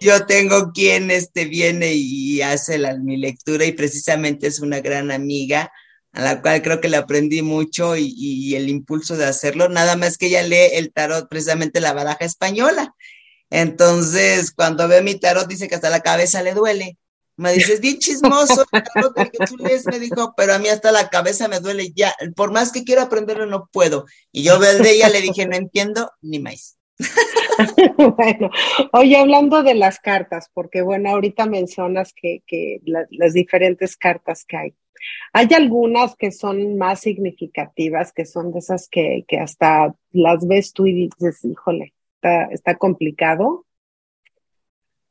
Yo 0.00 0.26
tengo 0.26 0.72
quien 0.72 1.12
este, 1.12 1.44
viene 1.44 1.94
y 1.94 2.42
hace 2.42 2.78
la, 2.78 2.96
mi 2.96 3.16
lectura 3.16 3.64
y 3.64 3.70
precisamente 3.70 4.48
es 4.48 4.58
una 4.58 4.80
gran 4.80 5.12
amiga 5.12 5.70
a 6.12 6.22
la 6.22 6.42
cual 6.42 6.62
creo 6.62 6.80
que 6.80 6.88
le 6.88 6.96
aprendí 6.96 7.42
mucho 7.42 7.96
y, 7.96 8.54
el 8.56 8.68
impulso 8.68 9.16
de 9.16 9.26
hacerlo, 9.26 9.68
nada 9.68 9.96
más 9.96 10.18
que 10.18 10.26
ella 10.26 10.42
lee 10.42 10.70
el 10.72 10.92
tarot, 10.92 11.28
precisamente 11.28 11.80
la 11.80 11.92
baraja 11.92 12.24
española. 12.24 12.94
Entonces, 13.50 14.52
cuando 14.52 14.88
ve 14.88 15.02
mi 15.02 15.14
tarot, 15.14 15.46
dice 15.46 15.68
que 15.68 15.76
hasta 15.76 15.90
la 15.90 16.00
cabeza 16.00 16.42
le 16.42 16.54
duele. 16.54 16.98
Me 17.40 17.54
dices, 17.54 17.80
bien 17.80 17.98
chismoso, 17.98 18.66
tú 19.48 19.56
lees, 19.56 19.86
me 19.86 19.98
dijo, 19.98 20.34
pero 20.36 20.52
a 20.52 20.58
mí 20.58 20.68
hasta 20.68 20.92
la 20.92 21.08
cabeza 21.08 21.48
me 21.48 21.60
duele 21.60 21.90
ya, 21.96 22.14
por 22.36 22.52
más 22.52 22.70
que 22.70 22.84
quiero 22.84 23.00
aprenderlo 23.00 23.46
no 23.46 23.66
puedo. 23.72 24.04
Y 24.30 24.42
yo 24.42 24.58
veo 24.58 24.72
el 24.72 24.82
de 24.82 24.92
ella, 24.92 25.08
le 25.08 25.22
dije, 25.22 25.46
no 25.46 25.56
entiendo 25.56 26.10
ni 26.20 26.38
más. 26.38 26.76
bueno, 27.96 28.50
oye, 28.92 29.16
hablando 29.16 29.62
de 29.62 29.74
las 29.74 29.98
cartas, 30.00 30.50
porque 30.52 30.82
bueno, 30.82 31.08
ahorita 31.08 31.46
mencionas 31.46 32.12
que, 32.12 32.42
que 32.46 32.82
las 32.84 33.32
diferentes 33.32 33.96
cartas 33.96 34.44
que 34.44 34.56
hay. 34.58 34.74
Hay 35.32 35.48
algunas 35.54 36.16
que 36.16 36.32
son 36.32 36.76
más 36.76 37.00
significativas, 37.00 38.12
que 38.12 38.26
son 38.26 38.52
de 38.52 38.58
esas 38.58 38.86
que, 38.90 39.24
que 39.26 39.38
hasta 39.38 39.94
las 40.12 40.46
ves 40.46 40.74
tú 40.74 40.86
y 40.86 41.08
dices, 41.08 41.42
híjole, 41.42 41.94
está, 42.16 42.44
está 42.52 42.74
complicado. 42.76 43.64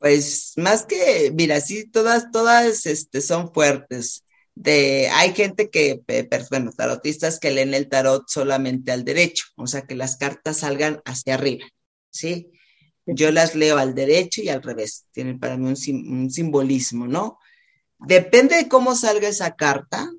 Pues 0.00 0.54
más 0.56 0.86
que, 0.86 1.30
mira, 1.34 1.60
sí, 1.60 1.84
todas, 1.84 2.30
todas 2.32 2.86
este, 2.86 3.20
son 3.20 3.52
fuertes. 3.52 4.24
De, 4.54 5.10
hay 5.12 5.34
gente 5.34 5.68
que, 5.68 6.02
bueno, 6.50 6.72
tarotistas 6.72 7.38
que 7.38 7.50
leen 7.50 7.74
el 7.74 7.90
tarot 7.90 8.24
solamente 8.26 8.92
al 8.92 9.04
derecho, 9.04 9.44
o 9.56 9.66
sea, 9.66 9.82
que 9.82 9.94
las 9.94 10.16
cartas 10.16 10.58
salgan 10.58 11.02
hacia 11.04 11.34
arriba, 11.34 11.66
¿sí? 12.10 12.50
Yo 13.04 13.30
las 13.30 13.54
leo 13.54 13.76
al 13.76 13.94
derecho 13.94 14.40
y 14.40 14.48
al 14.48 14.62
revés, 14.62 15.04
tienen 15.12 15.38
para 15.38 15.58
mí 15.58 15.66
un, 15.66 16.12
un 16.12 16.30
simbolismo, 16.30 17.06
¿no? 17.06 17.38
Depende 17.98 18.56
de 18.56 18.68
cómo 18.68 18.94
salga 18.94 19.28
esa 19.28 19.54
carta, 19.54 20.10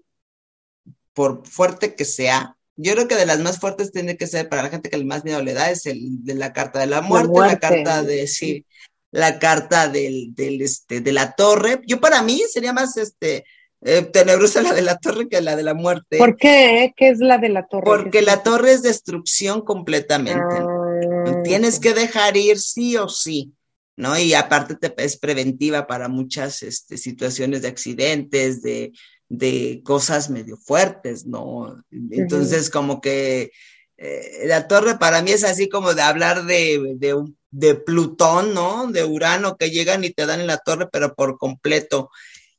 por 1.13 1.47
fuerte 1.47 1.95
que 1.95 2.05
sea, 2.05 2.55
yo 2.75 2.93
creo 2.93 3.07
que 3.07 3.15
de 3.15 3.25
las 3.25 3.39
más 3.39 3.59
fuertes 3.59 3.91
tiene 3.91 4.15
que 4.15 4.27
ser 4.27 4.47
para 4.47 4.63
la 4.63 4.69
gente 4.69 4.89
que 4.89 4.95
el 4.95 5.05
más 5.05 5.23
miedo 5.23 5.41
le 5.41 5.53
da 5.53 5.71
es 5.71 5.87
el 5.87 6.23
de 6.23 6.35
la 6.35 6.53
carta 6.53 6.79
de 6.79 6.87
la 6.87 7.01
muerte, 7.01 7.39
la, 7.39 7.59
carta 7.59 8.03
de 8.03 8.27
sí, 8.27 8.65
la 9.11 9.39
carta 9.39 9.87
del, 9.87 10.33
del, 10.33 10.61
este, 10.61 11.01
de 11.01 11.11
la 11.11 11.33
torre. 11.33 11.81
Yo 11.85 11.99
para 11.99 12.21
mí 12.21 12.41
sería 12.49 12.73
más 12.73 12.97
este 12.97 13.45
eh, 13.83 14.03
tenebrosa 14.03 14.61
la 14.61 14.73
de 14.73 14.81
la 14.81 14.97
torre 14.97 15.27
que 15.27 15.41
la 15.41 15.55
de 15.55 15.63
la 15.63 15.73
muerte. 15.73 16.17
¿Por 16.17 16.37
qué? 16.37 16.93
¿Qué 16.95 17.09
es 17.09 17.19
la 17.19 17.37
de 17.37 17.49
la 17.49 17.67
torre? 17.67 17.83
Porque 17.83 18.21
la 18.21 18.43
torre 18.43 18.73
es 18.73 18.83
destrucción 18.83 19.61
completamente. 19.61 20.55
Ah, 20.59 21.41
Tienes 21.43 21.79
que 21.79 21.93
dejar 21.93 22.37
ir 22.37 22.59
sí 22.59 22.97
o 22.97 23.09
sí. 23.09 23.53
¿no? 23.97 24.17
Y 24.17 24.33
aparte 24.33 24.75
te, 24.75 24.93
es 25.03 25.17
preventiva 25.17 25.85
para 25.85 26.07
muchas 26.07 26.63
este, 26.63 26.97
situaciones 26.97 27.61
de 27.61 27.67
accidentes, 27.67 28.61
de, 28.61 28.93
de, 29.29 29.81
cosas 29.83 30.29
medio 30.29 30.57
fuertes, 30.57 31.25
¿no? 31.25 31.83
Entonces, 31.91 32.69
como 32.69 32.99
que 32.99 33.51
eh, 33.97 34.43
la 34.45 34.67
torre 34.67 34.97
para 34.97 35.21
mí 35.21 35.31
es 35.31 35.43
así 35.43 35.69
como 35.69 35.93
de 35.93 36.01
hablar 36.01 36.45
de, 36.45 36.95
de, 36.95 37.13
de 37.51 37.75
Plutón, 37.75 38.53
¿no? 38.53 38.87
De 38.87 39.03
Urano, 39.03 39.57
que 39.57 39.69
llegan 39.69 40.03
y 40.03 40.11
te 40.11 40.25
dan 40.25 40.41
en 40.41 40.47
la 40.47 40.57
torre, 40.57 40.87
pero 40.91 41.13
por 41.13 41.37
completo. 41.37 42.09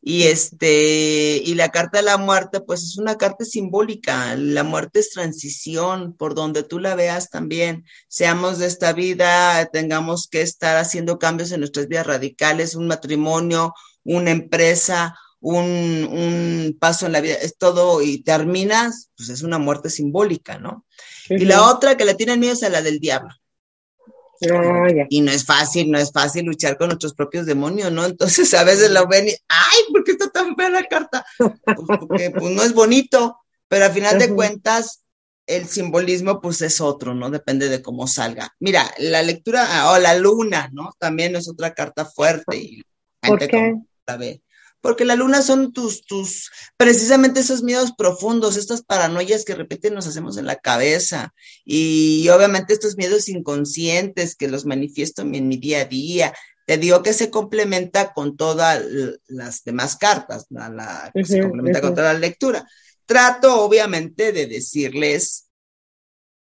Y 0.04 0.24
este, 0.24 1.36
y 1.44 1.54
la 1.54 1.70
carta 1.70 1.98
de 1.98 2.04
la 2.04 2.18
muerte, 2.18 2.60
pues 2.60 2.82
es 2.82 2.98
una 2.98 3.16
carta 3.16 3.44
simbólica. 3.44 4.34
La 4.36 4.64
muerte 4.64 4.98
es 4.98 5.10
transición, 5.10 6.14
por 6.16 6.34
donde 6.34 6.64
tú 6.64 6.80
la 6.80 6.96
veas 6.96 7.30
también. 7.30 7.84
Seamos 8.08 8.58
de 8.58 8.66
esta 8.66 8.92
vida, 8.92 9.64
tengamos 9.72 10.28
que 10.28 10.42
estar 10.42 10.76
haciendo 10.76 11.18
cambios 11.18 11.52
en 11.52 11.60
nuestras 11.60 11.86
vidas 11.86 12.06
radicales, 12.06 12.74
un 12.74 12.88
matrimonio, 12.88 13.74
una 14.02 14.32
empresa, 14.32 15.16
un, 15.38 16.08
un 16.10 16.76
paso 16.80 17.06
en 17.06 17.12
la 17.12 17.20
vida, 17.20 17.34
es 17.34 17.56
todo, 17.56 18.02
y 18.02 18.22
terminas, 18.22 19.10
pues 19.16 19.28
es 19.28 19.42
una 19.42 19.58
muerte 19.58 19.88
simbólica, 19.88 20.58
¿no? 20.58 20.84
Y 21.28 21.44
la 21.44 21.68
otra 21.68 21.96
que 21.96 22.04
le 22.04 22.14
tienen 22.14 22.40
miedo 22.40 22.54
es 22.54 22.62
a 22.62 22.68
la 22.68 22.82
del 22.82 22.98
diablo. 22.98 23.34
Ah, 24.50 24.86
y 25.08 25.20
no 25.20 25.30
es 25.30 25.44
fácil, 25.44 25.90
no 25.90 25.98
es 25.98 26.10
fácil 26.10 26.44
luchar 26.44 26.76
con 26.76 26.88
nuestros 26.88 27.14
propios 27.14 27.46
demonios, 27.46 27.92
¿no? 27.92 28.04
Entonces 28.04 28.52
a 28.54 28.64
veces 28.64 28.90
lo 28.90 29.06
ven 29.06 29.28
y, 29.28 29.32
ay, 29.48 29.80
¿por 29.92 30.04
qué 30.04 30.12
está 30.12 30.30
tan 30.30 30.56
fea 30.56 30.68
la 30.68 30.84
carta? 30.84 31.24
Pues 31.38 31.98
porque 32.00 32.30
pues, 32.30 32.52
no 32.52 32.62
es 32.62 32.74
bonito, 32.74 33.38
pero 33.68 33.84
al 33.84 33.92
final 33.92 34.18
de 34.18 34.34
cuentas 34.34 35.02
el 35.46 35.66
simbolismo 35.66 36.40
pues 36.40 36.62
es 36.62 36.80
otro, 36.80 37.14
¿no? 37.14 37.30
Depende 37.30 37.68
de 37.68 37.82
cómo 37.82 38.06
salga. 38.06 38.54
Mira, 38.60 38.90
la 38.98 39.22
lectura, 39.22 39.66
ah, 39.70 39.92
o 39.92 39.98
la 39.98 40.14
luna, 40.14 40.70
¿no? 40.72 40.92
También 40.98 41.36
es 41.36 41.48
otra 41.48 41.74
carta 41.74 42.04
fuerte 42.04 42.56
y 42.56 42.82
¿Por 43.20 43.38
qué? 43.38 43.76
La 44.06 44.16
ve 44.16 44.42
porque 44.82 45.04
la 45.06 45.14
luna 45.14 45.40
son 45.40 45.72
tus, 45.72 46.04
tus, 46.04 46.50
precisamente 46.76 47.40
esos 47.40 47.62
miedos 47.62 47.92
profundos, 47.96 48.56
estas 48.56 48.82
paranoias 48.82 49.44
que 49.44 49.54
repiten 49.54 49.94
nos 49.94 50.06
hacemos 50.06 50.36
en 50.36 50.44
la 50.44 50.56
cabeza 50.56 51.32
y 51.64 52.28
obviamente 52.28 52.74
estos 52.74 52.96
miedos 52.96 53.28
inconscientes 53.28 54.34
que 54.34 54.48
los 54.48 54.66
manifiesto 54.66 55.22
en 55.22 55.48
mi 55.48 55.56
día 55.56 55.82
a 55.82 55.84
día. 55.86 56.34
Te 56.66 56.76
digo 56.78 57.02
que 57.02 57.12
se 57.12 57.30
complementa 57.30 58.12
con 58.12 58.36
todas 58.36 58.84
las 59.28 59.64
demás 59.64 59.96
cartas, 59.96 60.46
la, 60.50 61.10
que 61.14 61.24
se 61.24 61.40
complementa 61.40 61.80
con 61.80 61.94
toda 61.94 62.12
la 62.12 62.18
lectura. 62.18 62.66
Trato 63.06 63.62
obviamente 63.62 64.32
de 64.32 64.46
decirles 64.46 65.46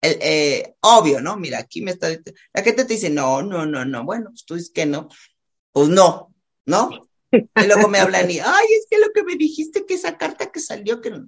eh, 0.02 0.76
obvio, 0.82 1.22
¿no? 1.22 1.38
Mira, 1.38 1.60
aquí 1.60 1.82
me 1.82 1.92
está, 1.92 2.10
la 2.10 2.64
gente 2.64 2.86
te 2.86 2.94
dice, 2.94 3.10
no, 3.10 3.42
no, 3.42 3.66
no, 3.66 3.86
no, 3.86 4.04
bueno, 4.04 4.30
pues 4.30 4.46
tú 4.46 4.56
dices 4.56 4.72
que 4.72 4.86
no, 4.86 5.10
pues 5.72 5.90
no, 5.90 6.34
¿no? 6.66 7.05
Y 7.36 7.66
luego 7.68 7.88
me 7.88 8.00
hablan 8.00 8.30
y, 8.30 8.40
ay, 8.44 8.66
es 8.80 8.88
que 8.90 8.98
lo 8.98 9.12
que 9.14 9.24
me 9.24 9.36
dijiste 9.36 9.86
que 9.86 9.96
esa 9.96 10.18
carta 10.18 10.52
que 10.52 10.60
salió, 10.60 11.02
que 11.02 11.12
no. 11.12 11.28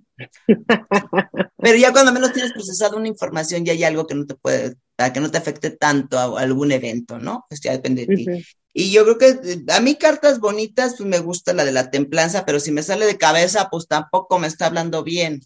Pero 1.57 1.77
ya 1.77 1.91
cuando 1.91 2.11
menos 2.11 2.33
tienes 2.33 2.53
procesado 2.53 2.97
una 2.97 3.07
información, 3.07 3.65
ya 3.65 3.73
hay 3.73 3.83
algo 3.83 4.07
que 4.07 4.15
no 4.15 4.25
te 4.25 4.35
puede, 4.35 4.75
que 5.13 5.19
no 5.19 5.31
te 5.31 5.37
afecte 5.37 5.71
tanto 5.71 6.17
a, 6.17 6.39
algún 6.39 6.71
evento, 6.71 7.19
¿no? 7.19 7.45
Pues 7.49 7.61
ya 7.61 7.71
depende 7.71 8.05
de 8.05 8.15
ti. 8.15 8.25
Y 8.73 8.91
yo 8.91 9.03
creo 9.05 9.17
que 9.17 9.27
eh, 9.29 9.63
a 9.69 9.79
mí 9.79 9.95
cartas 9.95 10.39
bonitas, 10.39 10.95
pues 10.97 11.09
me 11.09 11.19
gusta 11.19 11.53
la 11.53 11.65
de 11.65 11.71
la 11.71 11.89
templanza, 11.89 12.45
pero 12.45 12.59
si 12.59 12.71
me 12.71 12.83
sale 12.83 13.07
de 13.07 13.17
cabeza, 13.17 13.69
pues 13.71 13.87
tampoco 13.87 14.37
me 14.37 14.47
está 14.47 14.67
hablando 14.67 15.03
bien. 15.03 15.41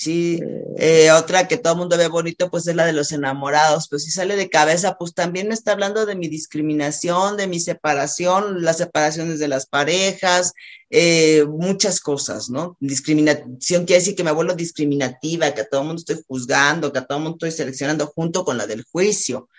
Sí, 0.00 0.40
eh, 0.78 1.10
otra 1.10 1.46
que 1.46 1.58
todo 1.58 1.74
el 1.74 1.78
mundo 1.80 1.98
ve 1.98 2.08
bonito, 2.08 2.50
pues 2.50 2.66
es 2.66 2.74
la 2.74 2.86
de 2.86 2.94
los 2.94 3.12
enamorados, 3.12 3.86
pues 3.90 4.02
si 4.02 4.10
sale 4.10 4.34
de 4.34 4.48
cabeza, 4.48 4.96
pues 4.96 5.12
también 5.12 5.48
me 5.48 5.52
está 5.52 5.72
hablando 5.72 6.06
de 6.06 6.14
mi 6.14 6.26
discriminación, 6.26 7.36
de 7.36 7.46
mi 7.46 7.60
separación, 7.60 8.62
las 8.62 8.78
separaciones 8.78 9.38
de 9.38 9.48
las 9.48 9.66
parejas, 9.66 10.54
eh, 10.88 11.44
muchas 11.46 12.00
cosas, 12.00 12.48
¿no? 12.48 12.78
Discriminación 12.80 13.84
quiere 13.84 14.00
decir 14.00 14.14
que 14.14 14.24
me 14.24 14.32
vuelvo 14.32 14.54
discriminativa, 14.54 15.52
que 15.52 15.60
a 15.60 15.68
todo 15.68 15.82
el 15.82 15.88
mundo 15.88 16.00
estoy 16.00 16.24
juzgando, 16.26 16.90
que 16.90 17.00
a 17.00 17.04
todo 17.04 17.18
el 17.18 17.24
mundo 17.24 17.36
estoy 17.36 17.52
seleccionando 17.52 18.06
junto 18.06 18.42
con 18.42 18.56
la 18.56 18.66
del 18.66 18.84
juicio. 18.84 19.50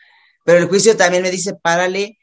Pero 0.44 0.58
el 0.58 0.66
juicio 0.68 0.98
también 0.98 1.22
me 1.22 1.30
dice, 1.30 1.54
párale, 1.54 2.18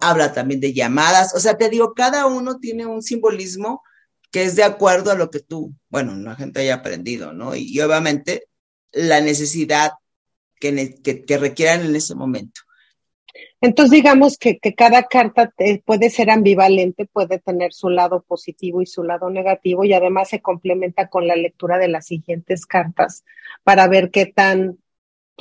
habla 0.00 0.32
también 0.32 0.58
de 0.58 0.72
llamadas, 0.72 1.34
o 1.34 1.38
sea, 1.38 1.58
te 1.58 1.68
digo, 1.68 1.92
cada 1.92 2.24
uno 2.24 2.60
tiene 2.60 2.86
un 2.86 3.02
simbolismo 3.02 3.82
que 4.32 4.42
es 4.42 4.56
de 4.56 4.64
acuerdo 4.64 5.12
a 5.12 5.14
lo 5.14 5.30
que 5.30 5.40
tú, 5.40 5.74
bueno, 5.90 6.16
la 6.16 6.34
gente 6.34 6.60
haya 6.60 6.76
aprendido, 6.76 7.32
¿no? 7.34 7.54
Y, 7.54 7.78
obviamente 7.80 8.48
la 8.90 9.20
necesidad 9.20 9.92
que, 10.58 10.96
que, 11.02 11.38
requieran 11.38 11.86
en 11.86 11.96
ese 11.96 12.14
momento. 12.14 12.62
Entonces, 13.60 13.90
digamos 13.90 14.38
que, 14.38 14.58
cada 14.76 15.04
carta 15.04 15.52
puede 15.84 16.10
ser 16.10 16.30
ambivalente, 16.30 17.06
puede 17.06 17.38
tener 17.38 17.72
su 17.72 17.88
lado 17.88 18.22
positivo 18.22 18.82
y 18.82 18.86
su 18.86 19.02
lado 19.02 19.30
negativo, 19.30 19.84
y 19.84 19.92
además 19.92 20.30
se 20.30 20.40
complementa 20.40 21.08
con 21.08 21.26
la 21.26 21.36
lectura 21.36 21.78
de 21.78 21.88
las 21.88 22.06
siguientes 22.06 22.66
cartas 22.66 23.24
para 23.64 23.86
ver 23.86 24.10
qué 24.10 24.26
tan 24.26 24.78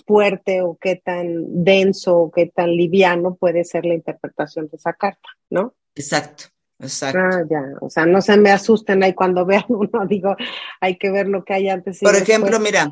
fuerte 0.06 0.62
o 0.62 0.78
qué 0.80 0.96
tan 0.96 1.64
denso 1.64 2.18
o 2.18 2.32
qué 2.32 2.48
tan 2.48 2.72
liviano 2.72 3.36
puede 3.36 3.64
ser 3.64 3.86
la 3.86 3.94
interpretación 3.94 4.68
de 4.68 4.78
esa 4.78 4.94
carta, 4.94 5.30
¿no? 5.50 5.76
Exacto. 5.96 6.46
Exacto. 6.82 7.20
Ah, 7.20 7.44
ya, 7.50 7.64
o 7.80 7.90
sea, 7.90 8.06
no 8.06 8.22
se 8.22 8.38
me 8.38 8.50
asusten 8.50 9.04
ahí 9.04 9.14
cuando 9.14 9.46
vean 9.46 9.66
uno, 9.70 10.06
digo, 10.08 10.36
hay 10.80 10.98
que 10.98 11.12
ver 11.12 11.28
lo 11.28 11.44
que 11.46 11.54
hay 11.54 11.70
antes. 11.70 12.00
Por 12.00 12.16
ejemplo, 12.16 12.60
mira, 12.60 12.92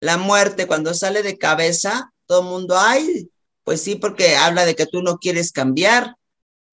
la 0.00 0.18
muerte 0.18 0.66
cuando 0.66 0.94
sale 0.94 1.22
de 1.22 1.38
cabeza, 1.38 2.12
todo 2.26 2.42
el 2.42 2.48
mundo, 2.48 2.76
ay, 2.78 3.30
pues 3.64 3.80
sí, 3.80 3.96
porque 3.96 4.36
habla 4.36 4.64
de 4.66 4.74
que 4.74 4.86
tú 4.86 5.02
no 5.02 5.18
quieres 5.18 5.52
cambiar, 5.52 6.16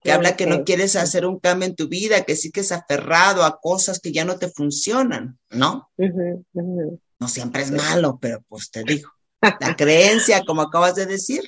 que 0.01 0.11
habla 0.11 0.35
que 0.35 0.47
no 0.47 0.63
quieres 0.63 0.95
hacer 0.95 1.25
un 1.25 1.39
cambio 1.39 1.67
en 1.67 1.75
tu 1.75 1.87
vida, 1.87 2.23
que 2.23 2.35
sí 2.35 2.51
que 2.51 2.61
es 2.61 2.71
aferrado 2.71 3.43
a 3.43 3.59
cosas 3.59 3.99
que 3.99 4.11
ya 4.11 4.25
no 4.25 4.37
te 4.37 4.49
funcionan, 4.49 5.37
¿no? 5.49 5.89
No 5.97 7.27
siempre 7.27 7.63
es 7.63 7.71
malo, 7.71 8.17
pero 8.21 8.41
pues 8.47 8.71
te 8.71 8.83
digo, 8.83 9.11
la 9.41 9.75
creencia, 9.77 10.43
como 10.45 10.61
acabas 10.61 10.95
de 10.95 11.05
decir. 11.05 11.43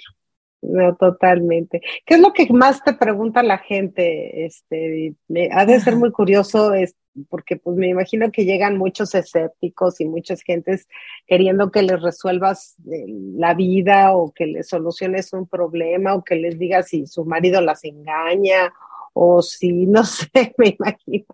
No, 0.62 0.95
totalmente. 0.95 1.82
¿Qué 2.05 2.16
es 2.16 2.20
lo 2.20 2.34
que 2.34 2.47
más 2.53 2.84
te 2.84 2.93
pregunta 2.93 3.41
la 3.41 3.57
gente? 3.57 4.45
Este, 4.45 5.16
ha 5.51 5.66
de 5.66 5.80
ser 5.80 5.95
muy 5.95 6.12
curioso, 6.12 6.74
es, 6.74 6.95
porque 7.30 7.57
pues 7.57 7.78
me 7.78 7.89
imagino 7.89 8.32
que 8.32 8.45
llegan 8.45 8.78
muchos 8.78 9.16
escépticos 9.16 9.99
y 9.99 10.05
muchas 10.05 10.43
gentes 10.43 10.88
queriendo 11.26 11.72
que 11.72 11.82
les 11.82 11.99
resuelvas 12.01 12.76
eh, 12.91 13.05
la 13.07 13.55
vida 13.55 14.16
o 14.16 14.32
que 14.32 14.45
les 14.45 14.68
soluciones 14.70 15.34
un 15.34 15.47
problema 15.47 16.14
o 16.14 16.24
que 16.24 16.36
les 16.36 16.59
digas 16.59 16.89
si 16.89 17.07
su 17.07 17.26
marido 17.26 17.59
las 17.62 17.84
engaña 17.84 18.72
o 19.14 19.41
si, 19.41 19.88
no 19.88 20.03
sé, 20.05 20.53
me 20.57 20.76
imagino 20.78 21.26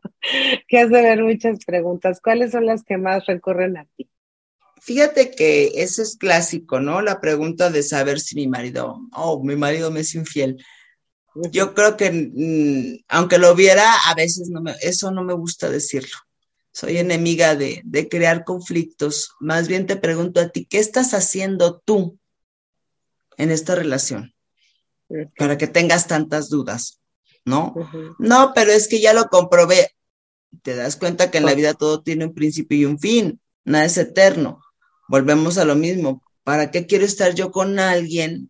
que 0.67 0.79
has 0.79 0.89
de 0.89 1.01
ver 1.01 1.21
muchas 1.21 1.63
preguntas. 1.65 2.21
¿Cuáles 2.21 2.51
son 2.51 2.65
las 2.65 2.83
que 2.83 2.97
más 2.97 3.25
recurren 3.25 3.77
a 3.77 3.85
ti? 3.97 4.09
Fíjate 4.87 5.31
que 5.31 5.73
eso 5.83 6.01
es 6.01 6.15
clásico, 6.15 6.79
¿no? 6.79 7.01
La 7.01 7.19
pregunta 7.19 7.69
de 7.69 7.83
saber 7.83 8.21
si 8.21 8.35
mi 8.35 8.47
marido, 8.47 9.01
oh, 9.11 9.43
mi 9.43 9.57
marido 9.57 9.91
me 9.91 9.99
es 9.99 10.15
infiel. 10.15 10.63
Yo 11.51 11.73
creo 11.73 11.97
que, 11.97 12.09
mm, 12.09 13.03
aunque 13.09 13.37
lo 13.37 13.53
viera, 13.53 13.93
a 14.05 14.15
veces 14.15 14.47
no 14.49 14.61
me, 14.61 14.75
eso 14.79 15.11
no 15.11 15.25
me 15.25 15.33
gusta 15.33 15.69
decirlo. 15.69 16.15
Soy 16.71 16.99
enemiga 16.99 17.57
de, 17.57 17.81
de 17.83 18.07
crear 18.07 18.45
conflictos. 18.45 19.31
Más 19.41 19.67
bien 19.67 19.87
te 19.87 19.97
pregunto 19.97 20.39
a 20.39 20.47
ti, 20.47 20.65
¿qué 20.65 20.79
estás 20.79 21.13
haciendo 21.13 21.81
tú 21.83 22.17
en 23.35 23.51
esta 23.51 23.75
relación? 23.75 24.33
Para 25.37 25.57
que 25.57 25.67
tengas 25.67 26.07
tantas 26.07 26.47
dudas, 26.47 27.01
¿no? 27.43 27.75
No, 28.19 28.53
pero 28.55 28.71
es 28.71 28.87
que 28.87 29.01
ya 29.01 29.11
lo 29.11 29.25
comprobé. 29.25 29.91
Te 30.61 30.77
das 30.77 30.95
cuenta 30.95 31.29
que 31.29 31.39
en 31.39 31.45
la 31.45 31.55
vida 31.55 31.73
todo 31.73 32.01
tiene 32.03 32.23
un 32.23 32.33
principio 32.33 32.77
y 32.77 32.85
un 32.85 32.99
fin, 32.99 33.41
nada 33.65 33.83
es 33.83 33.97
eterno. 33.97 34.61
Volvemos 35.07 35.57
a 35.57 35.65
lo 35.65 35.75
mismo. 35.75 36.23
¿Para 36.43 36.71
qué 36.71 36.85
quiero 36.85 37.05
estar 37.05 37.33
yo 37.33 37.51
con 37.51 37.79
alguien 37.79 38.49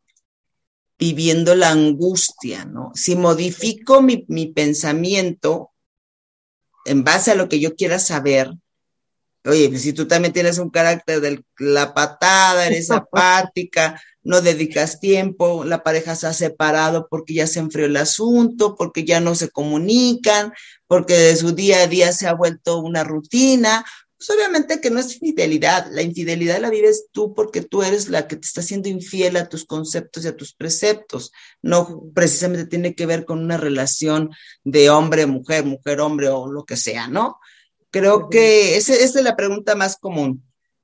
viviendo 1.00 1.56
la 1.56 1.70
angustia, 1.70 2.66
¿no? 2.66 2.92
Si 2.96 3.16
modifico 3.16 4.02
mi, 4.02 4.26
mi 4.28 4.48
pensamiento 4.48 5.72
en 6.86 7.04
base 7.04 7.32
a 7.32 7.36
lo 7.36 7.50
que 7.50 7.60
yo 7.60 7.76
quiera 7.76 8.00
saber, 8.00 8.52
oye, 9.46 9.70
pues 9.70 9.82
si 9.82 9.94
tú 9.94 10.08
también 10.08 10.34
tienes 10.34 10.58
un 10.58 10.70
carácter 10.70 11.22
de 11.22 11.44
la 11.60 11.94
patada, 11.94 12.68
eres 12.68 12.92
apática, 12.92 14.02
no 14.24 14.42
dedicas 14.42 15.00
tiempo, 15.00 15.64
la 15.64 15.84
pareja 15.84 16.16
se 16.16 16.28
ha 16.28 16.34
separado 16.34 17.08
porque 17.10 17.34
ya 17.34 17.48
se 17.48 17.60
enfrió 17.60 17.86
el 17.86 17.98
asunto, 17.98 18.76
porque 18.76 19.06
ya 19.06 19.20
no 19.20 19.36
se 19.36 19.50
comunican, 19.50 20.52
porque 20.88 21.14
de 21.14 21.36
su 21.36 21.54
día 21.54 21.84
a 21.84 21.88
día 21.88 22.12
se 22.12 22.28
ha 22.28 22.34
vuelto 22.34 22.80
una 22.80 23.04
rutina, 23.04 23.86
pues 24.18 24.32
obviamente 24.32 24.82
que 24.82 24.90
no 24.90 25.00
es 25.00 25.20
fidelidad, 25.20 25.92
la 25.92 26.02
infidelidad 26.02 26.60
la 26.60 26.72
vives 26.72 27.08
tú 27.12 27.36
porque 27.36 27.62
tú 27.62 27.84
eres 27.84 28.10
la 28.10 28.28
que 28.28 28.36
te 28.36 28.48
está 28.48 28.64
siendo 28.64 28.90
infiel 28.90 29.38
a 29.38 29.48
tus 29.48 29.66
conceptos 29.66 30.26
y 30.26 30.28
a 30.28 30.36
tus 30.36 30.56
preceptos, 30.56 31.32
no 31.62 32.04
precisamente 32.16 32.66
tiene 32.66 32.96
que 32.96 33.06
ver 33.06 33.26
con 33.26 33.40
una 33.40 33.58
relación 33.58 34.32
de 34.64 34.90
hombre-mujer, 34.90 35.66
mujer-hombre 35.66 36.30
o 36.30 36.52
lo 36.52 36.66
que 36.66 36.78
sea, 36.78 37.08
¿no? 37.08 37.40
Creo 37.92 38.30
que 38.30 38.76
esa, 38.76 38.96
es 38.96 39.14
la 39.16 39.36
pregunta 39.36 39.76
más 39.76 39.98
común. 39.98 40.44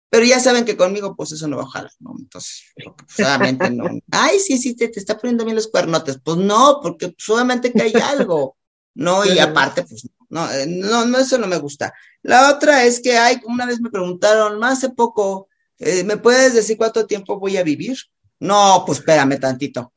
Pero 0.09 0.25
ya 0.25 0.39
saben 0.39 0.63
que 0.63 0.77
conmigo, 0.77 1.15
pues 1.15 1.31
eso 1.31 1.47
no 1.47 1.57
va 1.57 1.63
a 1.63 1.69
jalar, 1.69 1.91
¿no? 1.99 2.13
Entonces, 2.19 2.65
solamente 3.07 3.71
no. 3.71 3.85
Ay, 4.11 4.39
sí, 4.39 4.59
sí, 4.59 4.75
te, 4.75 4.87
te, 4.89 4.99
está 4.99 5.17
poniendo 5.17 5.43
bien 5.43 5.55
los 5.55 5.69
cuernotes. 5.69 6.19
Pues 6.23 6.37
no, 6.37 6.79
porque 6.83 7.15
solamente 7.17 7.73
que 7.73 7.81
hay 7.81 7.93
algo, 7.95 8.55
¿no? 8.93 9.25
Y 9.25 9.39
aparte, 9.39 9.81
pues 9.81 10.07
eh, 10.51 10.65
no, 10.67 11.05
no, 11.05 11.19
eso 11.19 11.37
no 11.37 11.47
me 11.47 11.57
gusta. 11.57 11.93
La 12.21 12.51
otra 12.51 12.85
es 12.85 12.99
que 12.99 13.17
hay, 13.17 13.39
una 13.45 13.65
vez 13.65 13.81
me 13.81 13.89
preguntaron, 13.89 14.59
más 14.59 14.79
hace 14.79 14.89
poco, 14.89 15.47
eh, 15.79 16.03
¿me 16.03 16.17
puedes 16.17 16.53
decir 16.53 16.77
cuánto 16.77 17.05
tiempo 17.05 17.39
voy 17.39 17.57
a 17.57 17.63
vivir? 17.63 17.97
No, 18.39 18.83
pues 18.85 18.99
espérame 18.99 19.39
tantito. 19.39 19.93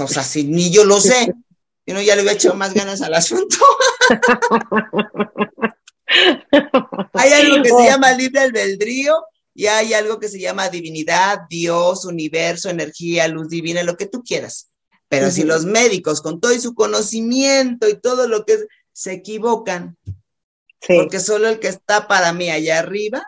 O 0.00 0.08
sea, 0.08 0.22
si 0.22 0.44
ni 0.44 0.70
yo 0.70 0.84
lo 0.84 1.00
sé, 1.00 1.32
yo 1.86 1.94
no, 1.94 2.02
ya 2.02 2.16
le 2.16 2.22
voy 2.22 2.30
a 2.30 2.34
echar 2.34 2.54
más 2.56 2.74
ganas 2.74 3.00
al 3.00 3.14
asunto. 3.14 3.56
hay 7.14 7.32
algo 7.32 7.62
que 7.62 7.70
se 7.70 7.84
llama 7.84 8.12
libre 8.12 8.40
albedrío 8.40 9.16
y 9.54 9.66
hay 9.66 9.94
algo 9.94 10.18
que 10.18 10.28
se 10.28 10.40
llama 10.40 10.68
divinidad, 10.68 11.40
Dios, 11.48 12.04
universo, 12.04 12.70
energía, 12.70 13.28
luz 13.28 13.48
divina, 13.48 13.82
lo 13.82 13.96
que 13.96 14.06
tú 14.06 14.22
quieras. 14.22 14.70
Pero 15.08 15.30
si 15.30 15.44
los 15.44 15.64
médicos, 15.64 16.20
con 16.20 16.40
todo 16.40 16.52
y 16.52 16.60
su 16.60 16.74
conocimiento 16.74 17.88
y 17.88 17.98
todo 17.98 18.28
lo 18.28 18.44
que 18.44 18.54
es, 18.54 18.66
se 18.98 19.12
equivocan. 19.12 19.96
Porque 20.86 21.20
solo 21.20 21.48
el 21.48 21.60
que 21.60 21.68
está 21.68 22.08
para 22.08 22.32
mí 22.32 22.50
allá 22.50 22.80
arriba 22.80 23.22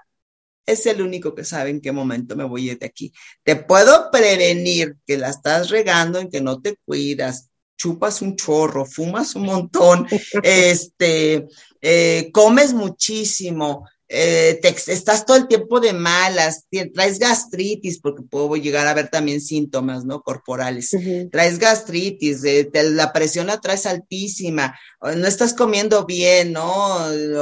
es 0.66 0.85
el 0.87 1.01
único 1.01 1.35
que 1.35 1.45
sabe 1.45 1.71
en 1.71 1.81
qué 1.81 1.93
momento 1.93 2.35
me 2.35 2.45
voy 2.45 2.75
de 2.75 2.87
aquí. 2.87 3.12
Te 3.45 3.55
puedo 3.55 4.11
prevenir 4.11 4.97
que 5.07 5.16
la 5.16 5.31
estás 5.31 5.71
regando, 5.71 6.18
en 6.18 6.29
que 6.29 6.41
no 6.41 6.61
te 6.61 6.77
cuidas, 6.85 7.51
chupas 7.77 8.21
un 8.21 8.35
chorro, 8.35 8.85
fumas 8.85 9.37
un 9.37 9.47
montón, 9.47 10.07
este, 10.43 11.47
eh, 11.81 12.31
comes 12.33 12.73
muchísimo, 12.73 13.89
eh, 14.13 14.59
te, 14.61 14.71
estás 14.71 15.25
todo 15.25 15.37
el 15.37 15.47
tiempo 15.47 15.79
de 15.79 15.93
malas, 15.93 16.67
traes 16.93 17.21
gastritis, 17.21 18.01
porque 18.01 18.23
puedo 18.23 18.57
llegar 18.57 18.89
a 18.89 18.95
ver 18.95 19.09
también 19.09 19.41
síntomas, 19.41 20.05
¿no? 20.05 20.23
Corporales. 20.23 20.97
Traes 21.31 21.61
gastritis, 21.61 22.43
la 22.73 23.13
presión 23.13 23.47
la 23.47 23.61
traes 23.61 23.87
altísima, 23.87 24.77
no 25.01 25.29
estás 25.29 25.55
comiendo 25.55 26.07
bien, 26.07 26.53
¿no? 26.53 26.97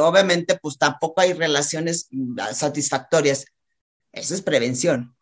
Obviamente, 0.06 0.58
pues 0.60 0.76
tampoco 0.76 1.22
hay 1.22 1.32
relaciones 1.32 2.08
mm, 2.10 2.38
satisfactorias. 2.52 3.46
Eso 4.12 4.34
es 4.34 4.42
prevención. 4.42 5.16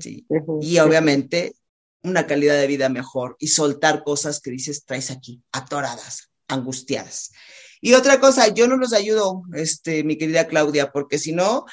sí. 0.00 0.26
Y 0.60 0.78
obviamente 0.80 1.54
una 2.02 2.26
calidad 2.26 2.60
de 2.60 2.66
vida 2.66 2.90
mejor 2.90 3.36
y 3.38 3.48
soltar 3.48 4.04
cosas 4.04 4.40
que 4.40 4.50
dices 4.50 4.84
traes 4.84 5.10
aquí, 5.10 5.42
atoradas, 5.50 6.30
angustiadas. 6.46 7.32
Y 7.80 7.94
otra 7.94 8.20
cosa, 8.20 8.48
yo 8.48 8.68
no 8.68 8.76
los 8.76 8.92
ayudo, 8.92 9.42
este, 9.54 10.04
mi 10.04 10.16
querida 10.16 10.46
Claudia, 10.46 10.90
porque 10.92 11.18
si 11.18 11.32
no, 11.32 11.64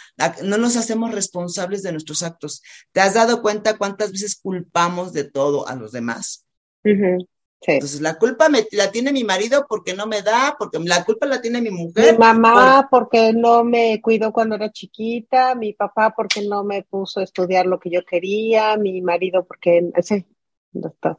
no 0.43 0.57
nos 0.57 0.77
hacemos 0.77 1.13
responsables 1.13 1.83
de 1.83 1.91
nuestros 1.91 2.23
actos. 2.23 2.61
¿Te 2.91 3.01
has 3.01 3.13
dado 3.13 3.41
cuenta 3.41 3.77
cuántas 3.77 4.11
veces 4.11 4.39
culpamos 4.41 5.13
de 5.13 5.23
todo 5.23 5.67
a 5.67 5.75
los 5.75 5.91
demás? 5.91 6.45
Entonces, 7.67 8.01
la 8.01 8.15
culpa 8.15 8.49
me, 8.49 8.65
la 8.71 8.91
tiene 8.91 9.11
mi 9.11 9.23
marido 9.23 9.65
porque 9.67 9.93
no 9.95 10.05
me 10.05 10.21
da, 10.21 10.55
porque 10.57 10.77
la 10.79 11.03
culpa 11.03 11.25
la 11.25 11.41
tiene 11.41 11.61
mi 11.61 11.71
mujer. 11.71 12.13
Mi 12.13 12.19
mamá 12.19 12.87
porque 12.91 13.33
no 13.33 13.63
me 13.63 14.01
cuidó 14.01 14.31
cuando 14.31 14.55
era 14.55 14.71
chiquita, 14.71 15.55
mi 15.55 15.73
papá 15.73 16.13
porque 16.15 16.45
no 16.47 16.63
me 16.63 16.83
puso 16.83 17.19
a 17.19 17.23
estudiar 17.23 17.65
lo 17.65 17.79
que 17.79 17.89
yo 17.89 18.05
quería, 18.05 18.77
mi 18.77 19.01
marido 19.01 19.45
porque, 19.45 19.89
sí, 20.01 20.25
todo. 20.99 21.17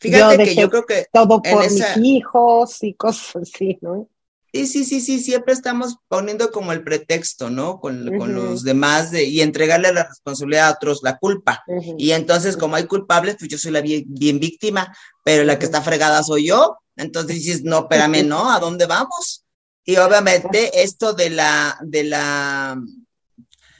Fíjate 0.00 0.44
que 0.44 0.54
yo 0.54 0.70
creo 0.70 0.84
que. 0.84 1.06
Todo 1.12 1.42
por 1.42 1.70
mis 1.70 1.96
hijos 2.02 2.82
y 2.82 2.94
cosas 2.94 3.36
así, 3.36 3.78
¿no? 3.80 4.08
Sí, 4.52 4.66
sí, 4.66 4.84
sí, 4.84 5.00
sí, 5.00 5.18
siempre 5.18 5.54
estamos 5.54 5.96
poniendo 6.08 6.50
como 6.50 6.72
el 6.72 6.84
pretexto, 6.84 7.48
¿no? 7.48 7.80
Con, 7.80 8.04
los 8.04 8.62
demás 8.62 9.10
de, 9.10 9.24
y 9.24 9.40
entregarle 9.40 9.94
la 9.94 10.06
responsabilidad 10.06 10.68
a 10.68 10.72
otros, 10.72 11.00
la 11.02 11.16
culpa. 11.16 11.64
Y 11.96 12.10
entonces, 12.10 12.58
como 12.58 12.76
hay 12.76 12.84
culpables, 12.84 13.36
pues 13.38 13.50
yo 13.50 13.56
soy 13.56 13.70
la 13.70 13.80
bien, 13.80 14.38
víctima, 14.38 14.94
pero 15.24 15.44
la 15.44 15.58
que 15.58 15.64
está 15.64 15.80
fregada 15.80 16.22
soy 16.22 16.48
yo. 16.48 16.76
Entonces 16.96 17.36
dices, 17.36 17.64
no, 17.64 17.78
espérame, 17.80 18.26
¿no? 18.26 18.50
¿A 18.50 18.60
dónde 18.60 18.84
vamos? 18.84 19.46
Y 19.86 19.96
obviamente 19.96 20.82
esto 20.82 21.14
de 21.14 21.30
la, 21.30 21.78
de 21.80 22.04
la, 22.04 22.78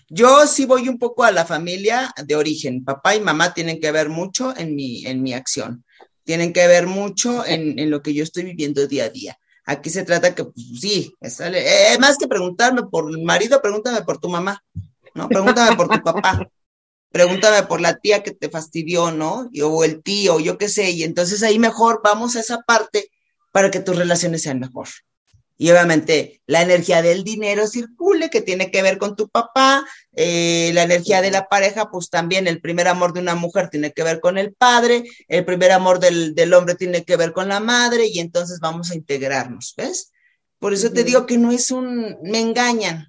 yo 0.08 0.46
sí 0.46 0.64
voy 0.64 0.88
un 0.88 0.98
poco 0.98 1.24
a 1.24 1.32
la 1.32 1.44
familia 1.44 2.14
de 2.24 2.34
origen. 2.34 2.82
Papá 2.82 3.14
y 3.14 3.20
mamá 3.20 3.52
tienen 3.52 3.78
que 3.78 3.92
ver 3.92 4.08
mucho 4.08 4.56
en 4.56 4.74
mi, 4.74 5.04
en 5.04 5.22
mi 5.22 5.34
acción 5.34 5.84
tienen 6.24 6.52
que 6.52 6.66
ver 6.66 6.86
mucho 6.86 7.44
en, 7.46 7.90
lo 7.90 8.02
que 8.02 8.14
yo 8.14 8.22
estoy 8.22 8.44
viviendo 8.44 8.86
día 8.86 9.04
a 9.04 9.08
día. 9.10 9.38
Aquí 9.64 9.90
se 9.90 10.04
trata 10.04 10.34
que, 10.34 10.44
pues, 10.44 10.80
sí, 10.80 11.14
sale, 11.22 11.92
eh, 11.94 11.98
más 11.98 12.18
que 12.18 12.26
preguntarme 12.26 12.82
por 12.84 13.10
el 13.10 13.22
marido, 13.22 13.60
pregúntame 13.62 14.02
por 14.02 14.18
tu 14.18 14.28
mamá, 14.28 14.62
¿no? 15.14 15.28
Pregúntame 15.28 15.76
por 15.76 15.88
tu 15.88 16.02
papá, 16.04 16.48
pregúntame 17.10 17.66
por 17.66 17.80
la 17.80 17.98
tía 17.98 18.22
que 18.22 18.32
te 18.32 18.48
fastidió, 18.48 19.12
¿no? 19.12 19.48
o 19.62 19.84
el 19.84 20.02
tío, 20.02 20.40
yo 20.40 20.58
qué 20.58 20.68
sé, 20.68 20.90
y 20.90 21.04
entonces 21.04 21.42
ahí 21.42 21.58
mejor 21.58 22.00
vamos 22.02 22.36
a 22.36 22.40
esa 22.40 22.58
parte 22.62 23.10
para 23.52 23.70
que 23.70 23.80
tus 23.80 23.96
relaciones 23.96 24.42
sean 24.42 24.58
mejor 24.58 24.88
y 25.62 25.70
obviamente 25.70 26.42
la 26.46 26.60
energía 26.60 27.02
del 27.02 27.22
dinero 27.22 27.68
circule, 27.68 28.30
que 28.30 28.40
tiene 28.40 28.72
que 28.72 28.82
ver 28.82 28.98
con 28.98 29.14
tu 29.14 29.28
papá, 29.28 29.86
eh, 30.12 30.72
la 30.74 30.82
energía 30.82 31.22
de 31.22 31.30
la 31.30 31.46
pareja, 31.46 31.88
pues 31.88 32.10
también 32.10 32.48
el 32.48 32.60
primer 32.60 32.88
amor 32.88 33.12
de 33.12 33.20
una 33.20 33.36
mujer 33.36 33.68
tiene 33.68 33.92
que 33.92 34.02
ver 34.02 34.18
con 34.18 34.38
el 34.38 34.54
padre, 34.54 35.04
el 35.28 35.44
primer 35.44 35.70
amor 35.70 36.00
del, 36.00 36.34
del 36.34 36.52
hombre 36.52 36.74
tiene 36.74 37.04
que 37.04 37.16
ver 37.16 37.32
con 37.32 37.48
la 37.48 37.60
madre, 37.60 38.08
y 38.08 38.18
entonces 38.18 38.58
vamos 38.58 38.90
a 38.90 38.96
integrarnos, 38.96 39.74
¿ves? 39.76 40.10
Por 40.58 40.74
eso 40.74 40.90
te 40.90 41.04
digo 41.04 41.26
que 41.26 41.38
no 41.38 41.52
es 41.52 41.70
un, 41.70 42.18
me 42.24 42.40
engañan, 42.40 43.06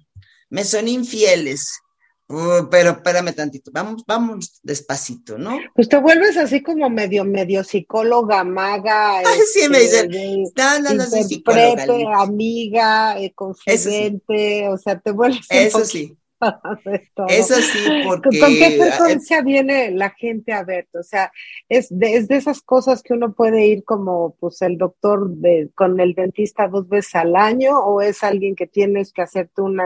me 0.48 0.62
son 0.62 0.86
infieles, 0.86 1.80
Uh, 2.26 2.66
pero 2.70 2.92
espérame 2.92 3.34
tantito, 3.34 3.70
vamos, 3.72 4.02
vamos 4.06 4.58
despacito, 4.62 5.36
¿no? 5.36 5.58
Pues 5.74 5.90
te 5.90 5.98
vuelves 5.98 6.38
así 6.38 6.62
como 6.62 6.88
medio, 6.88 7.24
medio 7.24 7.62
psicóloga, 7.62 8.42
maga. 8.44 9.18
Ay, 9.18 9.40
sí, 9.52 9.68
me 9.68 9.80
dicen, 9.80 10.10
no, 10.56 10.80
no, 10.80 10.94
no 10.94 11.04
soy 11.04 11.24
psicóloga. 11.24 12.22
amiga, 12.22 13.20
eh, 13.20 13.32
confidente, 13.34 14.68
o 14.68 14.78
sea, 14.78 14.98
te 14.98 15.10
vuelves. 15.10 15.46
Eso 15.50 15.84
sí. 15.84 16.16
Eso 17.28 17.54
sí, 17.54 18.02
porque... 18.06 18.38
¿Con 18.38 18.50
qué 18.50 18.78
frecuencia 18.78 19.42
viene 19.42 19.90
la 19.90 20.10
gente 20.10 20.52
a 20.52 20.64
verte? 20.64 20.98
O 20.98 21.02
sea, 21.02 21.30
¿es 21.68 21.88
de, 21.90 22.16
es 22.16 22.28
de 22.28 22.36
esas 22.36 22.60
cosas 22.62 23.02
que 23.02 23.14
uno 23.14 23.32
puede 23.34 23.66
ir 23.66 23.84
como 23.84 24.36
pues 24.40 24.62
el 24.62 24.78
doctor 24.78 25.28
de, 25.28 25.70
con 25.74 26.00
el 26.00 26.14
dentista 26.14 26.68
dos 26.68 26.88
veces 26.88 27.14
al 27.14 27.36
año 27.36 27.78
o 27.78 28.00
es 28.00 28.22
alguien 28.22 28.54
que 28.56 28.66
tienes 28.66 29.12
que 29.12 29.22
hacerte 29.22 29.62
una 29.62 29.84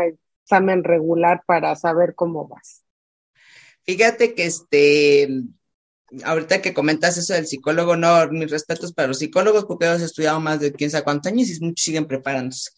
examen 0.49 0.85
regular 0.85 1.43
para 1.47 1.77
saber 1.77 2.15
cómo 2.15 2.49
vas. 2.49 2.85
Fíjate 3.85 4.35
que 4.35 4.47
este, 4.47 5.29
ahorita 6.25 6.63
que 6.63 6.75
comentas 6.75 7.19
eso 7.19 7.35
del 7.35 7.47
psicólogo, 7.47 7.97
no, 7.97 8.29
mis 8.29 8.51
respetos 8.51 8.93
para 8.93 9.09
los 9.09 9.19
psicólogos, 9.19 9.65
porque 9.65 9.87
ellos 9.87 10.03
estudiado 10.03 10.41
más 10.41 10.61
de 10.61 10.73
quién 10.73 10.91
sabe 10.91 11.05
cuántos 11.05 11.33
años 11.33 11.51
y 11.51 11.61
muchos 11.61 11.85
siguen 11.85 12.07
preparándose. 12.07 12.71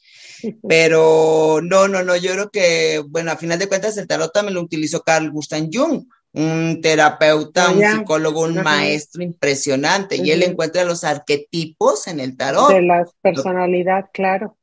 Pero 0.68 1.60
no, 1.62 1.88
no, 1.88 2.02
no, 2.02 2.16
yo 2.16 2.32
creo 2.32 2.50
que, 2.50 3.02
bueno, 3.08 3.30
a 3.30 3.36
final 3.36 3.58
de 3.58 3.68
cuentas 3.68 3.96
el 3.96 4.06
tarot 4.06 4.32
también 4.32 4.54
lo 4.54 4.62
utilizó 4.62 5.02
Carl 5.02 5.30
Gustav 5.30 5.68
Jung 5.72 6.04
un 6.32 6.80
terapeuta, 6.80 7.70
un 7.70 7.82
psicólogo, 7.82 8.42
un 8.42 8.62
maestro 8.62 9.22
impresionante, 9.22 10.16
y 10.16 10.30
él 10.30 10.42
encuentra 10.42 10.84
los 10.84 11.04
arquetipos 11.04 12.06
en 12.06 12.20
el 12.20 12.36
tarot. 12.36 12.70
De 12.70 12.82
la 12.82 13.04
personalidad, 13.20 14.10
claro. 14.12 14.56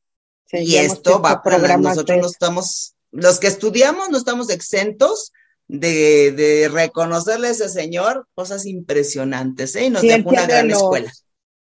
y 0.51 0.75
esto 0.77 1.21
va 1.21 1.43
para 1.43 1.77
nosotros 1.77 2.17
no 2.19 2.27
estamos, 2.27 2.95
los 3.11 3.39
que 3.39 3.47
estudiamos 3.47 4.09
no 4.09 4.17
estamos 4.17 4.49
exentos 4.49 5.33
de, 5.67 6.31
de 6.31 6.69
reconocerle 6.69 7.49
a 7.49 7.51
ese 7.51 7.69
señor 7.69 8.27
cosas 8.35 8.65
impresionantes, 8.65 9.75
¿eh? 9.75 9.85
Y 9.85 9.89
nos 9.89 10.01
dejó 10.01 10.29
una 10.29 10.45
gran 10.45 10.71
escuela. 10.71 11.11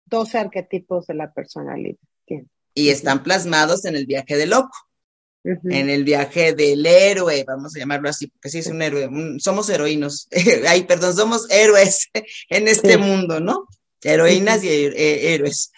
12 0.05 0.37
arquetipos 0.37 1.07
de 1.07 1.13
la 1.13 1.31
personalidad. 1.31 1.97
Y 2.73 2.89
están 2.89 3.23
plasmados 3.23 3.85
en 3.85 3.95
el 3.95 4.05
viaje 4.05 4.37
de 4.37 4.45
loco 4.45 4.71
en 5.43 5.89
el 5.89 6.03
viaje 6.03 6.53
del 6.53 6.85
héroe, 6.85 7.43
vamos 7.47 7.75
a 7.75 7.79
llamarlo 7.79 8.09
así, 8.09 8.27
porque 8.27 8.49
sí 8.49 8.59
es 8.59 8.67
un 8.67 8.81
héroe, 8.81 9.09
somos 9.39 9.69
heroínos, 9.69 10.27
ay, 10.67 10.83
perdón, 10.83 11.15
somos 11.15 11.49
héroes 11.49 12.09
en 12.49 12.67
este 12.67 12.97
mundo, 12.97 13.39
¿no? 13.39 13.67
Heroínas 14.03 14.63
y 14.63 14.69
eh, 14.69 15.33
héroes. 15.33 15.71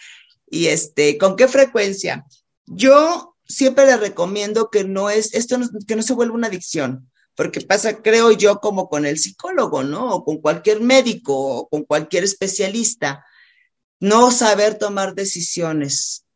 Y 0.48 0.66
este, 0.66 1.18
¿con 1.18 1.36
qué 1.36 1.48
frecuencia? 1.48 2.24
Yo 2.66 3.33
siempre 3.46 3.86
le 3.86 3.96
recomiendo 3.96 4.70
que 4.70 4.84
no 4.84 5.10
es, 5.10 5.34
esto 5.34 5.58
que 5.86 5.96
no 5.96 6.02
se 6.02 6.14
vuelva 6.14 6.34
una 6.34 6.48
adicción, 6.48 7.10
porque 7.34 7.60
pasa, 7.60 8.02
creo 8.02 8.30
yo, 8.32 8.60
como 8.60 8.88
con 8.88 9.06
el 9.06 9.18
psicólogo, 9.18 9.82
¿no? 9.82 10.10
O 10.10 10.24
con 10.24 10.38
cualquier 10.38 10.80
médico, 10.80 11.34
o 11.34 11.68
con 11.68 11.84
cualquier 11.84 12.24
especialista, 12.24 13.24
no 14.00 14.30
saber 14.30 14.78
tomar 14.78 15.14
decisiones. 15.14 16.26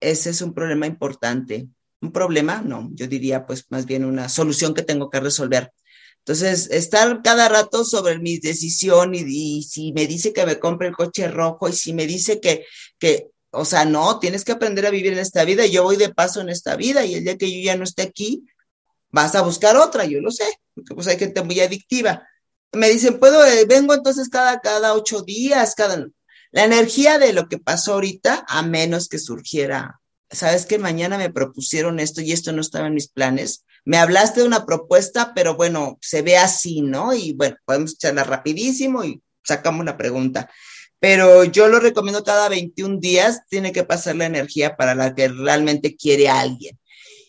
Ese 0.00 0.30
es 0.30 0.42
un 0.42 0.52
problema 0.54 0.86
importante 0.86 1.68
un 2.02 2.12
problema, 2.12 2.62
no, 2.62 2.90
yo 2.92 3.06
diría 3.06 3.46
pues 3.46 3.66
más 3.70 3.86
bien 3.86 4.04
una 4.04 4.28
solución 4.28 4.74
que 4.74 4.82
tengo 4.82 5.08
que 5.08 5.20
resolver. 5.20 5.72
Entonces, 6.18 6.68
estar 6.70 7.22
cada 7.22 7.48
rato 7.48 7.84
sobre 7.84 8.18
mis 8.18 8.40
decisiones 8.42 9.24
y, 9.26 9.62
si 9.62 9.92
me 9.92 10.06
dice 10.06 10.32
que 10.32 10.46
me 10.46 10.58
compre 10.58 10.88
el 10.88 10.94
coche 10.94 11.28
rojo 11.28 11.68
y 11.68 11.72
si 11.72 11.92
me 11.92 12.06
dice 12.06 12.40
que, 12.40 12.64
que, 12.98 13.28
o 13.52 13.64
sea, 13.64 13.84
no, 13.84 14.18
tienes 14.18 14.44
que 14.44 14.52
aprender 14.52 14.86
a 14.86 14.90
vivir 14.90 15.12
en 15.12 15.18
esta 15.18 15.44
vida 15.44 15.66
yo 15.66 15.84
voy 15.84 15.96
de 15.96 16.12
paso 16.12 16.40
en 16.40 16.48
esta 16.48 16.76
vida 16.76 17.04
y 17.04 17.14
el 17.14 17.24
día 17.24 17.38
que 17.38 17.50
yo 17.50 17.62
ya 17.62 17.76
no 17.76 17.84
esté 17.84 18.02
aquí, 18.02 18.44
vas 19.10 19.34
a 19.34 19.42
buscar 19.42 19.76
otra, 19.76 20.04
yo 20.04 20.20
lo 20.20 20.30
sé, 20.30 20.44
porque 20.74 20.94
pues 20.94 21.06
hay 21.06 21.18
gente 21.18 21.42
muy 21.42 21.60
adictiva. 21.60 22.26
Me 22.72 22.88
dicen, 22.88 23.20
puedo, 23.20 23.44
eh, 23.44 23.66
vengo 23.66 23.94
entonces 23.94 24.28
cada, 24.28 24.60
cada 24.60 24.94
ocho 24.94 25.22
días, 25.22 25.74
cada... 25.74 26.06
La 26.50 26.64
energía 26.64 27.18
de 27.18 27.32
lo 27.32 27.48
que 27.48 27.58
pasó 27.58 27.94
ahorita, 27.94 28.44
a 28.48 28.62
menos 28.62 29.08
que 29.08 29.18
surgiera 29.18 30.02
sabes 30.32 30.66
que 30.66 30.78
mañana 30.78 31.18
me 31.18 31.30
propusieron 31.30 32.00
esto 32.00 32.20
y 32.20 32.32
esto 32.32 32.52
no 32.52 32.60
estaba 32.60 32.88
en 32.88 32.94
mis 32.94 33.08
planes. 33.08 33.64
Me 33.84 33.98
hablaste 33.98 34.40
de 34.40 34.46
una 34.46 34.64
propuesta, 34.64 35.34
pero 35.34 35.56
bueno, 35.56 35.98
se 36.00 36.22
ve 36.22 36.36
así, 36.36 36.80
¿no? 36.80 37.12
Y 37.12 37.32
bueno, 37.34 37.56
podemos 37.64 37.92
echarla 37.92 38.24
rapidísimo 38.24 39.04
y 39.04 39.22
sacamos 39.44 39.84
la 39.84 39.96
pregunta. 39.96 40.50
Pero 41.02 41.42
yo 41.42 41.66
lo 41.66 41.80
recomiendo 41.80 42.22
cada 42.22 42.48
21 42.48 43.00
días, 43.00 43.40
tiene 43.48 43.72
que 43.72 43.82
pasar 43.82 44.14
la 44.14 44.26
energía 44.26 44.76
para 44.76 44.94
la 44.94 45.16
que 45.16 45.26
realmente 45.26 45.96
quiere 45.96 46.28
a 46.28 46.38
alguien. 46.38 46.78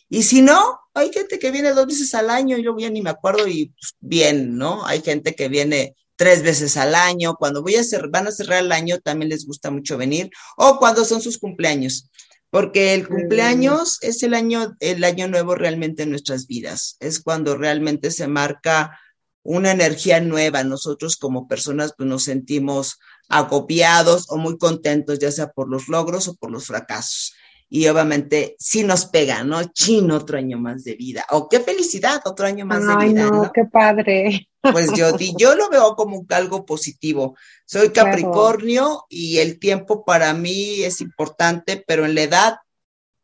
Y 0.10 0.22
si 0.22 0.44
no, 0.44 0.80
hay 0.94 1.12
gente 1.12 1.40
que 1.40 1.50
viene 1.50 1.72
dos 1.72 1.88
veces 1.88 2.14
al 2.14 2.30
año 2.30 2.56
yo 2.60 2.78
ya 2.78 2.92
ni 2.92 3.02
me 3.02 3.10
acuerdo 3.10 3.48
y 3.48 3.70
pues, 3.70 3.96
bien, 4.00 4.60
¿no? 4.60 4.86
Hay 4.86 5.02
gente 5.02 5.34
que 5.34 5.48
viene 5.48 5.96
tres 6.16 6.44
veces 6.44 6.78
al 6.78 6.94
año, 6.94 7.34
cuando 7.34 7.64
voy 7.64 7.78
a 7.78 7.82
hacer, 7.82 8.10
van 8.10 8.28
a 8.28 8.32
cerrar 8.32 8.64
el 8.64 8.72
año 8.72 9.00
también 9.00 9.30
les 9.30 9.48
gusta 9.48 9.72
mucho 9.72 9.98
venir, 9.98 10.30
o 10.56 10.78
cuando 10.78 11.04
son 11.04 11.20
sus 11.20 11.40
cumpleaños 11.40 12.12
porque 12.54 12.94
el 12.94 13.08
cumpleaños 13.08 13.98
es 14.04 14.22
el 14.22 14.36
año, 14.36 14.76
el 14.80 15.04
año 15.04 15.28
nuevo 15.28 15.56
realmente 15.56 16.04
en 16.04 16.12
nuestras 16.12 16.46
vidas, 16.46 16.98
es 17.00 17.20
cuando 17.20 17.58
realmente 17.58 18.12
se 18.12 18.28
marca 18.28 19.00
una 19.44 19.72
energía 19.72 20.20
nueva. 20.20 20.64
Nosotros 20.64 21.18
como 21.18 21.48
personas 21.48 21.94
pues, 21.98 22.08
nos 22.10 22.24
sentimos 22.24 23.00
agobiados 23.30 24.26
o 24.30 24.38
muy 24.38 24.58
contentos, 24.58 25.20
ya 25.20 25.32
sea 25.32 25.52
por 25.52 25.70
los 25.70 25.88
logros 25.88 26.28
o 26.28 26.36
por 26.36 26.52
los 26.52 26.66
fracasos. 26.66 27.36
Y 27.70 27.88
obviamente 27.88 28.56
sí 28.60 28.84
nos 28.84 29.06
pega, 29.06 29.44
¿no? 29.44 29.64
Chin, 29.64 30.12
otro 30.12 30.38
año 30.38 30.60
más 30.60 30.84
de 30.84 30.96
vida. 30.96 31.26
O 31.32 31.50
qué 31.50 31.60
felicidad, 31.60 32.22
otro 32.26 32.46
año 32.46 32.66
más 32.66 32.86
de 32.86 33.06
vida. 33.08 33.30
No, 33.30 33.52
qué 33.52 33.66
padre. 33.66 34.48
Pues 34.62 34.94
yo, 34.94 35.18
yo 35.38 35.56
lo 35.56 35.70
veo 35.70 35.96
como 35.96 36.24
algo 36.30 36.66
positivo. 36.66 37.36
Soy 37.66 37.90
Capricornio 37.90 39.06
y 39.10 39.40
el 39.40 39.60
tiempo 39.60 40.06
para 40.06 40.34
mí 40.34 40.84
es 40.84 41.02
importante, 41.02 41.84
pero 41.86 42.06
en 42.06 42.14
la 42.16 42.22
edad 42.22 42.56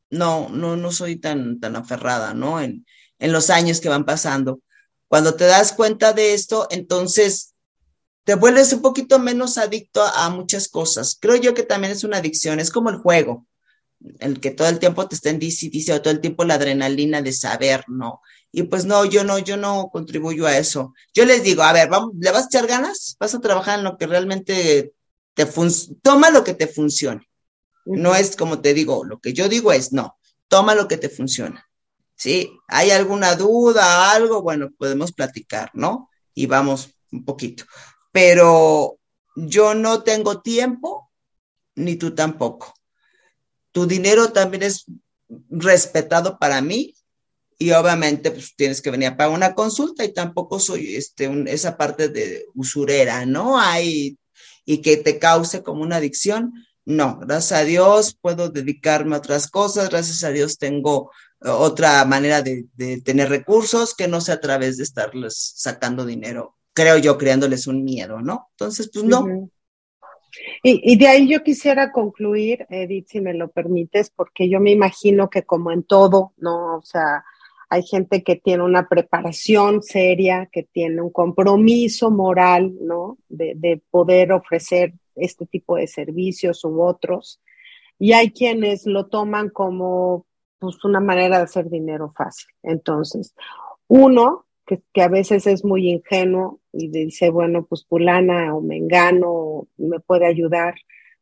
no, 0.10 0.50
no, 0.50 0.76
no 0.76 0.92
soy 0.92 1.18
tan, 1.18 1.60
tan 1.60 1.76
aferrada, 1.76 2.34
¿no? 2.34 2.60
En, 2.60 2.86
en 3.20 3.32
los 3.32 3.52
años 3.52 3.80
que 3.80 3.90
van 3.90 4.06
pasando. 4.06 4.62
Cuando 5.10 5.36
te 5.36 5.46
das 5.46 5.74
cuenta 5.74 6.14
de 6.14 6.36
esto, 6.36 6.68
entonces 6.70 7.56
te 8.24 8.36
vuelves 8.36 8.72
un 8.74 8.84
poquito 8.84 9.18
menos 9.18 9.58
adicto 9.58 10.04
a, 10.04 10.30
muchas 10.30 10.68
cosas. 10.68 11.18
Creo 11.20 11.36
yo 11.36 11.56
que 11.56 11.64
también 11.64 11.92
es 11.92 12.04
una 12.04 12.18
adicción, 12.18 12.60
es 12.60 12.70
como 12.70 12.92
el 12.92 12.98
juego, 12.98 13.48
el 14.20 14.40
que 14.40 14.52
todo 14.52 14.70
el 14.70 14.78
tiempo 14.78 15.08
te 15.08 15.16
estén 15.16 15.40
diciendo, 15.40 16.02
todo 16.04 16.14
el 16.14 16.22
tiempo 16.22 16.46
la 16.46 16.54
adrenalina 16.54 17.24
de 17.24 17.34
saber, 17.34 17.84
¿no? 17.88 18.22
Y 18.52 18.64
pues 18.64 18.86
no, 18.86 19.04
yo 19.04 19.24
no, 19.24 19.40
yo 19.40 19.58
no 19.58 19.90
contribuyo 19.92 20.46
a 20.46 20.60
eso. 20.60 20.94
Yo 21.12 21.26
les 21.26 21.42
digo, 21.42 21.64
a 21.64 21.74
ver, 21.74 21.90
vamos, 21.90 22.12
¿le 22.20 22.30
vas 22.32 22.44
a 22.44 22.46
echar 22.46 22.68
ganas? 22.68 23.18
Vas 23.20 23.34
a 23.34 23.42
trabajar 23.42 23.80
en 23.80 23.86
lo 23.86 23.98
que 23.98 24.06
realmente 24.06 24.94
te 25.34 25.46
funciona, 25.48 26.00
toma 26.04 26.30
lo 26.30 26.44
que 26.44 26.54
te 26.54 26.68
funcione. 26.68 27.28
No 27.86 28.16
es 28.16 28.36
como 28.36 28.62
te 28.62 28.76
digo, 28.76 29.04
lo 29.06 29.20
que 29.20 29.34
yo 29.34 29.50
digo 29.50 29.72
es 29.72 29.92
no, 29.92 30.20
toma 30.48 30.76
lo 30.76 30.88
que 30.88 30.98
te 30.98 31.10
funciona. 31.10 31.69
¿Sí? 32.20 32.52
¿Hay 32.68 32.92
alguna 32.92 33.36
duda, 33.36 34.12
algo? 34.12 34.42
Bueno, 34.42 34.72
podemos 34.78 35.14
platicar, 35.14 35.72
¿no? 35.74 36.10
Y 36.34 36.48
vamos 36.48 36.90
un 37.14 37.24
poquito. 37.24 37.64
Pero 38.12 39.00
yo 39.38 39.74
no 39.74 40.04
tengo 40.04 40.42
tiempo, 40.42 41.10
ni 41.76 41.96
tú 41.96 42.14
tampoco. 42.14 42.74
Tu 43.72 43.88
dinero 43.88 44.34
también 44.34 44.64
es 44.64 44.86
respetado 45.50 46.38
para 46.38 46.62
mí 46.62 46.94
y 47.58 47.72
obviamente 47.72 48.32
pues 48.32 48.54
tienes 48.54 48.82
que 48.82 48.92
venir 48.92 49.10
a 49.10 49.18
pagar 49.18 49.34
una 49.34 49.56
consulta 49.56 50.04
y 50.04 50.14
tampoco 50.14 50.60
soy 50.60 50.96
este, 50.96 51.32
esa 51.48 51.78
parte 51.78 52.10
de 52.10 52.48
usurera, 52.54 53.26
¿no? 53.26 53.58
Hay 53.58 54.18
y 54.66 54.82
que 54.82 54.98
te 54.98 55.20
cause 55.20 55.64
como 55.64 55.84
una 55.84 55.96
adicción. 55.96 56.52
No, 56.84 57.18
gracias 57.20 57.62
a 57.62 57.64
Dios 57.64 58.18
puedo 58.20 58.50
dedicarme 58.50 59.16
a 59.16 59.20
otras 59.20 59.50
cosas, 59.50 59.90
gracias 59.90 60.26
a 60.26 60.32
Dios 60.32 60.58
tengo 60.58 61.12
otra 61.42 62.04
manera 62.06 62.42
de, 62.42 62.68
tener 63.04 63.30
recursos 63.30 63.96
que 63.96 64.08
no 64.08 64.22
sea 64.22 64.36
a 64.36 64.42
través 64.42 64.78
de 64.78 64.84
estarles 64.84 65.54
sacando 65.56 66.06
dinero, 66.06 66.58
creo 66.74 66.98
yo, 66.98 67.18
creándoles 67.18 67.68
un 67.68 67.84
miedo, 67.84 68.22
¿no? 68.22 68.48
Entonces, 68.52 68.90
pues 68.94 69.06
no. 69.06 69.50
y, 70.64 70.94
y, 70.94 70.98
de 70.98 71.08
ahí 71.08 71.30
yo 71.30 71.44
quisiera 71.44 71.92
concluir, 71.92 72.66
Edith, 72.70 73.08
si 73.10 73.22
me 73.22 73.34
lo 73.34 73.50
permites, 73.50 74.10
porque 74.10 74.50
yo 74.50 74.60
me 74.60 74.72
imagino 74.72 75.30
que 75.30 75.44
como 75.44 75.72
en 75.72 75.84
todo, 75.84 76.34
¿no? 76.38 76.78
O 76.78 76.84
sea, 76.84 77.24
hay 77.70 77.84
gente 77.84 78.24
que 78.24 78.36
tiene 78.36 78.64
una 78.64 78.88
preparación 78.90 79.84
seria, 79.84 80.50
que 80.52 80.64
tiene 80.64 81.02
un 81.02 81.12
compromiso 81.12 82.10
moral, 82.10 82.74
¿no? 82.82 83.20
De, 83.30 83.82
poder 83.92 84.32
ofrecer 84.32 84.94
este 85.16 85.46
tipo 85.46 85.76
de 85.76 85.86
servicios 85.86 86.66
u 86.66 86.82
otros. 86.82 87.40
Y 88.00 88.14
hay 88.14 88.32
quienes 88.32 88.88
lo 88.88 89.08
toman 89.08 89.50
como 89.50 90.26
pues, 90.60 90.84
una 90.84 91.00
manera 91.00 91.38
de 91.38 91.44
hacer 91.44 91.70
dinero 91.70 92.14
fácil. 92.16 92.50
Entonces, 92.64 93.34
uno, 93.88 94.46
que, 94.66 94.82
que, 94.94 95.02
a 95.02 95.08
veces 95.08 95.48
es 95.48 95.66
muy 95.66 95.90
ingenuo 95.90 96.60
y 96.72 96.90
dice, 96.90 97.30
bueno, 97.32 97.66
pues 97.66 97.86
fulana 97.86 98.56
o 98.56 98.62
mengano 98.62 99.68
me 99.78 100.00
puede 100.00 100.28
ayudar 100.28 100.76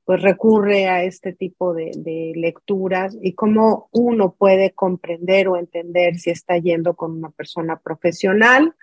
pues 0.07 0.21
recurre 0.21 0.87
a 0.87 1.03
este 1.03 1.33
tipo 1.33 1.73
de, 1.73 1.91
lecturas 2.33 3.17
y 3.21 3.33
cómo 3.33 3.89
uno 3.91 4.35
puede 4.39 4.71
comprender 4.71 5.49
o 5.49 5.57
entender 5.57 6.17
si 6.17 6.29
está 6.29 6.57
yendo 6.57 6.93
con 6.95 7.11
una 7.11 7.29
persona 7.29 7.77
profesional 7.77 8.73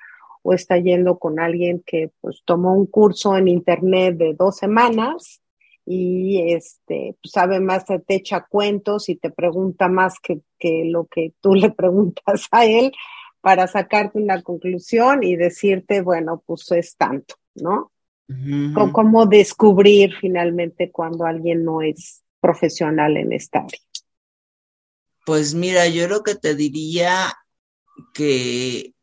o 0.42 0.52
está 0.52 0.76
yendo 0.76 1.18
con 1.18 1.40
alguien 1.40 1.82
que 1.86 2.10
pues 2.20 2.42
tomó 2.44 2.74
un 2.74 2.84
curso 2.84 3.38
en 3.38 3.48
internet 3.48 4.18
de 4.18 4.34
dos 4.34 4.58
semanas 4.58 5.40
y 5.86 6.52
este 6.52 7.16
pues, 7.22 7.32
sabe 7.32 7.60
más, 7.60 7.84
te 7.84 8.14
echa 8.14 8.46
cuentos 8.48 9.08
y 9.08 9.16
te 9.16 9.30
pregunta 9.30 9.88
más 9.88 10.18
que, 10.20 10.40
que 10.58 10.84
lo 10.86 11.06
que 11.06 11.32
tú 11.40 11.54
le 11.54 11.70
preguntas 11.70 12.48
a 12.50 12.64
él 12.64 12.92
para 13.40 13.66
sacarte 13.66 14.18
una 14.18 14.42
conclusión 14.42 15.22
y 15.22 15.36
decirte, 15.36 16.00
bueno, 16.00 16.42
pues 16.46 16.70
es 16.72 16.96
tanto, 16.96 17.34
¿no? 17.54 17.90
cómo 18.92 19.26
descubrir 19.26 20.14
finalmente 20.18 20.90
cuando 20.90 21.26
alguien 21.26 21.62
no 21.62 21.82
es 21.82 22.22
profesional 22.40 23.18
en 23.18 23.34
esta 23.34 23.58
área. 23.58 23.80
Pues 25.26 25.54
mira, 25.54 25.86
yo 25.88 26.08
lo 26.08 26.22
que 26.22 26.34
te 26.34 26.54
diría 26.54 27.34
que 28.14 28.93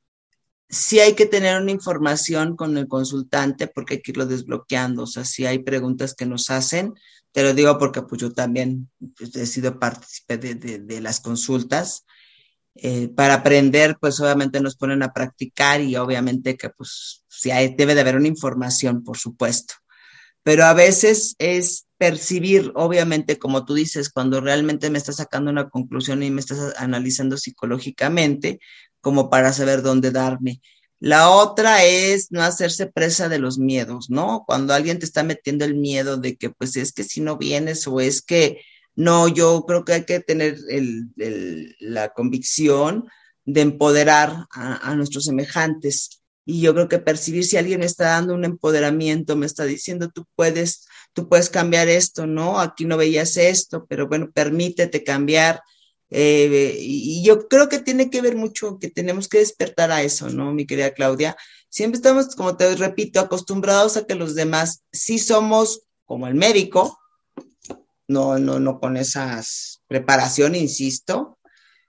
sí 0.72 1.00
hay 1.00 1.14
que 1.14 1.26
tener 1.26 1.62
una 1.62 1.72
información 1.72 2.56
con 2.56 2.78
el 2.78 2.88
consultante 2.88 3.68
porque 3.68 3.96
hay 3.96 4.02
que 4.02 4.12
irlo 4.12 4.26
desbloqueando. 4.26 5.04
O 5.04 5.08
sea, 5.08 5.26
si 5.26 5.46
hay 5.46 5.60
preguntas 5.60 6.16
que 6.16 6.26
nos 6.26 6.50
hacen, 6.50 6.94
te 7.32 7.44
lo 7.44 7.54
digo 7.54 7.78
porque 7.78 8.02
pues 8.02 8.22
yo 8.22 8.32
también 8.32 8.90
pues, 9.18 9.36
he 9.36 9.46
sido 9.46 9.80
partícipe 9.80 10.38
de, 10.38 10.56
de, 10.56 11.02
las 11.02 11.20
consultas 11.20 12.06
eh, 12.76 13.10
para 13.10 13.36
aprender, 13.36 13.98
pues 14.00 14.20
obviamente 14.22 14.62
nos 14.62 14.78
ponen 14.78 15.04
a 15.04 15.14
practicar 15.14 15.82
y 15.82 15.96
obviamente 15.98 16.56
que 16.56 16.70
pues 16.70 17.24
sí 17.28 17.52
hay, 17.52 17.76
debe 17.76 17.94
de 17.94 18.02
haber 18.02 18.16
una 18.16 18.28
información, 18.30 19.04
por 19.04 19.18
supuesto. 19.18 19.76
Pero 20.44 20.66
a 20.66 20.74
veces 20.74 21.36
es 21.38 21.86
percibir, 21.98 22.72
obviamente, 22.74 23.38
como 23.38 23.64
tú 23.64 23.76
dices, 23.76 24.10
cuando 24.10 24.42
realmente 24.42 24.90
me 24.90 24.98
estás 24.98 25.18
sacando 25.18 25.52
una 25.52 25.70
conclusión 25.70 26.24
y 26.24 26.32
me 26.32 26.40
estás 26.40 26.74
analizando 26.78 27.38
psicológicamente, 27.38 28.60
como 29.02 29.30
para 29.30 29.54
saber 29.54 29.82
dónde 29.82 30.12
darme. 30.12 30.62
La 31.00 31.32
otra 31.32 31.84
es 31.84 32.32
no 32.32 32.44
hacerse 32.44 32.86
presa 32.86 33.28
de 33.28 33.40
los 33.40 33.58
miedos, 33.58 34.10
¿no? 34.12 34.44
Cuando 34.46 34.74
alguien 34.74 35.00
te 35.00 35.06
está 35.06 35.24
metiendo 35.24 35.66
el 35.66 35.76
miedo 35.76 36.18
de 36.18 36.38
que, 36.38 36.52
pues 36.52 36.76
es 36.76 36.94
que 36.94 37.04
si 37.04 37.22
no 37.22 37.38
vienes 37.38 37.88
o 37.88 38.00
es 38.00 38.22
que 38.22 38.62
no, 38.96 39.28
yo 39.28 39.66
creo 39.66 39.84
que 39.84 39.94
hay 39.94 40.06
que 40.06 40.20
tener 40.20 40.58
la 41.80 42.10
convicción 42.10 43.10
de 43.46 43.62
empoderar 43.62 44.46
a, 44.52 44.96
nuestros 44.96 45.26
semejantes. 45.26 46.22
Y 46.46 46.62
yo 46.62 46.74
creo 46.74 46.88
que 46.88 47.00
percibir 47.00 47.46
si 47.46 47.58
alguien 47.58 47.84
está 47.84 48.10
dando 48.10 48.34
un 48.34 48.46
empoderamiento, 48.46 49.36
me 49.36 49.46
está 49.46 49.64
diciendo, 49.64 50.12
tú 50.14 50.26
puedes, 50.36 50.88
tú 51.14 51.30
puedes 51.30 51.50
cambiar 51.50 51.88
esto, 51.88 52.28
¿no? 52.28 52.60
Aquí 52.60 52.86
no 52.86 52.98
veías 52.98 53.38
esto, 53.38 53.86
pero 53.88 54.08
bueno, 54.08 54.30
permítete 54.32 55.04
cambiar. 55.04 55.62
Eh, 56.12 56.78
y 56.78 57.24
yo 57.24 57.48
creo 57.48 57.70
que 57.70 57.80
tiene 57.80 58.10
que 58.10 58.22
ver 58.22 58.36
mucho, 58.36 58.78
que 58.80 58.90
tenemos 58.90 59.30
que 59.30 59.40
despertar 59.40 59.92
a 59.92 60.04
eso, 60.04 60.30
¿no, 60.30 60.52
mi 60.52 60.68
querida 60.68 60.94
Claudia? 60.94 61.38
Siempre 61.70 61.96
estamos, 61.96 62.36
como 62.36 62.58
te 62.58 62.76
repito, 62.76 63.22
acostumbrados 63.22 63.96
a 63.96 64.06
que 64.06 64.16
los 64.16 64.36
demás 64.36 64.84
sí 64.92 65.18
somos 65.20 65.84
como 66.06 66.28
el 66.28 66.36
médico, 66.36 67.00
no, 68.10 68.38
no, 68.38 68.60
no 68.60 68.80
con 68.80 68.98
esas 68.98 69.82
preparación, 69.88 70.56
insisto. 70.56 71.40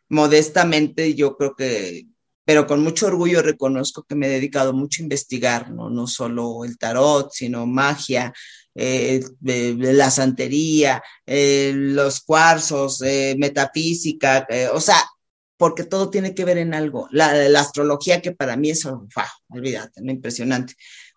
Modestamente 0.09 1.15
yo 1.15 1.37
creo 1.37 1.57
que, 1.57 2.07
pero 2.45 2.69
con 2.69 2.81
mucho 2.81 3.09
orgullo 3.09 3.43
reconozco 3.43 4.05
que 4.05 4.15
me 4.15 4.27
he 4.27 4.31
dedicado 4.31 4.73
mucho 4.73 5.03
a 5.03 5.05
investigar, 5.05 5.73
no, 5.73 5.91
no 5.91 6.07
solo 6.07 6.65
el 6.65 6.79
tarot, 6.79 7.33
sino 7.33 7.67
magia, 7.67 8.33
eh, 8.75 9.23
la 9.43 10.11
santería, 10.11 11.03
eh, 11.27 11.73
los 11.75 12.21
cuarzos, 12.21 13.03
eh, 13.03 13.35
metafísica, 13.39 14.47
o 14.73 14.81
sea, 14.81 14.97
porque 15.57 15.85
todo 15.85 16.11
tiene 16.11 16.35
que 16.35 16.45
ver 16.45 16.59
en 16.59 16.75
algo. 16.75 17.09
La, 17.11 17.31
astrología 17.61 18.23
que 18.23 18.33
para 18.33 18.57
mí 18.57 18.71
es, 18.71 18.87
olvídate, 19.49 20.01
impresionante. 20.03 20.75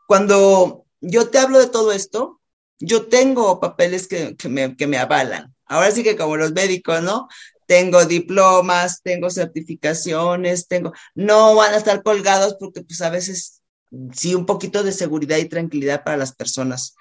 Cuando 0.07 0.85
yo 1.01 1.29
te 1.29 1.39
hablo 1.39 1.59
de 1.59 1.67
todo 1.67 1.91
esto, 1.91 2.41
yo 2.79 3.07
tengo 3.07 3.59
papeles 3.59 4.07
que, 4.07 4.35
me, 4.49 4.75
que 4.75 4.87
me 4.87 4.97
avalan. 4.97 5.55
Ahora 5.65 5.91
sí 5.91 6.03
que 6.03 6.15
como 6.15 6.37
los 6.37 6.51
médicos, 6.51 7.01
¿no? 7.01 7.27
Tengo 7.67 8.05
diplomas, 8.05 9.01
tengo 9.01 9.29
certificaciones, 9.31 10.67
tengo, 10.67 10.93
no 11.15 11.55
van 11.55 11.73
a 11.73 11.77
estar 11.77 12.03
colgados 12.03 12.55
porque 12.59 12.83
pues 12.83 13.01
a 13.01 13.09
veces 13.09 13.63
sí 14.13 14.35
un 14.35 14.45
poquito 14.45 14.83
de 14.83 14.91
seguridad 14.91 15.37
y 15.37 15.45
tranquilidad 15.45 16.03
para 16.03 16.17
las 16.17 16.35
personas 16.35 16.95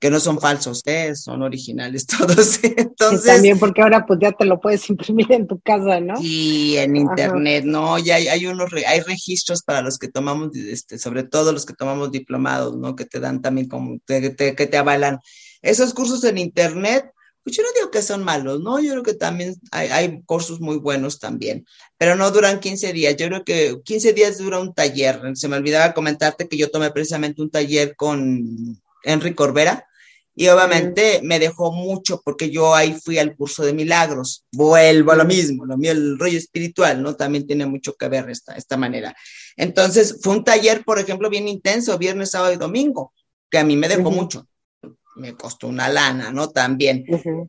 que 0.00 0.10
no 0.10 0.20
son 0.20 0.40
falsos, 0.40 0.82
¿eh? 0.86 1.14
son 1.16 1.42
originales 1.42 2.06
todos. 2.18 2.60
Entonces, 2.62 3.24
también 3.24 3.58
porque 3.58 3.82
ahora 3.82 4.06
pues 4.06 4.20
ya 4.22 4.32
te 4.32 4.44
lo 4.44 4.60
puedes 4.60 4.88
imprimir 4.90 5.32
en 5.32 5.46
tu 5.46 5.60
casa, 5.60 6.00
¿no? 6.00 6.16
Sí, 6.16 6.76
en 6.76 6.96
internet, 6.96 7.64
no, 7.64 7.98
ya 7.98 8.16
hay, 8.16 8.28
hay, 8.28 8.46
unos, 8.46 8.70
hay 8.86 9.00
registros 9.00 9.62
para 9.62 9.82
los 9.82 9.98
que 9.98 10.08
tomamos, 10.08 10.54
este, 10.56 10.98
sobre 10.98 11.24
todo 11.24 11.52
los 11.52 11.66
que 11.66 11.74
tomamos 11.74 12.12
diplomados, 12.12 12.76
¿no? 12.76 12.94
Que 12.94 13.04
te 13.04 13.20
dan 13.20 13.42
también 13.42 13.68
como, 13.68 13.98
que 14.06 14.30
te 14.30 14.76
avalan. 14.76 15.18
Esos 15.62 15.92
cursos 15.92 16.22
en 16.22 16.38
internet, 16.38 17.10
pues 17.42 17.56
yo 17.56 17.62
no 17.64 17.70
digo 17.74 17.90
que 17.90 18.02
son 18.02 18.22
malos, 18.22 18.60
¿no? 18.60 18.78
Yo 18.78 18.92
creo 18.92 19.02
que 19.02 19.14
también 19.14 19.56
hay, 19.72 19.88
hay 19.88 20.22
cursos 20.26 20.60
muy 20.60 20.76
buenos 20.76 21.18
también, 21.18 21.66
pero 21.96 22.14
no 22.14 22.30
duran 22.30 22.60
15 22.60 22.92
días. 22.92 23.16
Yo 23.16 23.26
creo 23.26 23.44
que 23.44 23.80
15 23.84 24.12
días 24.12 24.38
dura 24.38 24.60
un 24.60 24.74
taller. 24.74 25.20
Se 25.34 25.48
me 25.48 25.56
olvidaba 25.56 25.94
comentarte 25.94 26.46
que 26.46 26.56
yo 26.56 26.70
tomé 26.70 26.90
precisamente 26.92 27.42
un 27.42 27.50
taller 27.50 27.96
con 27.96 28.78
Enrique 29.02 29.34
Corbera, 29.34 29.87
y 30.40 30.46
obviamente 30.46 31.20
me 31.24 31.40
dejó 31.40 31.72
mucho 31.72 32.22
porque 32.24 32.48
yo 32.48 32.72
ahí 32.72 32.94
fui 32.94 33.18
al 33.18 33.34
curso 33.34 33.64
de 33.64 33.72
milagros. 33.72 34.44
Vuelvo 34.52 35.10
a 35.10 35.16
lo 35.16 35.24
mismo, 35.24 35.66
lo 35.66 35.76
mío, 35.76 35.90
el 35.90 36.16
rollo 36.16 36.38
espiritual, 36.38 37.02
¿no? 37.02 37.16
También 37.16 37.44
tiene 37.44 37.66
mucho 37.66 37.94
que 37.94 38.06
ver 38.08 38.30
esta, 38.30 38.54
esta 38.54 38.76
manera. 38.76 39.16
Entonces, 39.56 40.20
fue 40.22 40.36
un 40.36 40.44
taller, 40.44 40.84
por 40.84 41.00
ejemplo, 41.00 41.28
bien 41.28 41.48
intenso, 41.48 41.98
viernes, 41.98 42.30
sábado 42.30 42.52
y 42.52 42.56
domingo, 42.56 43.12
que 43.50 43.58
a 43.58 43.64
mí 43.64 43.74
me 43.74 43.88
dejó 43.88 44.12
mucho. 44.12 44.46
Me 45.16 45.34
costó 45.34 45.66
una 45.66 45.88
lana, 45.88 46.30
¿no? 46.30 46.50
También. 46.50 47.04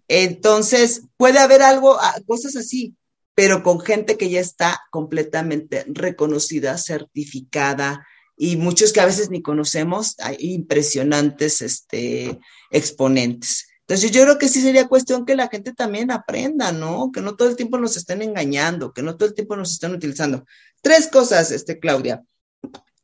Entonces, 0.07 1.03
puede 1.15 1.37
haber 1.37 1.61
algo, 1.61 1.95
ah, 2.01 2.15
cosas 2.25 2.55
así, 2.55 2.95
pero 3.35 3.61
con 3.61 3.81
gente 3.81 4.17
que 4.17 4.31
ya 4.31 4.39
está 4.39 4.81
completamente 4.89 5.85
reconocida, 5.89 6.75
certificada, 6.79 8.03
y 8.41 8.55
muchos 8.55 8.93
que 8.93 9.01
a 9.01 9.05
veces 9.05 9.29
ni 9.29 9.41
conocemos, 9.41 10.15
hay 10.19 10.37
impresionantes 10.39 11.61
este, 11.61 12.39
exponentes. 12.71 13.67
Entonces 13.81 14.11
yo 14.11 14.23
creo 14.23 14.37
que 14.37 14.47
sí 14.47 14.61
sería 14.61 14.87
cuestión 14.87 15.25
que 15.25 15.35
la 15.35 15.49
gente 15.49 15.73
también 15.73 16.09
aprenda, 16.09 16.71
¿no? 16.71 17.11
Que 17.11 17.19
no 17.19 17.35
todo 17.35 17.49
el 17.49 17.57
tiempo 17.57 17.77
nos 17.77 17.97
estén 17.97 18.21
engañando, 18.21 18.93
que 18.93 19.01
no 19.01 19.17
todo 19.17 19.27
el 19.27 19.35
tiempo 19.35 19.57
nos 19.57 19.73
estén 19.73 19.93
utilizando. 19.93 20.45
Tres 20.81 21.07
cosas, 21.07 21.51
este, 21.51 21.79
Claudia. 21.79 22.23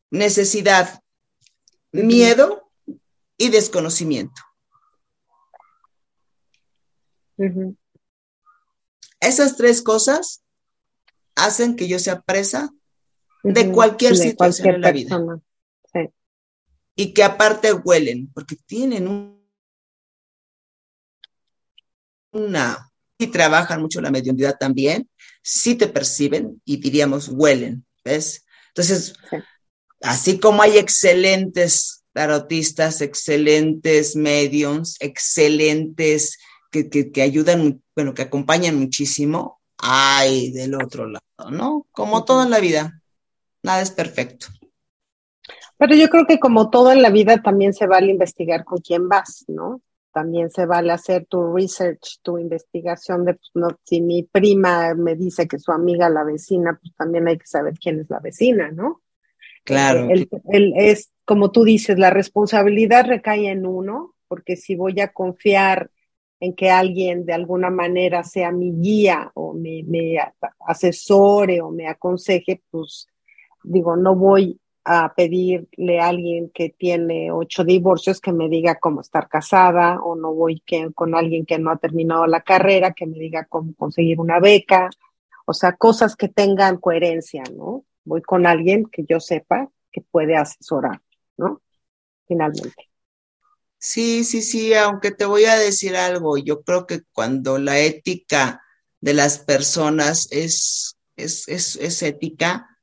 Necesidad, 0.09 1.01
miedo 1.91 2.71
y 3.37 3.49
desconocimiento. 3.49 4.41
Esas 9.19 9.57
tres 9.57 9.81
cosas 9.81 10.43
hacen 11.35 11.75
que 11.75 11.89
yo 11.89 11.99
sea 11.99 12.21
presa 12.21 12.73
de 13.53 13.71
cualquier 13.71 14.17
situación 14.17 14.75
en 14.75 14.81
la 14.81 14.91
vida. 14.91 15.39
Y 16.95 17.13
que 17.13 17.23
aparte 17.23 17.73
huelen, 17.73 18.31
porque 18.33 18.55
tienen 18.55 19.07
un, 19.07 19.45
una, 22.31 22.91
y 23.17 23.27
trabajan 23.27 23.81
mucho 23.81 24.01
la 24.01 24.11
mediunidad 24.11 24.57
también, 24.57 25.09
sí 25.43 25.75
te 25.75 25.87
perciben 25.87 26.61
y 26.63 26.77
diríamos 26.77 27.27
huelen, 27.27 27.85
¿ves? 28.03 28.45
Entonces, 28.69 29.13
así 30.01 30.39
como 30.39 30.61
hay 30.61 30.77
excelentes 30.77 32.03
tarotistas, 32.13 33.01
excelentes 33.01 34.15
mediums, 34.15 34.95
excelentes 35.01 36.39
que, 36.71 36.89
que, 36.89 37.11
que 37.11 37.21
ayudan, 37.21 37.83
bueno, 37.93 38.13
que 38.13 38.21
acompañan 38.21 38.79
muchísimo, 38.79 39.61
hay 39.77 40.51
del 40.51 40.75
otro 40.75 41.07
lado, 41.07 41.51
¿no? 41.51 41.87
Como 41.91 42.23
todo 42.23 42.43
en 42.43 42.49
la 42.49 42.59
vida 42.59 43.01
nada 43.65 43.81
es 43.81 43.91
perfecto. 43.91 44.47
Pero 45.77 45.95
yo 45.95 46.09
creo 46.09 46.25
que 46.25 46.39
como 46.39 46.69
todo 46.69 46.91
en 46.91 47.01
la 47.01 47.09
vida 47.09 47.41
también 47.41 47.73
se 47.73 47.87
vale 47.87 48.11
investigar 48.11 48.63
con 48.63 48.79
quién 48.79 49.09
vas, 49.09 49.43
¿no? 49.47 49.81
También 50.13 50.49
se 50.49 50.65
vale 50.65 50.93
hacer 50.93 51.25
tu 51.25 51.53
research, 51.53 52.19
tu 52.21 52.37
investigación 52.37 53.25
de, 53.25 53.33
pues, 53.33 53.51
no, 53.53 53.67
si 53.83 53.99
mi 53.99 54.23
prima 54.23 54.93
me 54.93 55.15
dice 55.15 55.47
que 55.47 55.59
su 55.59 55.73
amiga 55.73 56.09
la 56.09 56.23
vecina, 56.23 56.79
pues 56.81 56.93
también 56.95 57.27
hay 57.27 57.37
que 57.37 57.47
saber 57.47 57.73
quién 57.77 57.99
es 57.99 58.09
la 58.09 58.19
vecina, 58.19 58.71
¿no? 58.71 59.01
Claro. 59.65 60.07
El, 60.09 60.73
es, 60.77 61.11
como 61.25 61.51
tú 61.51 61.65
dices, 61.65 61.99
la 61.99 62.11
responsabilidad 62.11 63.07
recae 63.07 63.49
en 63.49 63.65
uno, 63.65 64.15
porque 64.29 64.55
si 64.55 64.75
voy 64.75 65.01
a 65.01 65.11
confiar 65.11 65.89
en 66.39 66.53
que 66.55 66.69
alguien 66.69 67.25
de 67.25 67.33
alguna 67.33 67.69
manera 67.69 68.23
sea 68.23 68.51
mi 68.51 68.71
guía 68.71 69.31
o 69.33 69.53
me, 69.53 69.83
me 69.85 70.17
asesore 70.67 71.61
o 71.61 71.71
me 71.71 71.87
aconseje, 71.87 72.61
pues 72.69 73.07
digo, 73.65 73.95
no 73.95 74.15
voy 74.15 74.59
a 74.83 75.13
pedirle 75.15 75.99
a 75.99 76.09
alguien 76.09 76.51
que 76.53 76.69
tiene 76.69 77.31
ocho 77.31 77.63
divorcios 77.63 78.21
que 78.21 78.31
me 78.31 78.47
diga 78.49 78.75
cómo 78.79 79.01
estar 79.01 79.27
casada, 79.27 79.99
o 79.99 80.15
no 80.15 80.33
voy 80.33 80.61
que, 80.63 80.91
con 80.93 81.15
alguien 81.15 81.45
que 81.45 81.57
no 81.57 81.71
ha 81.71 81.77
terminado 81.77 82.27
la 82.27 82.41
carrera 82.41 82.93
que 82.93 83.07
me 83.07 83.17
diga 83.17 83.45
cómo 83.45 83.73
conseguir 83.75 84.19
una 84.19 84.39
beca, 84.39 84.89
o 85.45 85.53
sea, 85.53 85.75
cosas 85.75 86.15
que 86.15 86.27
tengan 86.27 86.77
coherencia, 86.77 87.43
¿no? 87.55 87.83
Voy 88.03 88.21
con 88.21 88.45
alguien 88.45 88.85
que 88.85 89.05
yo 89.07 89.19
sepa 89.19 89.69
que 89.91 90.01
puede 90.01 90.35
asesorar, 90.35 91.01
¿no? 91.37 91.61
Finalmente. 92.27 92.89
Sí, 93.79 94.23
sí, 94.23 94.41
sí, 94.41 94.73
aunque 94.75 95.11
te 95.11 95.25
voy 95.25 95.45
a 95.45 95.55
decir 95.55 95.95
algo, 95.95 96.37
yo 96.37 96.61
creo 96.63 96.85
que 96.85 97.01
cuando 97.11 97.57
la 97.57 97.79
ética 97.79 98.61
de 99.01 99.13
las 99.13 99.39
personas 99.39 100.27
es, 100.31 100.97
es, 101.15 101.47
es, 101.47 101.75
es 101.75 102.03
ética, 102.03 102.74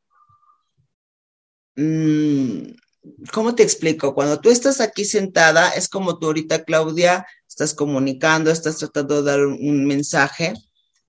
¿cómo 1.76 3.54
te 3.54 3.62
explico? 3.62 4.14
Cuando 4.14 4.40
tú 4.40 4.50
estás 4.50 4.80
aquí 4.80 5.04
sentada, 5.04 5.70
es 5.70 5.88
como 5.88 6.18
tú 6.18 6.26
ahorita, 6.26 6.64
Claudia, 6.64 7.26
estás 7.48 7.74
comunicando, 7.74 8.50
estás 8.50 8.78
tratando 8.78 9.22
de 9.22 9.30
dar 9.30 9.46
un, 9.46 9.86
mensaje 9.86 10.54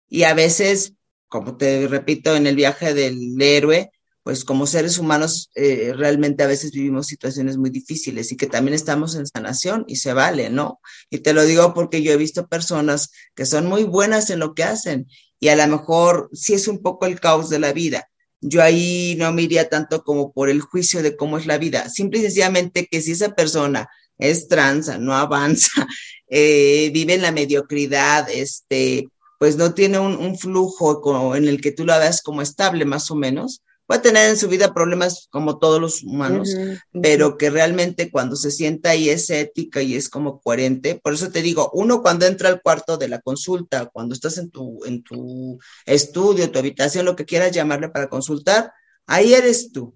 y 0.10 0.24
a 0.24 0.34
veces, 0.34 0.94
como 1.28 1.58
te 1.58 1.88
repito, 1.88 2.36
en 2.36 2.48
el 2.48 2.56
viaje 2.56 2.94
del 2.94 3.42
héroe, 3.42 3.92
pues 4.24 4.46
como 4.46 4.68
seres 4.68 5.00
humanos 5.00 5.50
eh, 5.56 5.94
realmente 5.96 6.44
a 6.44 6.48
veces 6.48 6.72
vivimos 6.72 7.08
situaciones 7.08 7.58
muy 7.58 7.70
difíciles 7.70 8.32
y 8.32 8.38
que 8.38 8.48
también 8.48 8.74
estamos 8.74 9.16
en 9.16 9.28
sanación 9.28 9.84
y 9.88 9.98
se 9.98 10.14
vale, 10.14 10.50
¿no? 10.50 10.80
Y 11.10 11.20
te 11.20 11.34
lo 11.34 11.44
digo 11.44 11.74
porque 11.74 12.02
yo 12.02 12.14
he 12.14 12.18
visto 12.18 12.48
personas 12.48 13.12
que 13.36 13.46
son 13.46 13.68
muy 13.68 13.84
buenas 13.84 14.30
en 14.30 14.40
lo 14.40 14.54
que 14.54 14.64
hacen 14.64 15.08
y 15.40 15.50
a 15.50 15.58
lo 15.58 15.68
mejor 15.68 16.30
sí 16.32 16.54
es 16.54 16.70
un 16.70 16.82
poco 16.82 17.06
el 17.06 17.20
caos 17.20 17.50
de 17.50 17.60
la 17.60 17.74
vida. 17.74 18.10
Yo 18.46 18.62
ahí 18.62 19.16
no 19.18 19.32
me 19.32 19.44
iría 19.44 19.70
tanto 19.70 20.04
como 20.04 20.34
por 20.34 20.50
el 20.50 20.62
juicio 20.62 21.02
de 21.02 21.16
cómo 21.16 21.38
es 21.38 21.46
la 21.46 21.58
vida. 21.58 21.90
Simple 21.90 22.20
y 22.20 22.24
sencillamente 22.24 22.88
que 22.92 23.02
si 23.02 23.14
esa 23.14 23.34
persona 23.36 23.88
es 24.18 24.48
transa, 24.48 24.98
no 24.98 25.16
avanza, 25.16 25.88
eh, 26.28 26.92
vive 26.94 27.14
en 27.14 27.22
la 27.22 27.32
mediocridad, 27.32 28.30
este, 28.30 29.08
pues 29.40 29.56
no 29.56 29.74
tiene 29.74 30.00
un, 30.00 30.38
flujo 30.38 31.36
en 31.36 31.48
el 31.48 31.62
que 31.62 31.72
tú 31.72 31.86
la 31.86 32.00
veas 32.00 32.22
como 32.22 32.42
estable 32.42 32.86
más 32.86 33.10
o 33.12 33.16
menos, 33.16 33.62
puede 33.86 34.02
tener 34.02 34.30
en 34.30 34.38
su 34.38 34.48
vida 34.48 34.74
problemas 34.74 35.28
como 35.30 35.60
todos 35.60 35.80
los 35.80 36.04
humanos, 36.04 36.56
pero 37.02 37.38
que 37.38 37.50
realmente 37.50 38.12
cuando 38.12 38.36
se 38.36 38.52
sienta 38.52 38.92
ahí 38.92 39.10
es 39.10 39.30
ética 39.30 39.82
y 39.82 39.96
es 39.96 40.10
como 40.10 40.40
coherente. 40.42 41.00
Por 41.04 41.14
eso 41.14 41.30
te 41.30 41.42
digo, 41.42 41.70
uno 41.74 42.02
cuando 42.02 42.26
entra 42.26 42.50
al 42.50 42.62
cuarto 42.62 42.98
de 42.98 43.10
la 43.10 43.20
consulta, 43.20 43.88
cuando 43.88 44.14
estás 44.14 44.38
en 44.38 44.50
tu, 44.50 44.84
en 44.86 45.04
tu 45.04 45.60
estudio, 45.86 46.52
tu 46.52 46.60
habitación, 46.60 47.06
lo 47.06 47.16
que 47.16 47.26
quieras 47.26 47.52
llamarle 47.52 47.90
para 47.90 48.10
consultar, 48.10 48.72
ahí 49.06 49.34
eres 49.34 49.72
tú. 49.72 49.96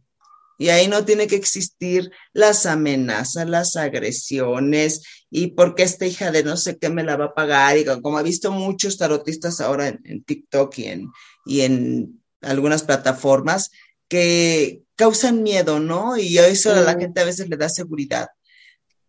Y 0.59 0.69
ahí 0.69 0.87
no 0.87 1.05
tiene 1.05 1.27
que 1.27 1.35
existir 1.35 2.11
las 2.33 2.65
amenazas, 2.65 3.47
las 3.47 3.75
agresiones 3.75 5.03
y 5.29 5.51
porque 5.51 5.83
esta 5.83 6.07
hija 6.07 6.31
de 6.31 6.43
no 6.43 6.57
sé 6.57 6.79
qué 6.79 6.89
me 6.89 7.03
la 7.03 7.15
va 7.15 7.25
a 7.25 7.33
pagar. 7.35 7.77
Y 7.77 7.85
como 7.85 8.19
he 8.19 8.23
visto 8.23 8.51
muchos 8.51 8.97
tarotistas 8.97 9.61
ahora 9.61 9.87
en, 9.87 10.01
en 10.03 10.23
TikTok 10.23 10.75
y 10.79 10.85
en, 10.85 11.11
y 11.45 11.61
en 11.61 12.23
algunas 12.41 12.83
plataformas 12.83 13.71
que 14.07 14.83
causan 14.95 15.43
miedo, 15.43 15.79
¿no? 15.79 16.17
Y 16.17 16.37
eso 16.37 16.71
a 16.71 16.81
la 16.81 16.97
gente 16.97 17.21
a 17.21 17.25
veces 17.25 17.49
le 17.49 17.57
da 17.57 17.69
seguridad, 17.69 18.27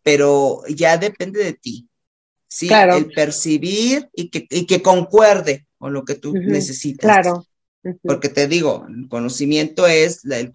pero 0.03 0.63
ya 0.69 0.97
depende 0.97 1.43
de 1.43 1.53
ti, 1.55 1.89
¿sí? 2.47 2.69
El 2.73 3.11
percibir 3.11 4.09
y 4.15 4.31
que, 4.31 4.47
y 4.51 4.67
que 4.67 4.83
concuerde 4.83 5.67
con 5.79 5.93
lo 5.93 6.05
que 6.05 6.15
tú 6.15 6.33
necesitas. 6.33 7.11
Claro. 7.11 7.45
Porque 8.03 8.29
te 8.29 8.49
digo, 8.49 8.87
el 8.89 9.09
conocimiento 9.09 9.87
es 9.87 10.25
el, 10.25 10.51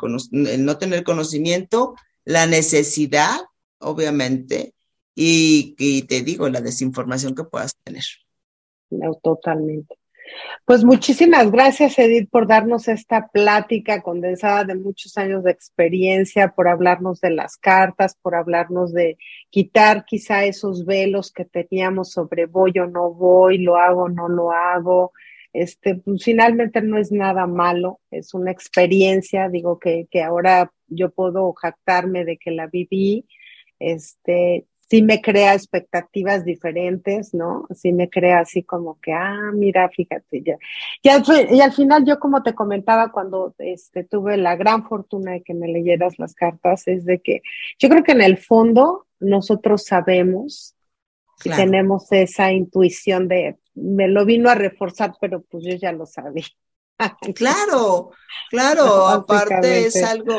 el, 0.48 0.66
no 0.66 0.78
tener 0.78 1.04
conocimiento, 1.04 1.96
la 2.26 2.46
necesidad, 2.46 3.40
obviamente, 3.80 4.76
y, 5.16 5.76
y 5.78 6.04
te 6.04 6.22
digo, 6.22 6.50
la 6.50 6.62
desinformación 6.62 7.34
que 7.34 7.44
puedas 7.44 7.76
tener. 7.84 8.04
No, 8.90 9.16
totalmente. 9.16 9.96
Pues 10.66 10.84
muchísimas 10.84 11.52
gracias, 11.52 12.00
Edith, 12.00 12.30
por 12.30 12.48
darnos 12.48 12.88
esta 12.88 13.28
plática 13.28 14.02
condensada 14.02 14.64
de 14.64 14.76
muchos 14.76 15.18
años 15.18 15.44
de 15.44 15.52
experiencia, 15.52 16.54
por 16.56 16.68
hablarnos 16.68 17.20
de 17.20 17.32
las 17.32 17.58
cartas, 17.58 18.16
por 18.22 18.36
hablarnos 18.36 18.94
de 18.94 19.18
quitar 19.50 20.06
quizá 20.06 20.46
esos 20.46 20.86
velos 20.86 21.32
que 21.32 21.46
teníamos 21.46 22.12
sobre 22.12 22.46
voy 22.46 22.72
o 22.80 22.88
no 22.88 23.14
voy, 23.14 23.58
lo 23.58 23.76
hago 23.76 24.04
o 24.04 24.10
no 24.10 24.30
lo 24.30 24.52
hago. 24.52 25.12
Este, 25.52 25.96
pues, 25.96 26.24
finalmente 26.24 26.82
no 26.82 26.98
es 26.98 27.12
nada 27.12 27.46
malo, 27.46 28.00
es 28.10 28.34
una 28.34 28.52
experiencia, 28.52 29.50
digo 29.50 29.78
que, 29.80 30.08
que 30.10 30.24
ahora 30.24 30.72
yo 30.88 31.12
puedo 31.12 31.54
jactarme 31.54 32.26
de 32.26 32.38
que 32.38 32.52
la 32.52 32.68
viví, 32.68 33.28
este, 33.80 34.66
sí 34.94 35.02
me 35.02 35.22
crea 35.22 35.56
expectativas 35.56 36.46
diferentes, 36.46 37.34
¿no? 37.34 37.66
Sí 37.74 37.92
me 37.94 38.12
crea 38.12 38.42
así 38.42 38.62
como 38.62 39.00
que, 39.02 39.12
ah, 39.12 39.50
mira, 39.52 39.90
fíjate, 39.90 40.44
ya. 40.44 40.60
Y 41.02 41.10
al, 41.10 41.74
final 41.74 42.06
yo 42.06 42.20
como 42.20 42.44
te 42.44 42.54
comentaba 42.54 43.12
cuando 43.12 43.56
este, 43.58 44.04
tuve 44.04 44.38
la 44.38 44.56
gran 44.56 44.88
fortuna 44.88 45.32
de 45.32 45.42
que 45.42 45.56
me 45.56 45.68
leyeras 45.68 46.20
las 46.20 46.36
cartas, 46.36 46.88
es 46.88 47.06
de 47.06 47.20
que 47.22 47.42
yo 47.80 47.90
creo 47.90 48.04
que 48.04 48.12
en 48.12 48.22
el 48.22 48.38
fondo 48.38 49.08
nosotros 49.20 49.84
sabemos 49.84 50.76
y 51.44 51.50
tenemos 51.50 52.12
esa 52.12 52.52
intuición 52.52 53.28
de, 53.28 53.58
me 53.74 54.08
lo 54.08 54.26
vino 54.26 54.52
a 54.52 54.56
reforzar, 54.56 55.16
pero 55.20 55.42
pues 55.42 55.64
yo 55.66 55.74
ya 55.74 55.92
lo 55.92 56.06
sabía. 56.06 56.46
claro, 57.34 58.12
claro, 58.52 59.08
aparte 59.08 59.88
es 59.88 60.04
algo, 60.04 60.38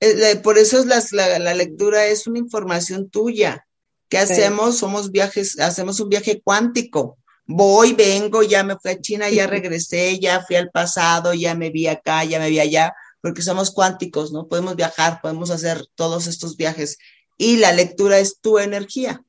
eh, 0.00 0.36
por 0.42 0.58
eso 0.58 0.80
es 0.80 1.12
la, 1.12 1.38
la, 1.38 1.54
lectura 1.54 2.06
es 2.06 2.26
una 2.26 2.40
información 2.40 3.08
tuya. 3.08 3.65
¿Qué 4.08 4.18
hacemos? 4.18 4.78
Somos 4.78 5.10
viajes, 5.10 5.58
hacemos 5.58 6.00
un 6.00 6.08
viaje 6.08 6.40
cuántico. 6.42 7.18
Voy, 7.46 7.92
vengo, 7.92 8.42
ya 8.42 8.64
me 8.64 8.76
fui 8.76 8.90
a 8.92 9.00
China, 9.00 9.28
ya 9.30 9.46
regresé, 9.46 10.18
ya 10.18 10.44
fui 10.44 10.56
al 10.56 10.70
pasado, 10.70 11.34
ya 11.34 11.54
me 11.54 11.70
vi 11.70 11.86
acá, 11.86 12.24
ya 12.24 12.38
me 12.38 12.50
vi 12.50 12.60
allá, 12.60 12.94
porque 13.20 13.42
somos 13.42 13.70
cuánticos, 13.70 14.32
¿no? 14.32 14.48
Podemos 14.48 14.76
viajar, 14.76 15.20
podemos 15.20 15.50
hacer 15.50 15.84
todos 15.94 16.26
estos 16.26 16.56
viajes. 16.56 16.98
Y 17.38 17.56
la 17.56 17.72
lectura 17.72 18.18
es 18.18 18.40
tu 18.40 18.58
energía. 18.58 19.22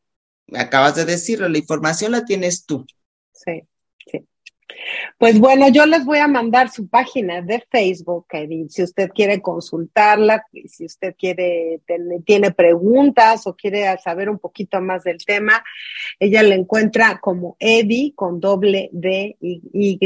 Acabas 0.54 0.96
de 0.96 1.06
decirlo, 1.06 1.50
la 1.50 1.58
información 1.58 2.12
la 2.12 2.26
tienes 2.26 2.66
tú. 2.66 2.86
Sí. 3.34 3.64
Pues 5.18 5.40
bueno, 5.40 5.70
yo 5.70 5.86
les 5.86 6.06
voy 6.06 6.20
a 6.20 6.28
mandar 6.28 6.70
su 6.70 6.88
página 6.88 7.42
de 7.42 7.64
Facebook, 7.72 8.28
si 8.70 8.84
usted 8.84 9.10
quiere 9.10 9.42
consultarla, 9.42 10.46
si 10.68 10.86
usted 10.86 11.16
quiere, 11.18 11.82
tiene 12.26 12.52
preguntas 12.52 13.48
o 13.48 13.56
quiere 13.56 13.98
saber 13.98 14.30
un 14.30 14.40
poquito 14.40 14.82
más 14.82 15.04
del 15.04 15.24
tema, 15.26 15.64
ella 16.20 16.44
la 16.44 16.56
encuentra 16.56 17.20
como 17.20 17.56
Edi 17.60 18.14
con 18.14 18.40
doble 18.40 18.90
D 18.92 19.38
Y 19.40 20.00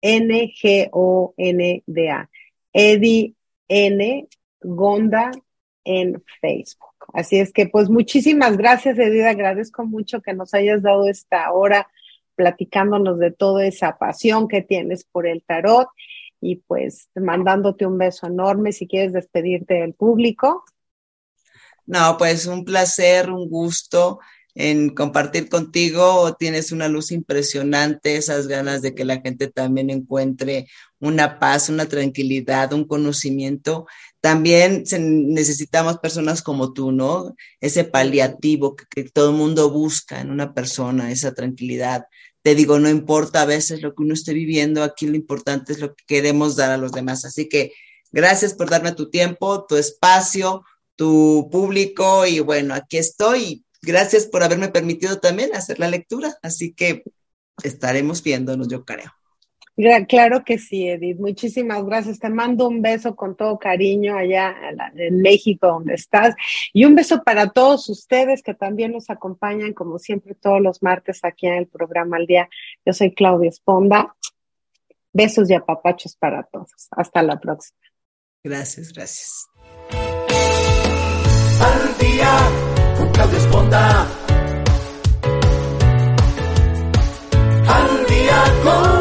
N 0.00 0.52
G 0.54 0.88
O 0.92 1.34
N 1.36 1.82
D 1.86 2.10
A. 2.10 2.30
Edi 2.72 3.34
N 3.68 4.28
Gonda 4.60 5.30
en 5.84 6.22
Facebook. 6.40 6.94
Así 7.12 7.38
es 7.38 7.52
que 7.52 7.66
pues 7.66 7.88
muchísimas 7.88 8.56
gracias, 8.56 8.98
Edith, 8.98 9.24
agradezco 9.24 9.84
mucho 9.84 10.20
que 10.20 10.34
nos 10.34 10.52
hayas 10.54 10.82
dado 10.82 11.08
esta 11.08 11.52
hora 11.52 11.88
platicándonos 12.36 13.18
de 13.18 13.32
toda 13.32 13.66
esa 13.66 13.98
pasión 13.98 14.46
que 14.46 14.62
tienes 14.62 15.04
por 15.04 15.26
el 15.26 15.42
tarot 15.42 15.88
y 16.40 16.56
pues 16.56 17.08
mandándote 17.14 17.86
un 17.86 17.98
beso 17.98 18.26
enorme 18.26 18.72
si 18.72 18.86
quieres 18.86 19.12
despedirte 19.12 19.74
del 19.74 19.94
público. 19.94 20.64
No, 21.86 22.16
pues 22.18 22.46
un 22.46 22.64
placer, 22.64 23.30
un 23.30 23.48
gusto 23.48 24.18
en 24.54 24.94
compartir 24.94 25.48
contigo. 25.48 26.34
Tienes 26.34 26.72
una 26.72 26.88
luz 26.88 27.12
impresionante, 27.12 28.16
esas 28.16 28.48
ganas 28.48 28.82
de 28.82 28.94
que 28.94 29.04
la 29.04 29.20
gente 29.20 29.48
también 29.48 29.90
encuentre 29.90 30.66
una 30.98 31.38
paz, 31.38 31.68
una 31.68 31.86
tranquilidad, 31.86 32.72
un 32.72 32.86
conocimiento. 32.86 33.86
También 34.26 34.82
necesitamos 34.98 35.98
personas 35.98 36.42
como 36.42 36.72
tú, 36.72 36.90
¿no? 36.90 37.36
Ese 37.60 37.84
paliativo 37.84 38.74
que, 38.74 39.04
todo 39.04 39.30
el 39.30 39.36
mundo 39.36 39.70
busca 39.70 40.20
en 40.20 40.32
una 40.32 40.52
persona, 40.52 41.12
esa 41.12 41.32
tranquilidad, 41.32 42.06
te 42.42 42.56
digo, 42.56 42.80
no 42.80 42.88
importa 42.88 43.42
a 43.42 43.46
veces 43.46 43.82
lo 43.82 43.94
que 43.94 44.02
uno 44.02 44.14
esté 44.14 44.34
viviendo, 44.34 44.82
aquí 44.82 45.06
lo 45.06 45.14
importante 45.14 45.72
es 45.72 45.78
lo 45.78 45.94
que 45.94 46.02
queremos 46.08 46.56
dar 46.56 46.72
a 46.72 46.76
los 46.76 46.90
demás. 46.90 47.24
Así 47.24 47.48
que 47.48 47.72
gracias 48.10 48.52
por 48.54 48.68
darme 48.68 48.90
tu 48.90 49.10
tiempo, 49.10 49.64
tu 49.64 49.76
espacio, 49.76 50.64
tu 50.96 51.48
público 51.52 52.26
y 52.26 52.40
bueno, 52.40 52.74
aquí 52.74 52.96
estoy. 52.96 53.64
Gracias 53.80 54.26
por 54.26 54.42
haberme 54.42 54.70
permitido 54.70 55.20
también 55.20 55.54
hacer 55.54 55.78
la 55.78 55.88
lectura. 55.88 56.36
Así 56.42 56.72
que 56.72 57.04
estaremos 57.62 58.24
viéndonos, 58.24 58.66
yo 58.66 58.84
creo. 58.84 59.12
Claro 59.76 60.42
que 60.42 60.56
sí, 60.58 60.88
Edith. 60.88 61.18
Muchísimas 61.18 61.84
gracias. 61.84 62.18
Te 62.18 62.30
mando 62.30 62.66
un 62.66 62.80
beso 62.80 63.14
con 63.14 63.36
todo 63.36 63.58
cariño 63.58 64.16
allá 64.16 64.54
en 64.96 65.20
México, 65.20 65.66
donde 65.66 65.94
estás. 65.94 66.34
Y 66.72 66.86
un 66.86 66.94
beso 66.94 67.22
para 67.22 67.50
todos 67.50 67.88
ustedes 67.90 68.42
que 68.42 68.54
también 68.54 68.92
nos 68.92 69.10
acompañan, 69.10 69.74
como 69.74 69.98
siempre, 69.98 70.34
todos 70.34 70.62
los 70.62 70.82
martes 70.82 71.20
aquí 71.24 71.46
en 71.46 71.54
el 71.54 71.66
programa 71.66 72.16
al 72.16 72.26
día. 72.26 72.48
Yo 72.86 72.94
soy 72.94 73.14
Claudia 73.14 73.50
Esponda. 73.50 74.16
Besos 75.12 75.50
y 75.50 75.54
apapachos 75.54 76.16
para 76.16 76.42
todos. 76.44 76.88
Hasta 76.92 77.22
la 77.22 77.38
próxima. 77.38 77.78
Gracias, 78.42 78.92
gracias. 78.94 79.46
Al 81.60 81.98
día 81.98 82.38
con 82.96 83.10
Claudia 83.12 83.38
Esponda. 83.38 84.06
Al 87.68 88.06
día 88.06 88.42
con 88.62 88.95